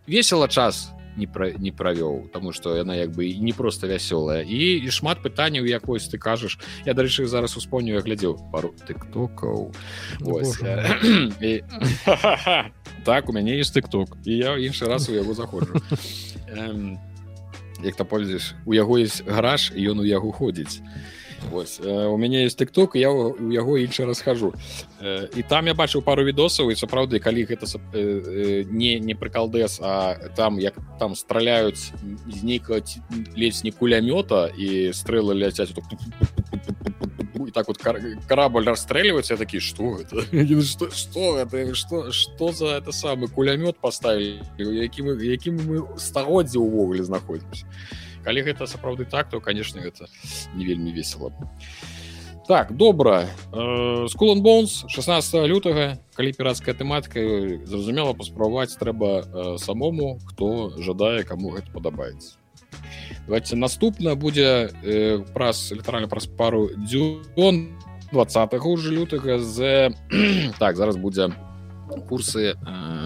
[0.08, 4.42] весела час не пра, не правёў тому что яна як бы і не просто вясёлая
[4.44, 8.74] і, і шмат пытанняў як вось ты кажаш я дарэчы зараз успомню я глядзеў пару
[8.88, 9.72] тыктокаў
[10.20, 11.64] Вось, Боже э, і...
[13.06, 15.82] так у мяне есть тыкток і я іншы раз у яго заходжу
[17.84, 20.82] як то пользуеш у яго есть гараж і ён у яго ходзіць
[21.52, 24.54] Вось, э, у мяне есть тыкток я у яго іншы раз хожу
[25.00, 29.80] э, і там я бачыў пару відосаў і сапраўды калі гэта э, не не прыкалдэс
[29.82, 31.92] а там як там страляюць
[32.28, 33.02] з нейкага ці-
[33.36, 35.86] ледзь не кулямёта і стрэлы ляцяць так
[37.54, 37.78] так вот
[38.28, 40.26] корабль расстрэльваецца я такі что это
[40.66, 47.04] что, что это что что за это самый кулямёт поставілі якім якім мы стагоддзе ўвогуле
[47.04, 47.66] знаходзімся
[48.26, 50.10] калі гэта сапраўды так то конечно гэта
[50.54, 51.32] не вельмі весело.
[52.48, 53.26] Так добра.
[54.10, 57.22] Скулан боунс 16 лютага калі піратская тэматыка
[57.66, 62.38] зразумела паспрабаваць трэба э, самому хто жадае каму гэта падабаецца.
[63.26, 67.74] Давайте наступна будзе э, праз літаральна праз пару дзюн
[68.12, 69.90] 20 уже лютага з
[70.60, 71.34] так зараз будзе
[72.08, 73.05] курсы э,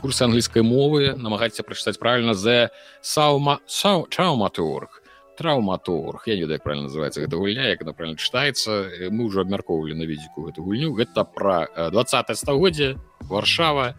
[0.00, 2.70] курсы англійскай мовы намагацца прачытаць правильно з
[3.02, 5.02] саума сау чауматург
[5.38, 8.70] траўматург я не ведаю правильно называется гэта гульня як она правильно чытаецца.
[8.70, 10.90] Э, мы уже абмяркоўвалі на відзіку гэту гульню.
[10.98, 13.94] Гэта пра э, 20 стагоддзе варшава.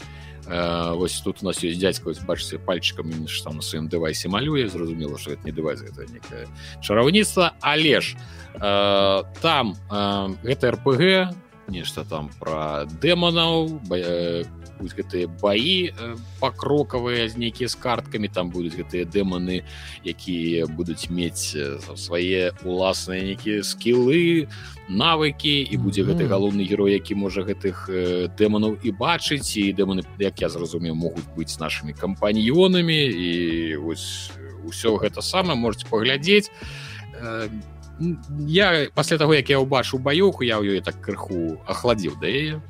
[0.48, 4.28] Э, вось тут у нас ёсць дзядзька вось бачыце пальчыкам ж там на сваім дэвайсе
[4.28, 4.68] малюе.
[4.68, 6.48] Зразумела што это не дэвайс гэта некае
[6.84, 8.18] чараўніцтва але ж
[8.60, 11.32] э, там э, гэта рпг
[11.70, 14.44] нешта там пра дэманаў э,
[14.80, 19.64] гэтыя баі э, пакрокавыя з нейкія з карткамі там будуць гэтыя дэманы
[20.04, 21.56] якія будуць мець
[21.96, 24.48] свае уласныя нейкія скілы
[24.90, 27.90] навыкі і будзе гэты галоўны герой які можа гэтых
[28.36, 33.30] дэманаў і бачыць і дэманы як я зразумеў могуць быць нашымі кампаньёнамі і
[33.84, 34.32] вось
[34.66, 36.52] ўсё гэта самае можете паглядзець
[38.48, 42.62] я пасля таго як я ўбачыў баёўку я ў ёй так крыху ахладзіў да яе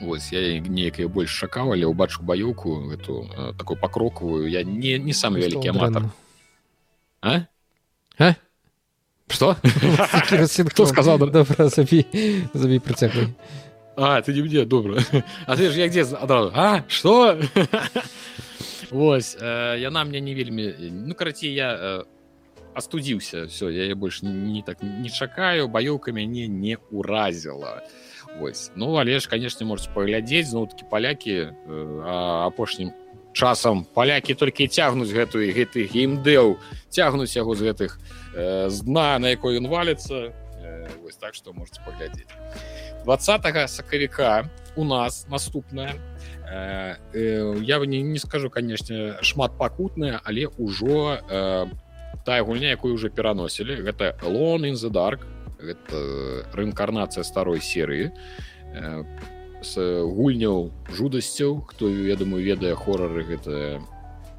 [0.00, 3.28] Вось я нейкая больш шакаў але ўбачу баёўку эту
[3.60, 6.08] такую пакрокавую я не не самы вялікі аматар
[7.22, 7.46] а?
[8.18, 8.34] а?
[9.28, 9.56] Что?
[10.70, 11.18] Кто сказал?
[11.18, 12.06] Добре, забей,
[12.52, 13.28] забей прицепи.
[13.96, 15.02] А, ты не мне, добре.
[15.46, 16.50] А ты ж як дзе адразу.
[16.54, 17.38] А, что?
[18.90, 20.74] Вось, э, яна мне не вельмі...
[20.78, 22.04] Ну, карацей, я
[22.74, 23.46] астудзіўся.
[23.46, 27.82] Все, я больш не, не так не чакаю, баёўка мяне не ўразіла.
[28.38, 28.70] Вось.
[28.76, 31.50] Ну, але ж, канешне, можете паглядзець, зноў такі палякі э,
[32.46, 32.94] апошнім
[33.32, 36.58] часам палякі толькі цягнуць гэтую гэты геймдэў
[36.90, 37.98] цягнуць яго з гэтых
[38.34, 42.26] э, з дна на якой ён валіцца э, вось так што можете паглядзець
[43.04, 45.94] 20 сакавіка у нас наступная
[46.50, 51.66] э, э, я не, не скажу канешне шмат пакутная але ўжо э,
[52.24, 55.26] тая гульня якую уже пераносілі гэта лон in the dark.
[55.60, 59.04] Гэта рэінкарнацыя старой серыі по э,
[59.62, 61.64] з гульняў жудасцяў.
[61.68, 63.80] Хто я думаю ведае хорары гэта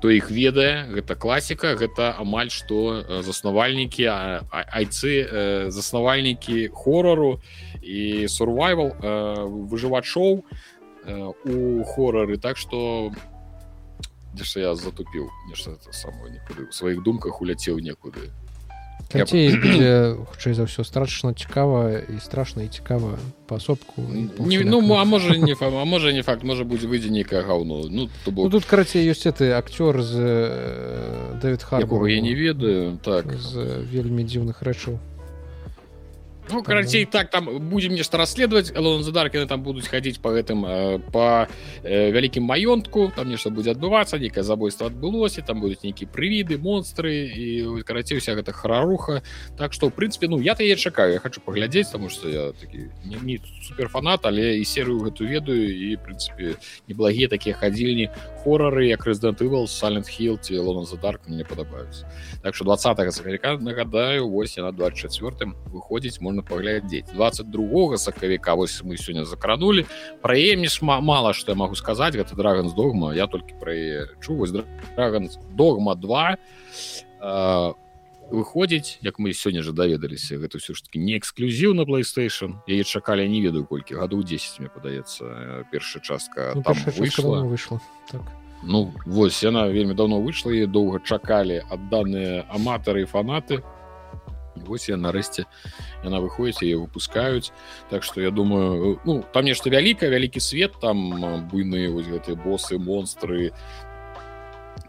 [0.01, 4.09] то іх ведае гэта класіка гэта амаль што заснавальнікі
[4.49, 7.37] айцы заснавальнікі хорару
[7.85, 8.97] і сурвайвал
[9.69, 10.41] выжывачоў
[11.45, 12.37] у хорары.
[12.41, 13.13] Так што
[14.33, 18.31] дзе я затупіў нешта само у сваіх думках уляцеў некуды
[19.11, 23.99] Карацей, будзе хутчэй за ўсё страшна цікава і страшна і цікава паасобку
[24.39, 28.07] ну а можа не фа, а можа не факт можа будзе выйдзе нейкае гаўно ну,
[28.23, 28.47] то бок...
[28.47, 30.15] ну тут карацей ёсць ты акцёр з
[31.43, 33.27] Дэвід Харбу я не ведаю так.
[33.35, 34.95] З вельмі дзіўных рэчаў
[36.49, 38.71] Ну, карацей так там будем нешта расследовать.
[38.71, 41.47] Элон задаркины там будуць хадзіць по гэтым э, по
[41.83, 47.29] э, вялікім маёнтку там нешта будзе адбывацца некае забойство адбылося там будуць нейкія прывіды монстры
[47.29, 49.21] і карацей вся гэта хараруха
[49.57, 52.51] так что в прынципе ну я то я чакаю я хочу паглядзець тому что я
[52.51, 56.55] такі не, не суперфанат але і серыю гэту ведаю і прынципе
[56.87, 58.09] неблагія такія хадзільні
[58.43, 62.09] хорары як Resident Evil Silent Hill ці Элон задарк мне падабаюцца
[62.43, 68.97] так что 20 сакавіка нагадаю вось на 24 выходзіць можна паглядзець 22 сакавіка вось мы
[68.97, 69.85] сёння закранули.
[70.21, 74.51] Праемніш мало что я могу сказаць гэта драгон догма я толькі пра чу вось
[74.95, 76.37] драгон догма 2
[77.21, 77.73] э,
[78.31, 82.63] выходзіць як мы сёння же даведаліся гэта все ж таки не эксклюзіў на playstation.
[82.67, 86.63] Яе чакалі не ведаю колькі гадоў 10 мне падаецца першая частка ну,
[86.97, 87.43] выйшла.
[87.43, 88.21] выйшла так.
[88.63, 93.63] Ну вось яна вельмі давно выйшла і доўга чакалі адданыя аматары фанаты.
[94.55, 95.45] Вось я нарэшце
[96.03, 97.51] яна выходзіць яе выпускаюць.
[97.89, 102.79] Так что я думаю ну там нешта вялікае вялікі свет там буйныя вось гэтыя босы
[102.79, 103.51] монстры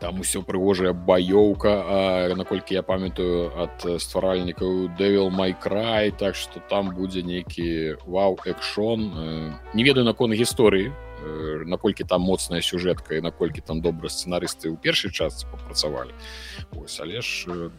[0.01, 7.23] там усё прыгожая баёўка наколькі я памятаю ад стваральнікаў дэвил майкрай так что там будзе
[7.23, 10.91] нейкі вау экшон не ведаю наконт гісторыі
[11.67, 16.13] наколькі там моцная сюжэтка і наколькі там добра сцэнарысты ў першай частцы папрацавалі.
[16.75, 17.71] Але ж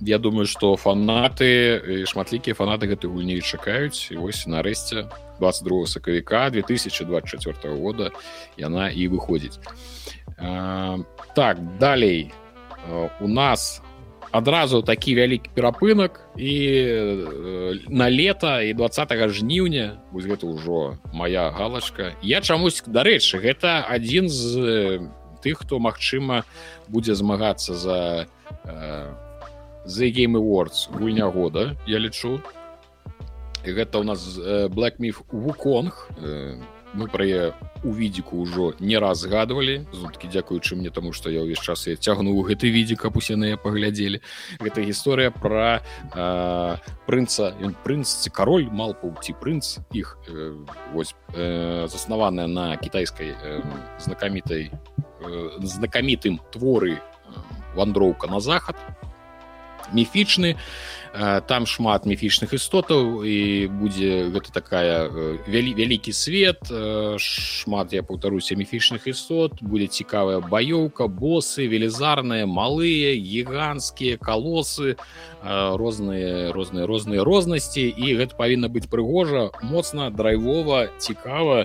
[0.00, 4.12] я думаю что фанаты шматлікія фанаты гэтай гульні чакаюць.
[4.12, 5.08] Вось нарэшце
[5.40, 8.12] 22 сакавіка 2024 года
[8.56, 9.58] яна і выходзіць
[10.36, 12.32] так далей.
[13.20, 13.82] У нас
[14.30, 16.54] адразу такі вялікі перапынак і
[17.88, 20.00] на лета і 20 жніўня.
[20.12, 25.08] Вось гэта ўжо моя галочка я чамусь дарэчы гэта адзін з
[25.40, 26.44] тых хто магчыма
[26.88, 28.26] будзе змагацца за
[28.64, 29.26] у
[29.86, 32.42] The Game Awards гульня года я лічу.
[33.64, 34.38] І гэта у нас
[34.74, 36.10] black миф вуконг
[36.96, 37.52] мы пра яе
[37.84, 39.84] у відзіку ўжо не раз згадвалі.
[39.92, 43.54] Зуткі дзякуючы мне таму што я ўвесь час я цягнуў гэты відзік каб усе на
[43.60, 44.24] паглядзелі.
[44.58, 45.84] Гэта гісторыя пра
[46.16, 50.56] э, прынца ён прынц ці кароль малпаў ці прынц іх э,
[50.96, 53.60] вось э, заснаваная на кітайскай э,
[54.00, 57.00] знакамітай э, знакамітым творы э,
[57.76, 58.76] вандроўка на захад
[59.92, 60.56] міфічны
[61.46, 65.08] там шмат міфічных істотаў і будзе гэта такая
[65.48, 66.60] вялі вялікі свет
[67.16, 75.00] шмат я паўтаруся міфічных істот будзе цікавая баёўка босы велізарныя малыя гіганцкія калосы
[75.40, 81.64] розныя розныя розныя рознасці і гэта павінна быць прыгожа моцна драйвова цікава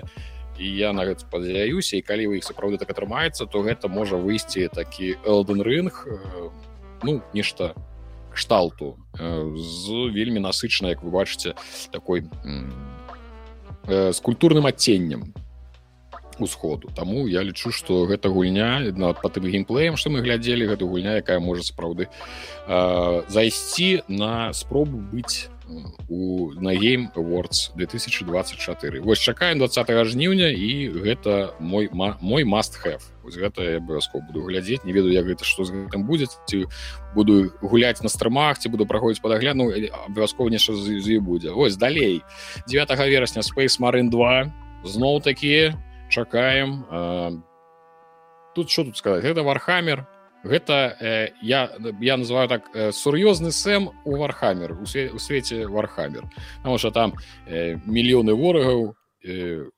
[0.56, 4.16] і я на гэта спадзяюся і калі вы іх сапраўды так атрымаецца то гэта можа
[4.16, 6.08] выйсці такі элден рынг
[7.02, 7.91] ну нешта не
[8.32, 8.96] кшталту.
[9.14, 11.54] З вельмі насычана як вы бачыце
[11.92, 12.24] такой
[13.88, 15.34] з культурным адценнем
[16.38, 16.88] усходу.
[16.94, 21.20] Таму я лічу што гэта гульня на па тым геймплеем што мы глядзелі гэту гульня
[21.20, 22.08] якая можа сапраўды
[23.28, 25.48] зайсці на спробу быць
[26.08, 33.11] у на game awards 2024 вось чакаем 20 жніўня і гэта мой мой must have
[33.22, 34.84] вось гэта я абавязкова буду глядзець.
[34.84, 36.26] Не ведаю як гэта што з гэтым будзе.
[36.46, 36.66] Ці
[37.14, 39.70] буду гуляць на страмах ці буду праходзіць падагляну
[40.08, 41.50] абавязкова нешта з будзе.
[41.50, 42.22] Вось далей.
[42.68, 44.52] 9 верасня space Marine 2
[44.84, 45.78] зноў такія
[46.08, 46.84] чакаем
[48.54, 50.06] тут що тут сказать гэта вархамер
[50.44, 51.70] гэта э, я
[52.00, 56.24] я называю так э, сур'ёзны сэм у вархамер у, све, у свеце вархамер
[56.58, 57.14] потому что там
[57.46, 58.94] э, мільёны ворагаў
[59.24, 59.70] э,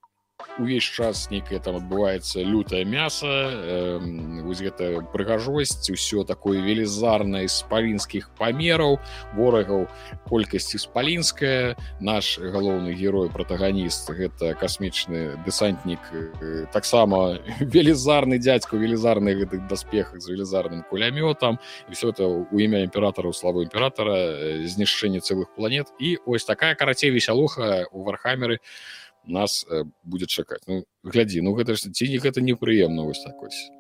[0.58, 3.98] увесь час нейкае там адбываецца лютае мяса э,
[4.46, 8.98] вось гэта прыгажосць усё такое велізарнае з палінскіх памераў
[9.34, 9.86] ворагаў
[10.30, 19.66] колькасці спалінская наш галоўны герой протаганіст гэта касмічны дэсантнік э, таксама велізарны дзядзьку велізарны гэтых
[19.66, 21.58] даспехах з велізарным кулямётам
[21.88, 24.14] і все это у імя імператора славу імператора
[24.62, 25.88] знішчэнне цэлых планет.
[25.98, 31.54] І ось такая карацей весялуха у вархамеры у нас э, будет чакаць ну глядзі ну
[31.54, 33.70] гэта ж ці не гэта непрыемна вось так вось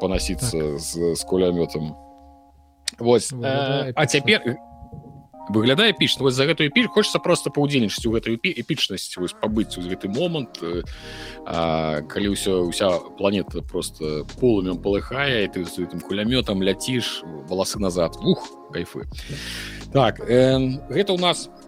[0.00, 0.78] панасіцца так.
[0.80, 1.96] з з кулямётам
[2.98, 4.56] Вось э, а цяпер
[5.48, 9.84] выглядае піч вось за гэтую піль хочется просто паўдзельнічаць у гэтую эпічнасць вось пабыць у
[9.84, 10.60] гэты момант
[11.46, 18.16] а, калі ўсё уся планета просто полымем полыхае ты з гэтым кулямётам ляціш валасы назад.
[18.20, 19.08] Ух кайфы.
[19.92, 20.58] Так э,
[20.92, 21.48] гэта у нас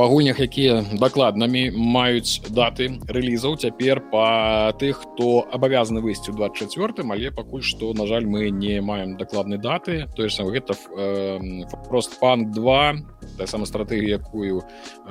[0.00, 7.04] па гульнях якія дакладнамі маюць даты рэлізаў цяпер па тых хто абавязаны выйсці ў 24
[7.04, 10.08] але пакуль што на жаль мы не маем дакладнай даты.
[10.16, 14.64] То сам гэта э, прост пан 2 таксама стратэгія якую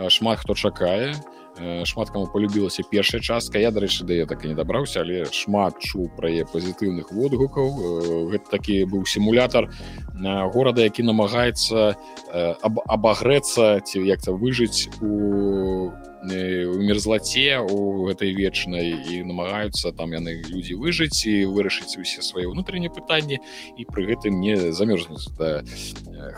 [0.10, 1.14] шмат хто чакае.
[1.14, 1.39] то
[1.86, 3.60] шмат каму полюбілася першая частка.
[3.60, 8.30] Я дарэчы да я так і не дабраўся але шмат чу пра яе пазітыўных водгукаў.
[8.32, 9.70] Гэта такі быў сімулятор
[10.54, 11.96] горада які намагаецца
[12.62, 15.92] аб абагрэцца ці як-то выжыць у
[16.24, 22.48] у мерзлаце у гэтай вечнай і намагаюцца там яны людзі выжыць і вырашыць усе свае
[22.52, 23.40] ўнутраныя пытанні
[23.78, 25.64] і пры гэтым не замерзнуць да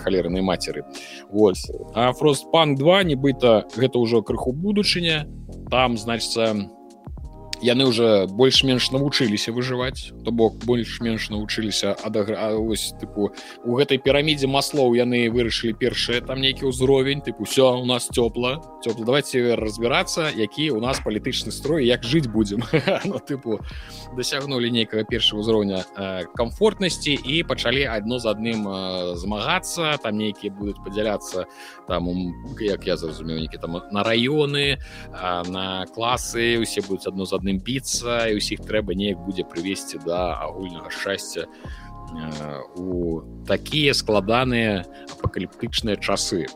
[0.01, 0.85] халернай мацеры.
[1.29, 1.65] Вось.
[1.93, 5.25] А фростпанк 2 нібыта гэта ўжо крыху будучыня.
[5.69, 6.80] Там значится у
[7.61, 10.11] яны уже больш-менш навучыліся выжываць.
[10.25, 13.31] То бок больш-менш навучыліся адагра ось тыпу
[13.65, 18.61] у гэтай пірамідзе маслоў яны вырашылі першае там нейкі ўзровень тыпу все у нас цёпла
[18.83, 22.63] цёпла давайте разбірацца які у нас палітычны строй як жыць будзем
[23.05, 23.59] ну, тыпу
[24.17, 25.83] дасягнули нейкага першага ўзроўня
[26.35, 28.65] комфортнасці і пачалі адно з адным
[29.17, 29.97] змагацца.
[30.03, 31.45] Там нейкія будуць падзяляцца
[31.87, 32.07] там
[32.59, 34.79] як я зразумеў нейкі там на раёны
[35.11, 39.99] на класы усе будуць адно з адным адным біцца і ўсіх трэба неяк будзе прывесці
[40.05, 41.47] да агульнага шчасця
[42.75, 46.47] у такія складаныя апакаліптычныя часы.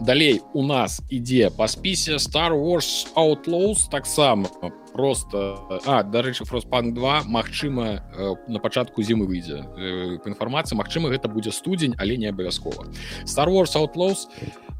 [0.00, 4.48] Далей у нас ідзе па спісе Star Wars Outlaws таксама
[4.92, 5.56] просто
[5.86, 8.04] а дарэчы фроспанк 2 Мачыма
[8.48, 9.64] на пачатку зімы выйдзе.
[10.20, 12.92] Па інфармацыі Мачыма гэта будзе студзень але не абавязкова.
[13.24, 14.28] Star Wars Outlaws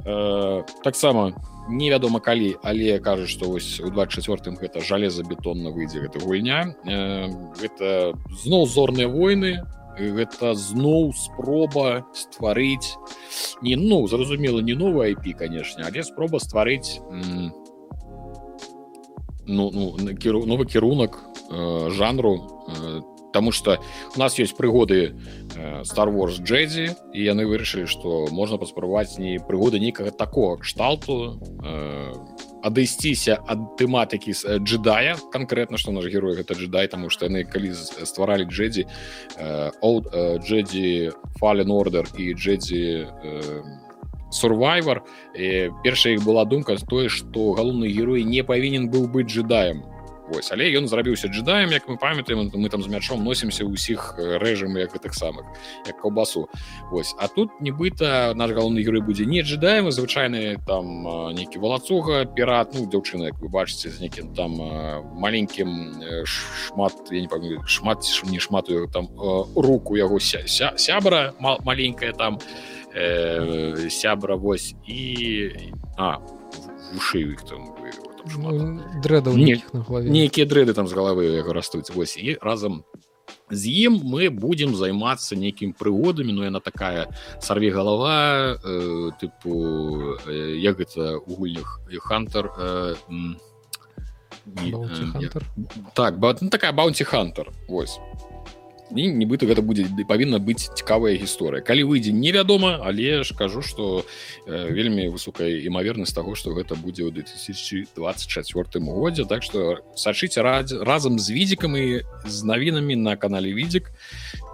[0.04, 1.32] э, таксама
[1.68, 6.76] невядома калі але кажуць што вось у 24 гэта жалезабетонна выйдзе гэта гульня.
[6.84, 8.12] Э, гэта
[8.44, 9.64] зноў зорныя войны
[9.98, 12.96] гэта зноў спроба стварыць
[13.62, 17.00] не ну зразумела не новая IP канешне але спроба стварыць
[19.46, 21.18] ну, ну кіру новы кірунак
[21.50, 23.00] э, жанру э,
[23.36, 23.78] Таму что
[24.14, 25.12] у нас есть прыгоды
[25.54, 31.36] э, Star Wars Джедзі і яны вырашылі што можна паспрабаваць не прыгоды нейкага такого кшталту
[31.60, 32.14] э,
[32.66, 37.44] адысціся ад тэматыкі з э, джедая конкретно што наш герой гэта джедай таму што яны
[37.46, 38.86] калі стваралі джедзі
[39.38, 43.06] джедзі фален ордер і джедзі
[44.30, 45.02] сурвайвер
[45.84, 49.84] першая іх была думка тое што галоўны герой не павінен быў быць джедаем
[50.28, 50.50] Вось.
[50.52, 54.92] Але ён зрабіўся джедаем як мы памятаем мы там з мячом носімся ўсіх рэжым як
[54.94, 55.46] гэтых самых
[55.86, 56.48] як каўбасу.
[56.90, 57.14] Вось.
[57.18, 62.86] А тут нібыта наш галоўны герой будзе не джедаем звычайны там нейкі валацуга пірат ну
[62.90, 64.58] дзяўчына як вы бачыце з нейкім там
[65.14, 69.08] маленькім шмат я не памятаю шмат не шмат там
[69.54, 72.38] руку яго ся, ся, сябра маленькая там
[72.94, 75.52] э, сябра вось і
[75.96, 76.18] а
[76.92, 77.75] вушыю іх там
[78.34, 82.82] Ну, дрэда нейкія дрэды там з галавы яго растуць вось і разам
[83.50, 87.06] з ім мы будзем займацца нейкім прыгодамі но яна такая
[87.38, 93.34] сарве галава э, тыпу э, як гэта у гульнях хантер э, э,
[95.94, 97.98] так ба, ну, такая баунці хантер вось
[98.94, 104.06] і нібыта гэта будзе павінна быць цікавая гісторыя калі выйдзе невядома але ж кажу что
[104.46, 110.70] э, вельмі высокая імавернасць того что гэта будзе ў 2024 годзе так что сачыце рад
[110.70, 113.90] разам з відзікам і з навінамі на канале відзік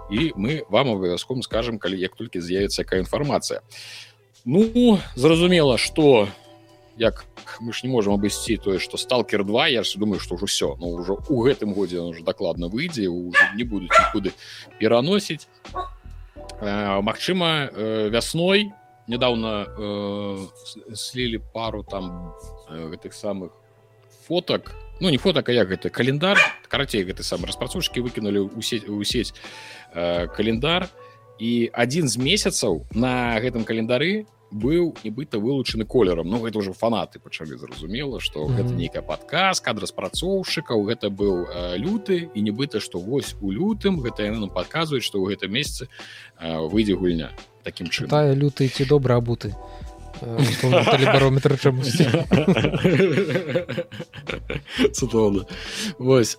[0.09, 3.61] і мы вам абавязком скажем калі як толькі з'явіцца якая інфармацыя
[4.45, 6.27] ну зразумела что
[6.97, 7.25] як
[7.59, 10.75] мы ж не можем абысці тое что сталкер 2 я ж думаю что ўжо все
[10.79, 13.09] ну ўжо у гэтым годзе уже дакладна выйдзе
[13.55, 14.31] не будуць нікуды
[14.79, 15.47] пераносіць.
[16.61, 18.71] Э, Мачыма э, вясной
[19.07, 22.33] недавно э, слілі пару там
[22.69, 23.51] гэтых самых
[24.27, 24.71] фоток
[25.01, 26.37] ну не фоток а як гэта календар
[26.69, 29.33] карацей гэты сам распрацоўшкі выкінули у сеть у сеть
[29.93, 30.89] календар.
[31.39, 37.19] І адзін з месяцаў на гэтым календары быў нібыта вылучаны колерам Ну гэта ўжо фанаты
[37.19, 38.55] пачалі зразумела што mm -hmm.
[38.57, 44.01] гэта нейкая падказка ад распрацоўшчыкаў гэта быў э, люты і нібыта што вось у лютым
[44.01, 45.87] гэта яны нам падказваюць што ў гэтым месяцы
[46.39, 47.29] э, выйдзе гульня
[47.63, 49.55] таким чым тая люты ці добра абуты
[51.13, 52.07] барометр чамусьці
[54.93, 55.45] цудоўна
[55.97, 56.37] вось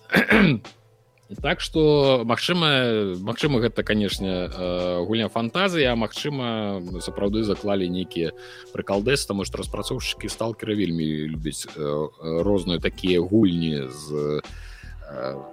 [1.41, 8.31] так что Мачыма Мачыма гэта канешне э, гульня фантазія а Мачыма сапраўды заклалі нейкія
[8.73, 12.07] прыкалдэс таму што распрацоўшчыкі сталкера вельмі любяць э,
[12.45, 14.41] розныя такія гульні з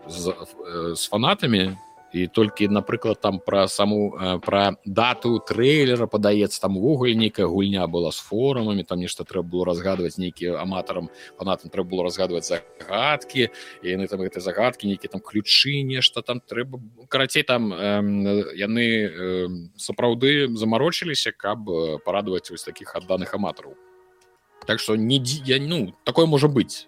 [0.09, 0.35] з,
[0.97, 1.77] з фанатамі
[2.13, 4.13] і толькі напрыклад там пра саму
[4.45, 9.65] пра дату трэйлера падаецца там увогуле нейкая гульня была з форумамі там нешта трэба было
[9.73, 11.09] разгадваць нейкі аматарам
[11.39, 13.49] фанатам трэба было разгадваць загадкі
[13.83, 18.85] і яны там гэтай загадкі нейкі там ключы нешта там трэба карацей там э, яны
[18.85, 21.65] э, сапраўды замарочыліся каб
[22.05, 23.75] парадаваць вось такіх адданых аматараў.
[24.67, 26.87] Так что не я ну такое можа быць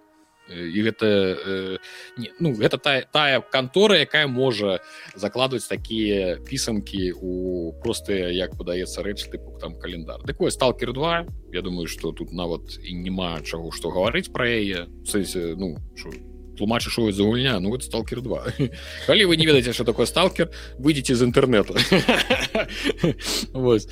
[0.48, 1.78] і гэта э,
[2.18, 4.80] не, ну гэта тая тая кантора якая можа
[5.16, 10.20] закладваць такія пісанкі у простыя як падаецца рэч тыпу там календар.
[10.26, 14.86] Такое сталкер 2 Я думаю что тут нават і няма чаго што гаварыць пра яе.
[15.06, 16.12] Сэнсе ну шо,
[16.56, 18.44] тлумачы шо за гульня ну вот сталкер 2
[19.06, 21.74] калі вы не ведаеце что такое сталкер выйдзеце з інтэрнету
[23.52, 23.88] вось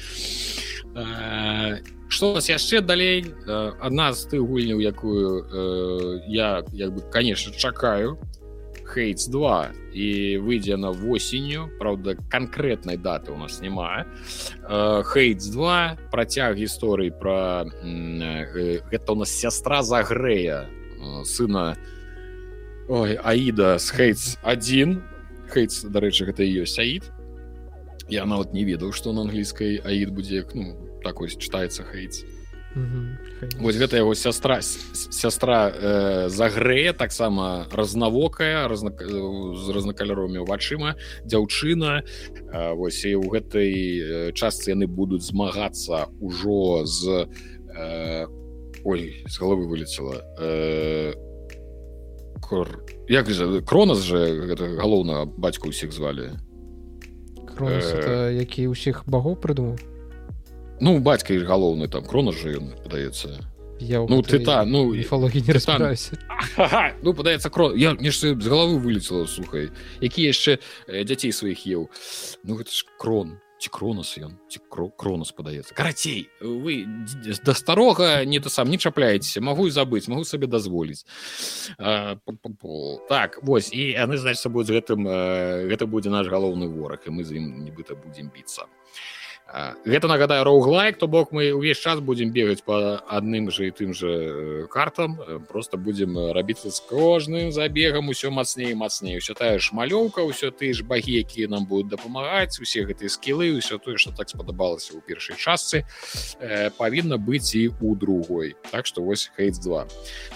[2.12, 7.52] что у вас яшчэ далей адна з тых гульняў якую э, я як бы конечно
[7.56, 8.20] чакаю.
[8.92, 14.04] Хейтс 2 і выйдзе на восенню Праўда канкрэтнай даты у нас няма
[14.68, 20.68] хейтс 2 працяг гісторый про э, гэта у нас сястра загрэя
[21.24, 21.78] сына
[22.88, 25.00] Ой, аіда з хейтс 1
[25.48, 27.08] хейтс дарэчы гэта ёсць аід
[28.12, 32.24] я нават не ведаў што на англійскай аід будзе ну так ось читаецца хейтс
[33.60, 42.00] вось гэта яго сястра сястра э, загрэе таксама разнавокая разна з разнакаляровымі вачыма дзяўчына.
[42.00, 47.28] Э, вось і ў гэтай частцы яны будуць змагацца ўжо з
[47.76, 48.24] э,
[48.84, 51.12] ой з головы вылецела э,
[53.08, 56.40] як жа кронас же гэта галоўна бацьку ўсіх звалі.
[57.60, 59.91] Э, які ўсіх багоў прыдумаў
[60.82, 63.38] ну бацька ж галоўны там крона жы ён падаецца
[63.78, 66.18] я ну ты та ну міфологі не разбіраюся
[67.06, 69.70] ну падаецца кро я не з галавы вылецела сухай
[70.02, 70.58] які яшчэ
[70.90, 71.86] дзяцей сваіх еў
[72.42, 73.38] ну гэта ж крон.
[73.62, 74.58] Ці кронас ён ці
[74.98, 76.82] кронас падаецца карацей вы
[77.46, 81.06] да старога не то сам не чапляецеся магу і забыць магу сабе дазволіць
[81.78, 85.06] так вось і яны значит будуць гэтым
[85.70, 88.66] гэта будзе наш галоўны вораг і мы з ім нібыта будзем біцца
[89.84, 93.92] гэта нагадаю роуглайк то бок мы ўвесь час будзем бегаць по адным же і тым
[93.92, 95.20] же картам.
[95.48, 99.18] Просто будем рабіцца з кожным забегам усё мацней мацней.
[99.18, 103.52] Все тая ж малёўка ўсё ты ж багі якія нам будуць дапамагаць усе гэтыя скілы
[103.60, 105.84] ўсё тое что так спадабалася ў першай частцы
[106.40, 108.56] э, павінна быць і у другой.
[108.70, 109.86] Так что вось хейт 2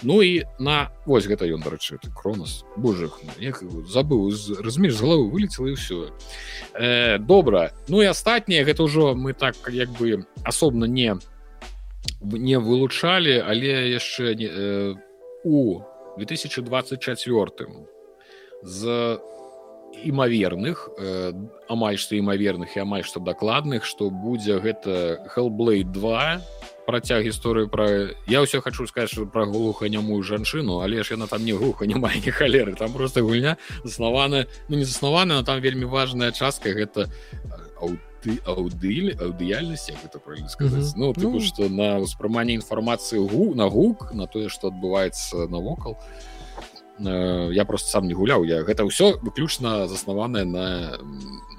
[0.03, 3.09] ну і на вось гэта ён дарэчы ты кронос Боже
[3.41, 4.29] як забыў
[4.61, 6.13] разумееш з галавы вылетела і ўсё.
[6.77, 7.73] Э, добра.
[7.89, 11.17] Ну і астатняе гэта ўжо мы так як бы асобна не
[12.21, 14.95] не вылучалі але яшчэ не э,
[15.45, 15.81] у
[16.19, 17.67] 2024
[18.63, 19.19] з
[20.05, 21.33] імаверных э,
[21.69, 26.41] амаль што імаверных і амаль што дакладных што будзе гэта hellblade 2
[26.87, 31.45] працяг гісторыю пра я ўсё хочу сказаць что пра глуханямую жанчыну але ж яна там
[31.45, 36.33] не глуха няма не халеры там просто гульня заснавана ну не заснавана там вельмі важная
[36.33, 37.09] частка гэта
[38.27, 41.01] ты аўдылі аўдыяльнасць гэта правильно сказаць mm -hmm.
[41.01, 41.41] ну тыпу, ну.
[41.41, 45.97] что на ўспрыманне інфармацыі гу на гук на тое что адбываецца навокал
[46.99, 50.99] э, я просто сам не гуляў я гэта ўсё выключна заснаванае на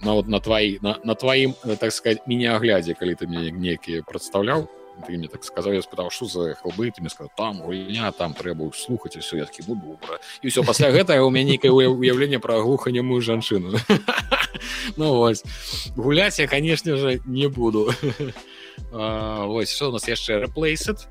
[0.03, 4.67] нават на твои на, на тваім так сказать міні-аглядзе калі ты мне некі прадстаўляў
[5.05, 8.33] ты мне так сказаў я спытаў що за хлбы ты мне сказал там гульня там
[8.33, 12.39] трэба слухаць усё я такі ну добра і ўсё пасля гэтага у мяне нейкае уяўленне
[12.39, 13.77] пра глуханямую жанчыну
[14.97, 15.43] ну вось
[15.95, 17.93] гуляць я конечно же не буду.
[18.91, 21.07] Вось что у нас яшчэ рэплейсет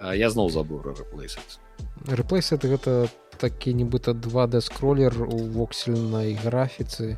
[0.00, 1.58] я зноў забыў рэплейсет
[2.06, 7.16] рэплейсет гэта такі нібыта 2d скроллер у воксельнай графіцы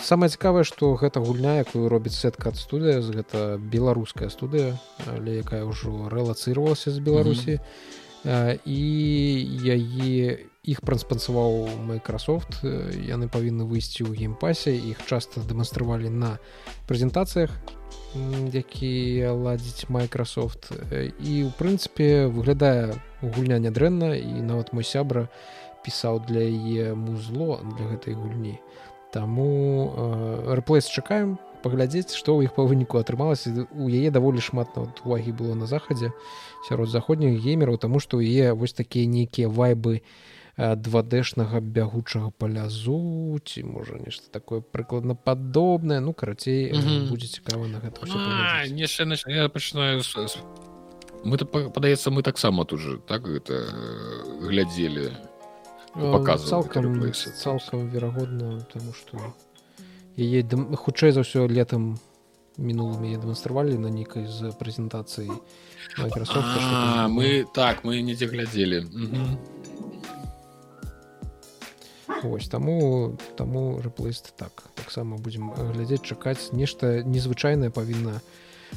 [0.00, 4.78] самае цікавае што гэта гульня якую робіць сетка ад студыя гэта беларуская студыя
[5.10, 8.58] але якая ўжо рэлацыравалася з беларусі mm -hmm.
[8.64, 8.82] і
[9.76, 14.72] яе іх праспансаваў Microsoft яны павінны выйсці ў геймпасе.
[14.72, 16.40] Іх часта дэманстравалі на
[16.88, 17.52] прэзентацыях
[18.52, 20.70] які ладзіць Microsoft.
[21.20, 25.28] І ў прынцыпе выглядае гульня нядрэнна і нават мой сябра
[25.84, 28.56] пісаў для яе музло для гэтай гульні.
[29.12, 29.92] Таму
[30.48, 33.66] рэплейс чакаем паглядзець што ў іх па выніку атрымалася.
[33.74, 36.14] У яе даволі шмат нават увагі было на захадзе
[36.68, 43.62] сярод заходніх геймераў таму што яе вось такія нейкія вайбы не 2дэшнага бягучага палязу ці
[43.64, 46.00] можа нешта такое прыкладна падобнае.
[46.00, 47.08] Ну карацей mm -hmm.
[47.08, 48.06] будзе цікава на гэта
[49.26, 50.02] я пачынаю
[51.24, 51.36] мы
[51.70, 53.54] падаецца мы таксама тут же так гэта
[54.40, 55.10] глядзелі
[56.36, 59.34] цалкам цалкам верагодна тому что
[60.16, 60.44] яе
[60.76, 61.98] хутчэй за ўсё летом
[62.58, 65.32] мінулым яе дэманстравалі на нейкай з прэзентацыі
[67.08, 68.84] мы так мы недзе глядзелі
[72.22, 74.64] Вось таму таму рэплейст так.
[74.74, 76.52] Таксама будзем глядзець чакаць.
[76.52, 78.20] Нешта незвычайнае павінна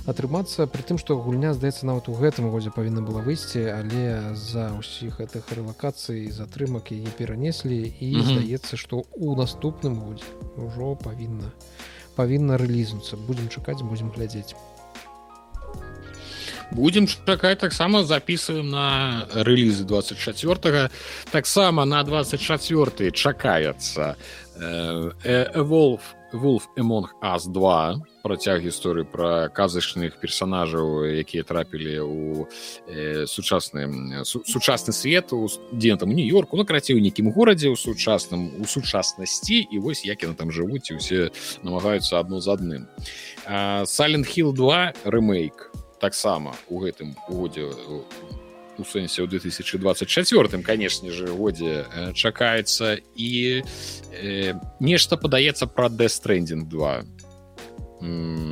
[0.05, 0.67] атрымацца.
[0.67, 5.19] Пры тым што гульня здаецца нават у гэтым годзе павінна была выйсці але за ўсіх
[5.19, 8.31] гэтых рэлакацый затрымак яе перанеслі і mm -hmm.
[8.31, 10.27] здаецца што у наступным годзе
[10.57, 11.51] ўжо павінна
[12.15, 13.17] павінна рэлізнуцца.
[13.17, 14.55] Будзем чакаць будзем глядзець
[16.71, 20.89] будем чакаць таксама записываем на рэлізы 24
[21.31, 24.15] таксама на 24 чакаецца
[24.57, 26.01] эволв
[26.33, 32.47] wolf эмонг as 2 працяг гісторыі пра казачных персонажаў якія трапілі у
[32.87, 37.79] э, сучасны су, сучасны свет у дзе там нью-йорку на карацей у нейкім горадзе ў
[37.79, 41.31] сучасным у сучаснасці і вось як яны там жывуць і усе
[41.63, 42.83] намагаюцца адно з адным.
[43.87, 47.71] Сален хил 2 ремейк таксама у гэтым годзе
[48.77, 53.63] у сэнсе ў 2024 канешне же годзе э, чакаецца і
[54.13, 57.05] э, нешта падаецца пра дэстрендинг 2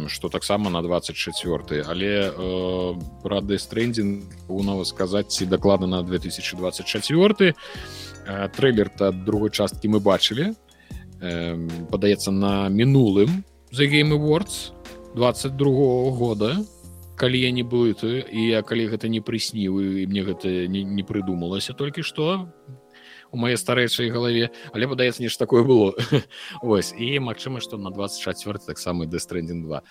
[0.07, 7.53] что таксама на 24 але э, пра дэстрендинг у нават сказаць ці дакладна на 2024
[8.25, 10.57] э, трейлер то другой часткі мы бачылі.
[11.21, 11.55] Э,
[11.91, 14.73] падаецца на мінулым за game awards
[15.15, 16.65] 22 -го года
[17.15, 21.03] калі я не блытаю і я калі гэта не прысніў і мне гэта не, не
[21.03, 22.49] прыдумалася толькі што
[23.31, 24.51] у маей старэйшай галаве.
[24.71, 25.95] Але падаецца нешта такое было.
[26.61, 29.81] Ось і магчыма што на 24 таксама дэстрендинг 2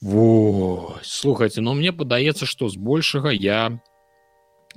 [0.00, 3.80] Во слухайте но мне падаецца што збольшага я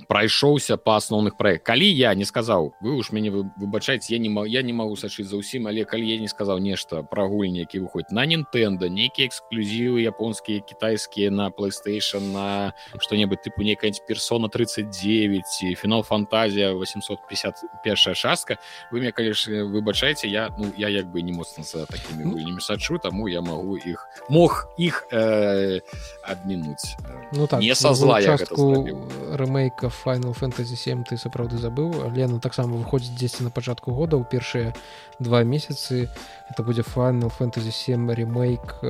[0.08, 4.62] прайшоўся па асноўных праект калі я не сказаў вы уж мяне выбачайце я не я
[4.62, 8.10] не магу сачыць за ўсім але калі я не сказаў нешта пра гульні які выходзь
[8.10, 15.74] на Нтэнда нейкія эксклюзівы японскія кітайскія на playstation на что-небудзь тыпу некая персона 39 ці
[15.74, 18.58] фінал фантазія 851 шастка
[18.90, 22.60] вы мне калі ж выбачайце я ну я як бы не моцна за такімі гульнямі
[22.60, 25.80] сачу таму я магу іх мог іх э,
[26.22, 26.96] адмінуць
[27.32, 33.14] ну так не са зла рэмейка final фэнтазі 7 ты сапраўды забыў Лена таксама выходзіць
[33.14, 34.74] дзесьці на пачатку года ў першыя
[35.20, 36.08] два месяцы
[36.50, 38.80] это будзе final фэнтазі 7 ремейк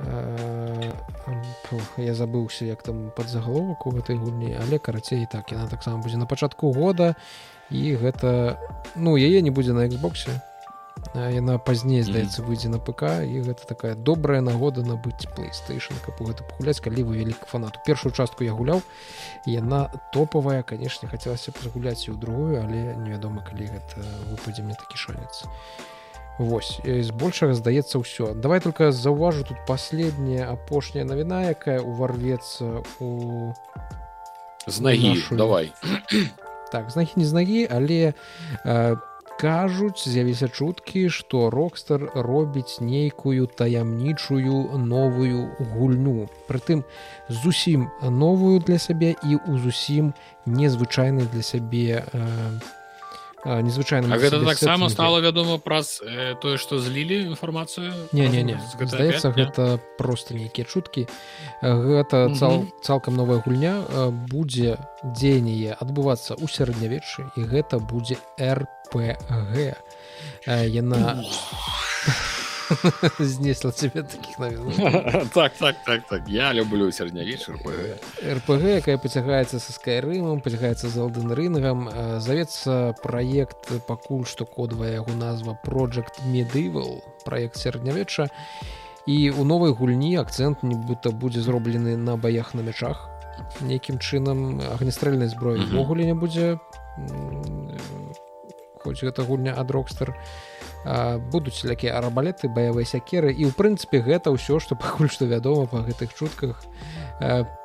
[0.00, 0.92] Э,
[1.68, 6.00] пф, я забыўся як там под загаловак у гэтай гульні але карацей так яна таксама
[6.00, 7.16] будзе на пачатку года.
[7.70, 8.56] І гэта
[8.96, 10.40] ну яе не будзе на Xбосе
[11.14, 16.30] яна пазней здаецца выйдзе на ПК і гэта такая добрая нагода набыць PlayStation каб у
[16.30, 17.82] гэта пагуляць калі вы вялікі фанату.
[17.86, 18.82] Першую частку я гуляў
[19.46, 23.98] яна топавая канешне хацелася пазгуляць і ў другую але невядома калі гэта
[24.30, 25.50] выпадзе мне такі шанец.
[26.38, 33.50] Вось збольшага здаецца ўсё давай только заўважу тут последняя апошняя навіна якая уварвецца у
[34.66, 35.72] з нагі Нашу- давай.
[36.70, 38.14] Так знагі не знагі але
[38.64, 38.96] э,
[39.40, 46.28] кажуць з'явіліся чуткі што рокстар робіць нейкую таямнічую новую гульню.
[46.48, 46.84] Прытым
[47.28, 50.12] зусім новую для сябе і ў зусім
[50.44, 52.20] незвычайны для сябе э,
[53.44, 58.28] э, незвычайным А для гэта таксама стала вядома праз э, тое што злілі інфармацыю не
[58.28, 58.60] не не.
[58.78, 59.44] здаецца 5, не?
[59.44, 61.06] гэта просто нейкія чуткі
[61.62, 62.34] гэта Мгм.
[62.36, 63.84] цал, цалкам новая гульня.
[63.88, 69.76] Э, будзе дзеянне адбывацца ў сярэднявеччы і гэта будзе рпг
[70.46, 71.20] Э, яна
[73.18, 74.72] знесла цябе таких навін
[75.34, 76.22] так так так так.
[76.28, 77.56] Я люблю сярэднявечар
[78.22, 81.88] рпг якая пацягаецца са скайрымам пацягаецца з алдын рынгам
[82.20, 88.28] завецца праект пакуль што кодавая яго назва project medieval праект сярэднявечча
[89.06, 93.08] і у новай гульні акцэнт нібыта будзе зроблены на баях на мячах
[93.64, 95.74] нейкім чынам агнестрэльнай зброі Мгм.
[95.74, 96.60] увогуле не будзе
[97.00, 97.78] э,
[98.84, 100.12] хоць гэта гульня ад рокстар
[101.30, 103.32] будуць всякія арабалеты баявыя сякеры.
[103.32, 106.56] І ў прынцыпе гэта ўсё што пакуль што вядома па гэтых чутках.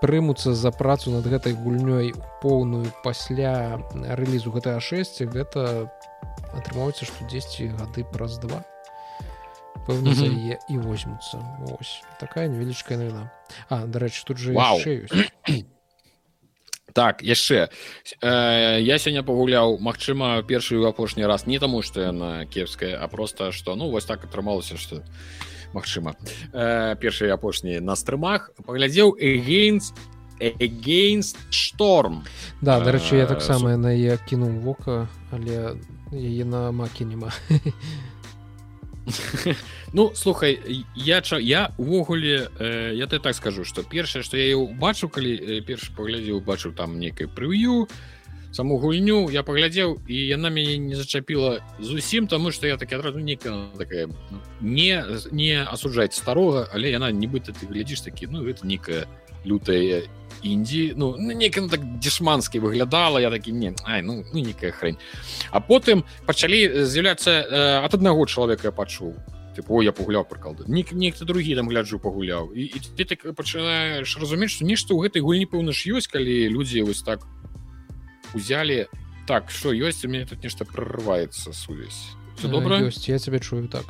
[0.01, 2.11] Прымуцца за працу над гэтай гульнёй
[2.43, 5.87] поўную пасля рэлізу GTA 6 гэта
[6.51, 8.63] атрымоўваецца што 10 гады праз два.
[9.87, 10.35] Пэўна за Мгм.
[10.35, 11.37] яе і возьмуцца.
[11.79, 13.31] Ось такая невялічкая навіна.
[13.69, 15.31] А дарэчы тут же яшчэ ёсць
[16.95, 17.67] так яшчэ.
[18.23, 23.07] Э, я сёння пагуляў Мачыма першы і апошні раз не таму што яна кепская а
[23.11, 25.03] просто што ну вось так атрымалася што
[25.75, 26.15] Магчыма.
[26.55, 28.55] Э, першы і апошні на стрымах.
[28.63, 29.99] Паглядзеў against
[30.39, 32.23] against шторм
[32.61, 35.75] Да дарэчы я Э, таксама на яе кінуў вока але
[36.11, 37.31] яе на макі няма
[39.93, 44.57] Ну слухай я ча я увогуле э, я ты так скажу что першае что я
[44.57, 47.87] убачыў калі э, перш паглядзеў бачыў там некай прыв'ю
[48.51, 53.19] саму гульню я паглядзеў і яна мяне не зачапіла зусім тому что я такі адразу
[53.19, 54.09] некая такая
[54.61, 59.05] не не асуджаць старога але яна нібыта ты глядзіш такі ну это некая
[59.45, 60.03] лютая
[60.45, 64.97] індзі ну некі ну, так дзешманскі выглядала я такі не ай ну, ну некая хрень
[65.51, 69.17] а потым пачалі з'яўляцца э, ад аднаго чалавека я пачуў
[69.57, 74.17] тыпу я пагуляў прыкалды нік нехто другі там гляджу пагуляў і, і ты так пачынаеш
[74.21, 77.25] разумець што нешта ў гэтай гульні пэўна ж ёсць калі людзі вось так
[78.37, 78.85] узялі
[79.25, 82.13] так что ёсць у мяне тут нешта прорываецца сувязь
[82.43, 83.89] добра ёсць я цябе чую так.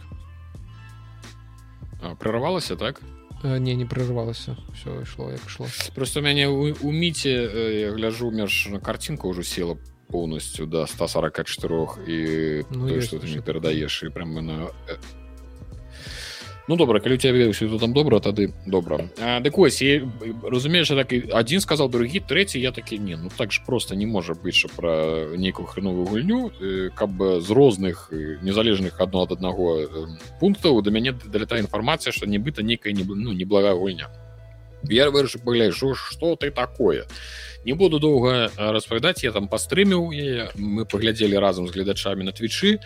[2.20, 3.02] Прорывалася так?
[3.02, 3.15] Э,
[3.60, 8.32] не не прервалася все ішло як ішло просто мяне у, у міце э, я гляжу
[8.32, 9.78] меж карцінка ўжо села
[10.08, 12.18] полностью до 144 і
[12.72, 14.70] Ну, тое, ёсць што ты мне перадаеш і прям на
[16.68, 20.10] Ну добра калі у цябе ўсё там добра тады добра А, дык ось і
[20.42, 24.10] разумееш так і адзін сказал другі трэці я такі не ну так ж просто не
[24.10, 29.38] можа быць що пра нейкую хреновую гульню э, каб з розных э, незалежных адно ад
[29.38, 29.88] аднаго э,
[30.42, 34.10] пунктаў да мяне далятае інфармацыя што нібыта нейкая не ну неблагая гульня
[34.90, 37.06] я вырашыў пагляджу что ты такое?
[37.66, 42.82] Не буду доўга распавядаць я там пастрыміў яе мы паглядзелі разам з гледачамі на твічы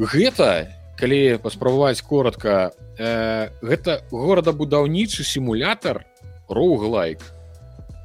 [0.00, 6.04] гэта калі паспрабаваць коротко э, гэта горадабудаўнічы сімулятор
[6.48, 7.20] роуглайк.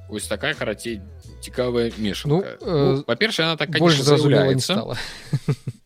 [0.09, 1.01] Ось такая карацей
[1.41, 2.57] цікавая мешанка.
[2.61, 4.95] Ну, ну, э, па-першае она так больш конечно,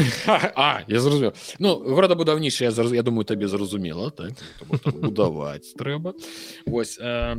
[0.56, 4.32] А я зразумеў Ну горадабудаўнічы я, зраз- я думаю табе зразумела так?
[4.84, 6.14] Будаваць трэба
[6.66, 7.36] Вось э,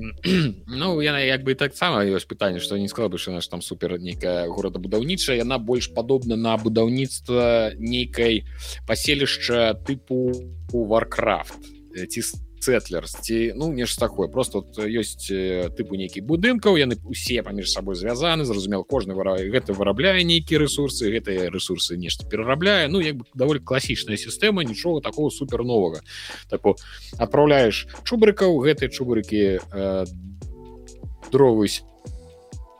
[0.68, 4.00] Ну яна як бы таксама ёсць пытанне што не сказала бы що наш там супер
[4.00, 8.46] нейкая горадабудаўнічая яна больш падобна на будаўніцтва нейкай
[8.88, 10.32] паселішча тыпу
[10.74, 11.60] у варкрафт
[12.10, 12.22] ці
[12.62, 14.28] цэтлерс ці ну нешта такое.
[14.30, 19.38] Просто вот ёсць э, тыпу нейкі будынкаў яны усе паміж сабой звязаны зразумел кожны вара...
[19.42, 22.88] гэта вырабляе нейкія ресурсы гэтыя ресурсы нешта перарабляе.
[22.88, 26.02] Ну як бы даволі класічная сістэма нічога такого супер новага
[26.50, 26.78] тако
[27.18, 30.06] адпраўляеш чубрыкаў гэтыя чубрыкі э,
[31.32, 31.68] дровы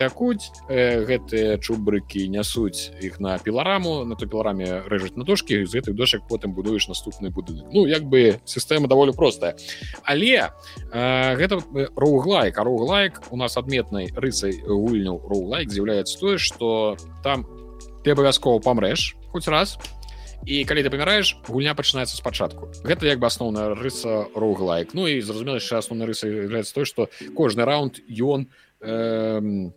[0.02, 5.78] пякуць э, гэтыя чубрыкі нясуць іх на пілараму на той пілараме рэжуць на дошкі з
[5.78, 7.70] гэтых дошак потым будуеш наступны будынак.
[7.70, 9.54] Ну як бы сістэма даволі простая.
[10.02, 11.62] Але э, гэта
[11.94, 17.46] роуглайк а роуглайк у нас адметнай рысай гульняў роулайк з'яўляецца тое што там
[18.02, 19.78] ты абавязкова памрэш хоць раз
[20.46, 22.74] і калі ты паміраеш гульня пачынаецца спачатку.
[22.82, 24.98] Гэта як бы асноўная рыса роуглайк.
[24.98, 28.50] Ну і зразумела яшчэ асноўнай рысы является той што кожны раунд ён
[28.82, 29.70] э,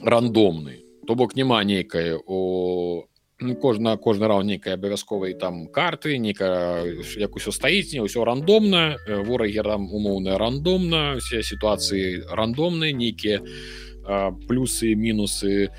[0.00, 3.04] рандомны то бок няма нейкай у
[3.40, 6.84] ну, кожна кожны раунд нейкай абавязковай там карты нейка
[7.16, 13.42] як усё стаіць не ўсё рандомна ворагі там умоўная рандомна все сітуацыі рандомныя нейкія
[14.46, 15.70] плюсы мінусы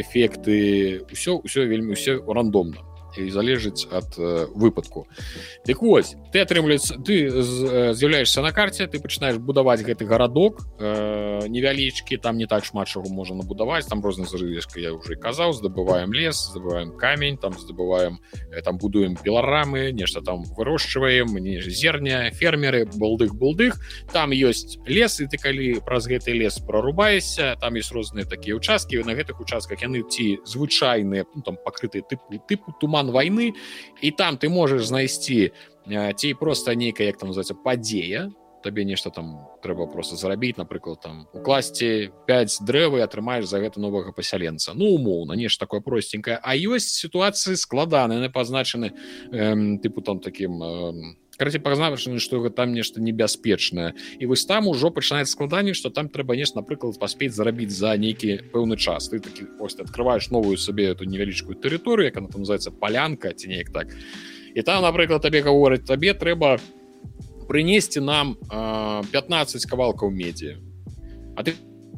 [0.00, 5.06] эфекты ўсё ўсё вельмі ўсё рандомна і залежыць ад э, выпадку.
[5.66, 7.30] Дык вось ты атрымліваецца ты
[7.94, 13.08] з'яўляешься на карце ты пачынаеш будаваць гэты гарадок э, невялічкі там не так шмат чаго
[13.08, 18.20] можа набудаваць там розны зрывешка я уже казаў здабываем лес забываем камень там здабываем
[18.50, 23.78] э, там будуем піларамы нешта там вырошчваем не зерня фермеры балдых булдых.
[24.12, 29.02] Там ёсць лес і ты калі праз гэты лес прорубаешся там есть розныя такія участкі
[29.04, 33.54] на гэтых участках яны ці звычайныя ну, там пакрытыя тыпу тыпу туман план войны
[34.00, 35.52] і там ты можаш знайсці
[36.16, 38.30] ці просто нейкая як там называется падзея
[38.62, 44.12] табе нешта там трэба просто зарабіць напрыклад там укласці 5 дрэвы атрымаеш за гэта новага
[44.12, 46.40] пасяленца ну умоўна нешта такое простенькое.
[46.40, 48.96] А ёсць сітуацыі складаныя пазначаны
[49.32, 54.90] эм, тыпу там таким эм, караці пазнавачаны што там нешта небяспечнае і вось там ужо
[54.90, 59.08] пачынаецца складанне што там трэба нешта напрыклад паспець зарабіць за нейкі пэўны час.
[59.08, 63.48] Ты такі ось открываешь новую сабе эту невялічкую тэрыторыю як она там называется палянка ці
[63.48, 63.88] неяк так.
[64.54, 66.58] І там напрыклад табе гавораць табе трэба
[67.48, 70.56] прынесці нам э, 15 кавалкаў медзі
[71.36, 71.54] а ты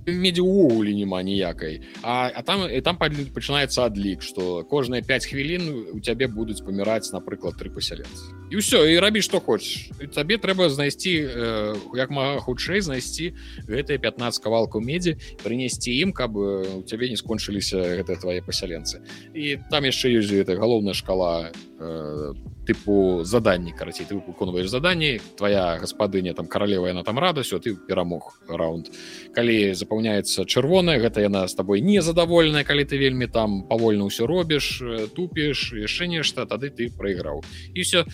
[0.07, 5.63] медзі ўвогуле няма ніякай а, а там і там пачынаецца адлік што кожныя 5 хвілін
[5.95, 10.71] у цябе будуць паміраць напрыклад тры пасяленцы і ўсё і рабі што хочаш табе трэба
[10.71, 13.35] знайсці э, як мага хутчэй знайсці
[13.67, 19.03] гэтыя 15 кавалкаў медзі прынесці ім каб у цябе не скончыліся гэтыя твае пасяленцы
[19.35, 22.33] і там яшчэ ёсць гэта галоўная шкала э,
[22.67, 27.77] тыпу заданні карацей ты выконваеш заданні твоя гаспадыня там каралева яна там рада все ты
[27.77, 28.91] перамог раунд.
[29.35, 34.83] Калі запаўняецца чырвоная гэта яна з табой незадаволеная калі ты вельмі там павольна ўсё робіш
[35.15, 37.45] тупіш яшчэ нешта тады ты прайграў
[37.75, 38.05] і все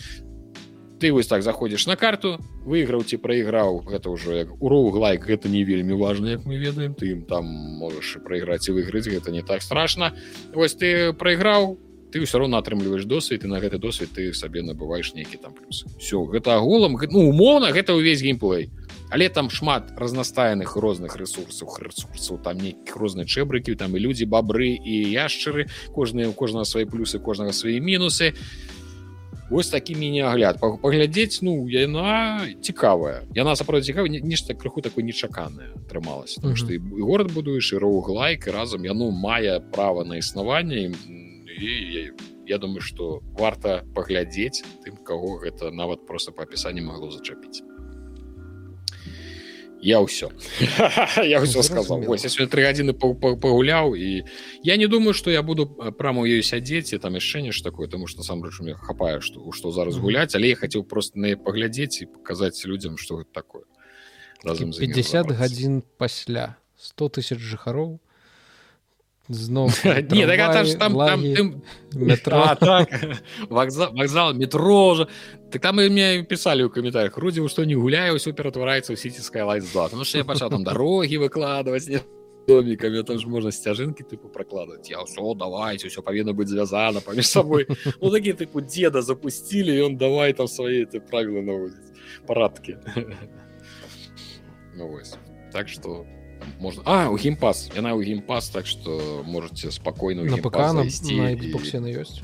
[1.03, 5.51] ты вось так заходзіш на карту выйграў ці прайграў гэта ўжо як уроў лайк гэта
[5.51, 7.43] не вельмі важна як мы ведаем ты ім там
[7.83, 10.15] можаш прайграць і выйгрыць гэта не так страшна
[10.55, 11.75] вось ты прайграў
[12.13, 15.81] ты ўсё роўно атрымліваеш досвед і на гэты досвед ты сабе набываеш нейкі там плюс
[15.97, 18.69] все гэта агулам ну умоўна гэта ўвесь геймплей.
[19.09, 24.77] Але там шмат разнастайных розных ресурсаў ресурсаў там нейкіх розныя чэбрыкі там і людзі бабры
[24.77, 28.73] і яшчыры кожныя у кожнага свае плюсы кожнага свае мінусы і
[29.53, 33.21] Вось такі міні-агляд паглядзець ну яна цікавая.
[33.35, 36.41] Яна сапраўды цікава нешта крыху такой нечаканая атрымалася.
[36.41, 36.55] Mm -hmm.
[36.55, 40.89] што і горад будуеш і роўг лайк разам яно мае права на існаванне і
[41.59, 42.11] я,
[42.45, 47.63] я думаю што варта паглядзець тым каго гэта нават просто па апісанні магло зачапіць.
[49.83, 50.31] Я ўсё.
[51.27, 51.99] Я ўсё сказал
[52.47, 54.23] три гадзіны пагуляў і
[54.63, 58.23] я не думаю что я буду прама ёй сядзець там яшчэ нешта такое тому что
[58.23, 60.35] сам рэч мне хапае что што зараз гуляць.
[60.35, 63.67] Але я хацеў просто на паглядзець і показаць людям что гэта такое
[64.43, 66.55] разом 50 гадзін пасля.
[66.79, 67.99] 100 тысяч жыхароў
[69.29, 69.69] зноў
[70.11, 70.25] не
[70.77, 71.61] там
[71.95, 72.55] метро.
[72.59, 72.89] Так.
[73.49, 75.07] вокзал метро же.
[75.51, 79.45] Так там і мне писали ў каментарях рудзі што не гуляе ўсё ператвараецца ў сіціская
[79.45, 82.01] лайзла Ну что я пачаў там дарогі выкладваць не
[82.47, 87.27] домиками там ж можна сцяжынкі тыпу пракладаць я ўсё давайте ўсё павінна быць звязана паміж
[87.27, 87.67] сабой
[88.01, 91.95] ну такі тыпу деда запусцілі ён давай там свае ты правілы наводзіць
[92.27, 92.75] парадкі
[94.75, 94.99] ну,
[95.53, 96.05] так что
[96.59, 96.81] можно.
[96.85, 101.97] А у геймпас яна ў геймпас так что можете спокойно на ПК на, на і...
[101.97, 102.21] ёсць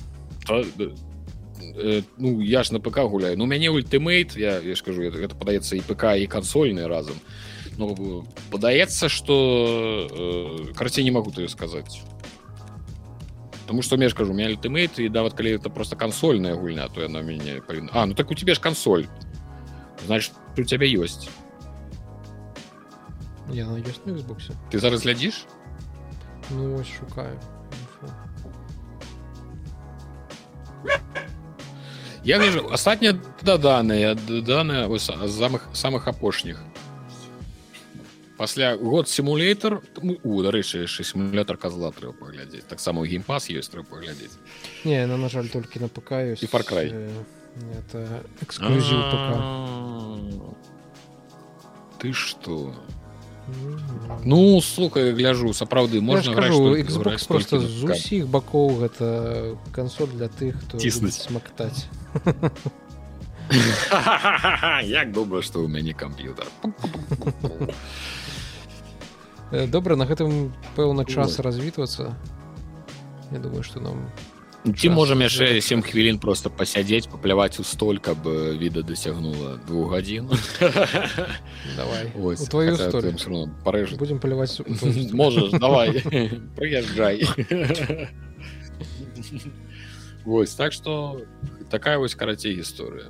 [0.49, 3.37] а, э, ну я ж на ПК гуляю.
[3.37, 7.15] Ну мяне ультимейт я, я скажу это, это падаецца і ПК і кансольны разам
[7.77, 12.01] ну, падаецца что э, карце не могу ты сказаць
[13.63, 17.21] потому что мне скажу меня ультимейт і нават калі это просто кансольная гульня то яна
[17.21, 19.05] мяне павінна А ну так у тебе ж кансоль
[20.05, 21.29] значит у тебя ёсць
[23.52, 24.50] Яна ёсць на Xbox.
[24.70, 25.44] Ты зараз глядзіш?
[26.50, 27.38] Ну вось шукаю.
[32.24, 36.56] Я вижу астатнія даданыя даныя самых самых апошніх
[38.38, 39.82] пасля год сімулятор
[40.24, 44.40] у дарэчы яшчэ сімулятор казла трэба паглядзець таксама ў геймпас ёсць трэба паглядзець
[44.84, 46.42] Не, ну, на жаль, толькі на ПК ёсць.
[46.42, 46.88] І Far Cry.
[46.92, 47.12] э,
[47.78, 49.28] Это эксклюзив ПК.
[49.36, 50.18] А,
[52.00, 52.97] ты что Мгм.
[54.25, 59.55] ну слухай гляжу сапраўды можна граць кажу, толькі- Xbox граць просто з усіх бакоў гэта
[59.71, 61.15] кансоль для тых, хто Ціснуць.
[61.15, 61.87] любіць смактаць.
[64.83, 66.47] як добра што ў мяне камп'ютар
[69.51, 72.13] Э, Добра, на гэтым пэўна час развітвацца.
[73.33, 74.05] Я думаю, што нам
[74.63, 75.79] ці можам яшчэ завершыцца.
[75.79, 80.27] 7 хвілін просто пасядзець папляваць у столь каб э, віда дасягнула двух гадзін
[82.51, 82.75] твою
[83.63, 84.59] парэжу будем паляваць
[85.13, 86.03] можаш давай.
[86.59, 87.23] Прыязджай
[90.25, 91.21] Вось так что
[91.69, 93.07] такая вось карацей гісторыя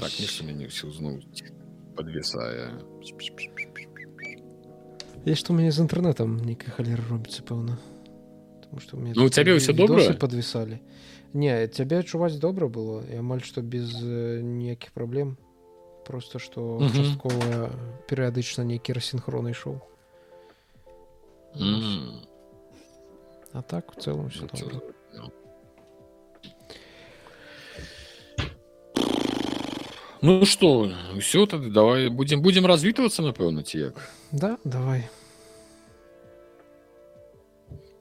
[0.00, 1.20] так нешта мяне ўсё зноў
[1.96, 2.80] подвісае
[5.24, 7.78] Есть што у мяне з інтэрнетам нейкая халера робіцца пэўна
[8.80, 10.02] што Ну, у цябе ўсё добра?
[10.18, 10.80] подвісалі
[11.34, 13.02] Не цябе чуваць добра было.
[13.10, 15.36] І амаль што без э, ніякіх праблем
[16.06, 17.70] просто што часткова
[18.06, 19.80] перыядычна нейкі расінхрон ішоў.
[23.54, 24.80] А так у цэлым все добра
[30.22, 30.44] ну.
[30.44, 33.94] Что ўсё тады давай будем будем развітвацца напэўна ці як
[34.32, 35.08] Да давай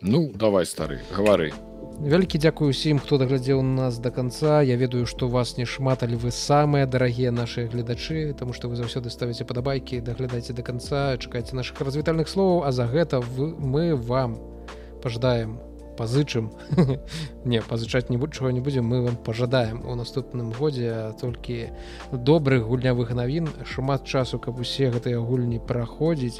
[0.04, 1.54] Ну давай стары гавары
[2.04, 6.18] вялікі дзякую усім хто даглядзеў нас до конца я ведаю што вас не шмат але
[6.20, 11.56] вы самыя дарагія нашыя гледачы тому что вы заўсёды ставіце падабайкі даглядайце до конца чакайце
[11.56, 14.36] наших развітальных словаў а за гэта вы мы вам
[15.00, 15.60] пажадаем
[15.98, 16.52] пазычым
[17.46, 21.70] не пазычаць не чого не будзем мы вам пажадаем у наступным годзе толькі
[22.12, 26.40] добрых гульнявых навін шмат часу каб усе гэтыя гульні праходзіць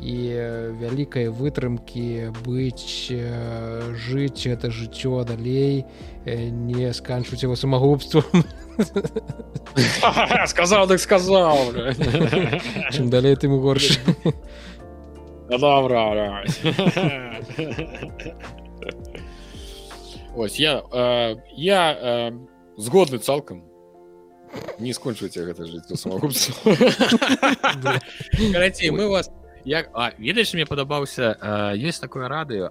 [0.00, 5.84] і э, вялікай вытрымкі быць э, жыць это жыццё далей
[6.24, 8.44] э, не сканчваць его самагубством
[10.46, 11.56] сказал так сказал
[12.92, 13.98] чым далей тым горш.
[15.48, 16.44] Добра
[20.36, 22.32] ось я э, я э,
[22.76, 23.64] згодны цалкам.
[24.78, 26.54] Не скончвайце гэта жыццё самагубства.
[28.52, 29.30] Карацей мы вас
[29.64, 31.34] як а ведаеш мне падабаўся
[31.74, 32.70] ёсць такое радыё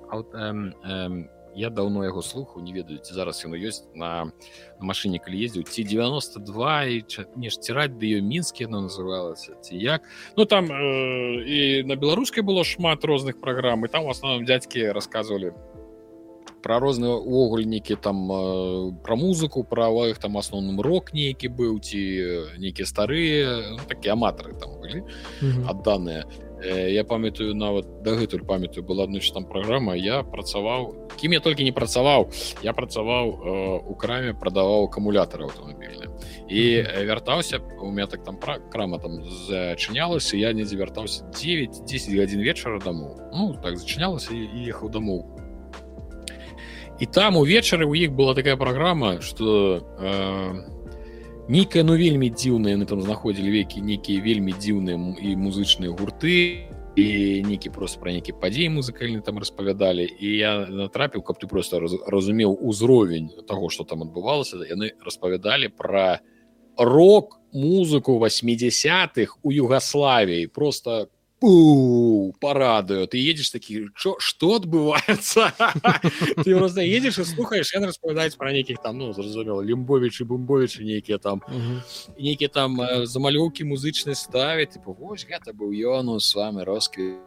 [1.55, 4.31] я даўно яго слуху не ведаю ці зараз яно ёсць на,
[4.79, 6.97] машыне калі ездзіў ці 92 і
[7.39, 10.03] не ж ціраць ды мінскі яно называлася ці як.
[10.35, 14.91] Ну там э, і на беларускай было шмат розных праграм і там у асноўным дзядзькі
[14.91, 15.55] рассказывалі
[16.65, 22.01] про розныя огульнікі там э, про музыку про іх там асноўным рок нейкі быў ці
[22.01, 25.05] э, нейкія старыя ну, такія аматары там былі
[25.69, 26.25] адданыя
[26.65, 31.67] Э, я памятаю нават дагэтуль памятаю была аднойчы там праграма я працаваў кім я толькі
[31.67, 32.31] не працаваў
[32.63, 36.09] я працаваў э, у краме прадаваў акумулятары аўтамабільны
[36.47, 36.61] і
[37.05, 42.79] вяртаўся у меня так там пра крама там зачынялася я недзе вяртаўся 9-10 гадзін вечара
[42.79, 45.34] дамоў ну так зачынялася і ехаў дамоў
[46.99, 50.53] і там увечары у іх была такая праграма что э,
[51.47, 57.05] нейкая ну вельмі дзіўная яны там знаходзілі векі нейкія вельмі дзіўныя і музычныя гурты і
[57.43, 61.91] нейкі просто пра нейкі падзеі музыкальны там распавядалі і я натрапіў каб ты просто раз,
[62.07, 66.21] разумеў узровень того что там адбывалася яны распавядалі пра
[66.77, 71.07] рок музыку 80-х у югославіі просто
[71.41, 75.51] у парадаю ты едешь такі что что адбываецца
[76.43, 81.17] ты просто едешь і слухаешь яны распавядаюць пра нейкіх там ну зразумела лімбовичы бумбовичы нейкія
[81.17, 81.41] там
[82.17, 87.19] нейкія там э, замалёўкі музычнай ставяць типу вось гэта быў ён с вами роскві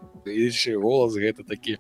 [0.80, 1.76] голас гэта такі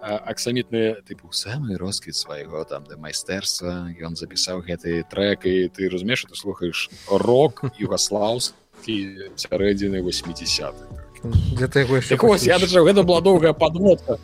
[0.00, 6.24] аксамітны тыпу самы росквіт свайго там да майстэрства ён запісаў гэты трек і ты разумееш
[6.26, 13.20] ты слухаеш рок югослаўскі сярэдзіны 80 для таго яшчэ так вось я даже гэта была
[13.20, 14.18] доўгая подводка.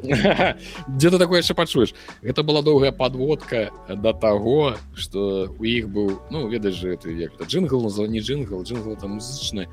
[0.00, 6.20] Где ты такое яшчэ пачуеш гэта была доўгая подводка да таго что у іх быў
[6.30, 9.68] ну ведаеш же ты як джингл назва не джингл джингл там музычны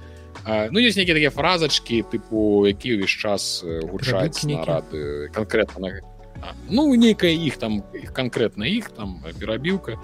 [0.45, 5.87] А, ну ёсць нейкія такія фразачкі тыпу які ўвесь час э, гучаць на рады конкретно
[5.87, 5.89] на...
[6.69, 9.97] Ну нейкая іх там іх конкретна іх там э, перабіўка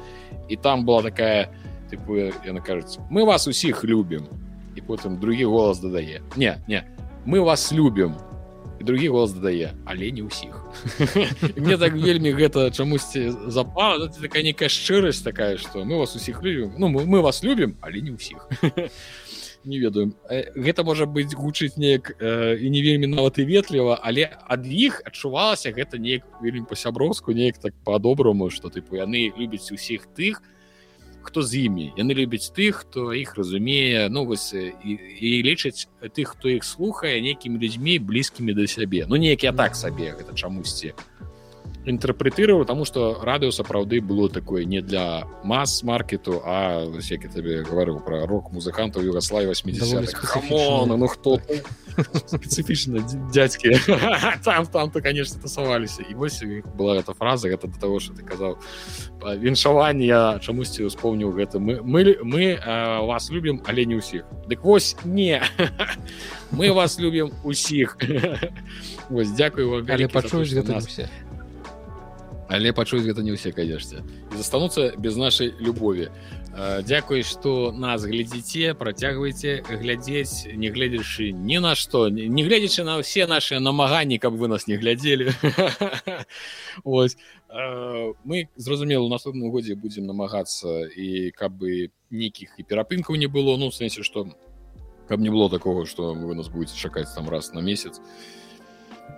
[0.49, 1.53] і там была такая
[1.91, 4.27] тыпу яна кажуць мы вас усіх любім
[4.75, 6.83] і потым другі голас дадае не не
[7.25, 8.15] мы вас любім
[8.81, 10.59] другі голас дадае але не ўсіх
[11.57, 16.43] мне так вельмі гэта чамусьці запала гэта такая некая шчырасць такая что мы вас усіх
[16.43, 18.49] любім ну мы, мы вас любім але не ўсіх
[19.65, 20.13] не ведаю.
[20.29, 24.67] Э, гэта можа быць гучыць неяк э, і не вельмі нават і ветліва але ад
[24.67, 30.43] іх адчувалася гэта неяк вельмі па-сяброўску неяк так по-добраму что тыпу яны любяць усіх тых
[31.23, 31.93] хто з імі.
[31.97, 36.63] Яны любяць тых хто іх разумее ну вось э, і, і лічаць тых хто іх
[36.63, 39.05] слухае нейкімі людзьмі блізкімі да сябе.
[39.07, 40.93] Ну неяк я так сабе гэта чамусьці
[41.85, 48.25] інтэрпрэтырую тому что радыо сапраўды было такое не для мас-маркету а як табе гаварыў про
[48.25, 50.97] рок музыкантаў югаславі 80 Даволі спецыфічна.
[50.97, 51.39] ну хто
[52.33, 53.03] спецыфічна
[53.33, 53.75] дядзькі
[54.43, 56.43] там там то конечно тасаваліся і вось
[56.77, 58.57] была эта фраза гэта до того что ты казаў
[59.37, 64.63] віншаванне я чамусьці успомніў гэта мы мы мы э, вас любім але не ўсіх дык
[64.63, 65.41] вось не.
[66.53, 67.97] Мы вас любім усіх
[69.09, 71.09] вось дзякую вам але што гэта нас ўсе
[72.49, 76.09] але пачуюць гэта не ўсе канешце і застануцца без нашай любові
[76.53, 83.25] Дзякуй што нас глядзіце працягвайце глядзець не гледзячы ні на што не гледзячы на ўсе
[83.25, 85.33] наши намаганні каб вы нас не глядзелі
[86.83, 87.17] ось
[87.53, 93.57] мы зразумела у наступным годзе будзем намагацца і каб бы нейкіх і перапынкаў не было.
[93.57, 94.29] Ну сэнсе што
[95.07, 98.01] каб не было такого што вы нас будете чакаць там раз на месяц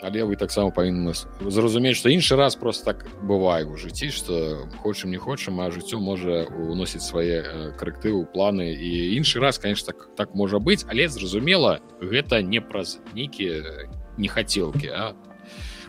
[0.02, 5.12] але вы таксама павінны зразумець што іншы раз просто так бывае у жыцці што хочам
[5.12, 8.74] не хочам а жыццё можа уносіць свае э, карэктывы планы.
[8.74, 13.88] І іншы раз конечно так так можа быць але зразумела гэта не праз нейкія
[14.18, 15.16] нехацелкі а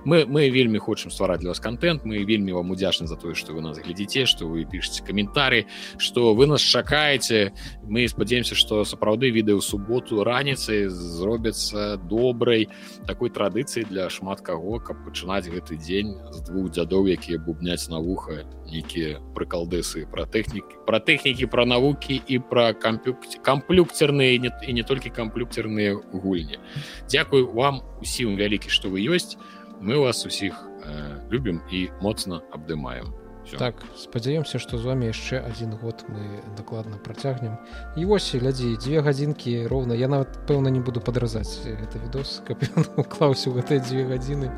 [0.07, 3.53] мы мы вельмі хочам ствараць для вас контент мы вельмі вам удзячны за тое что
[3.53, 5.67] вы нас глядзіце что вы пішаце каментары
[5.99, 7.53] что вы нас чакаеце.
[7.83, 12.69] Мы спадзяемся что сапраўды відэо ў суботу раніцай зробяцца добрай
[13.07, 17.99] такой традыцыі для шмат каго каб пачынаць гэты дзень з двух дзядоў якія бубняць на
[17.99, 24.73] вуха нейкія прыкалдэсы пра тэхнікі пра тэхнікі пра навукі і пра кампюк камплюкцерныя не, і
[24.73, 26.63] не толькі камплюкцерныя гульні.
[27.11, 29.35] Дзякую вам усім вялікі што вы ёсць
[29.81, 30.55] мы вас усіх
[30.85, 33.13] э, любім і моцна абдымаем
[33.47, 33.59] Всё.
[33.59, 37.59] так спадзяёмся што з вами яшчэ адзін год мы дакладна працягнем.
[37.97, 39.95] І вось глядзі дзве гадзінкі роўна.
[39.95, 42.59] Я нават пэўна не буду падразаць гэта відос каб
[42.97, 44.51] уклаўся ў гэтыя дзве гадзіны.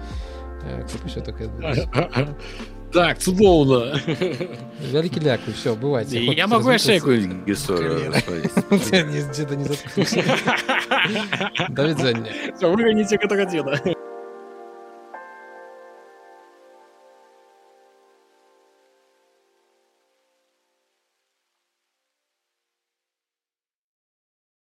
[0.65, 1.37] Э, каб усё так
[2.93, 4.01] так цудоўна.
[4.93, 6.17] Вялікі ляку все бывайце.
[6.17, 8.09] Я могу яшчэ якую гісторыю
[11.69, 12.33] да відзення.
[12.65, 13.98] Выганіце гэтага дзеда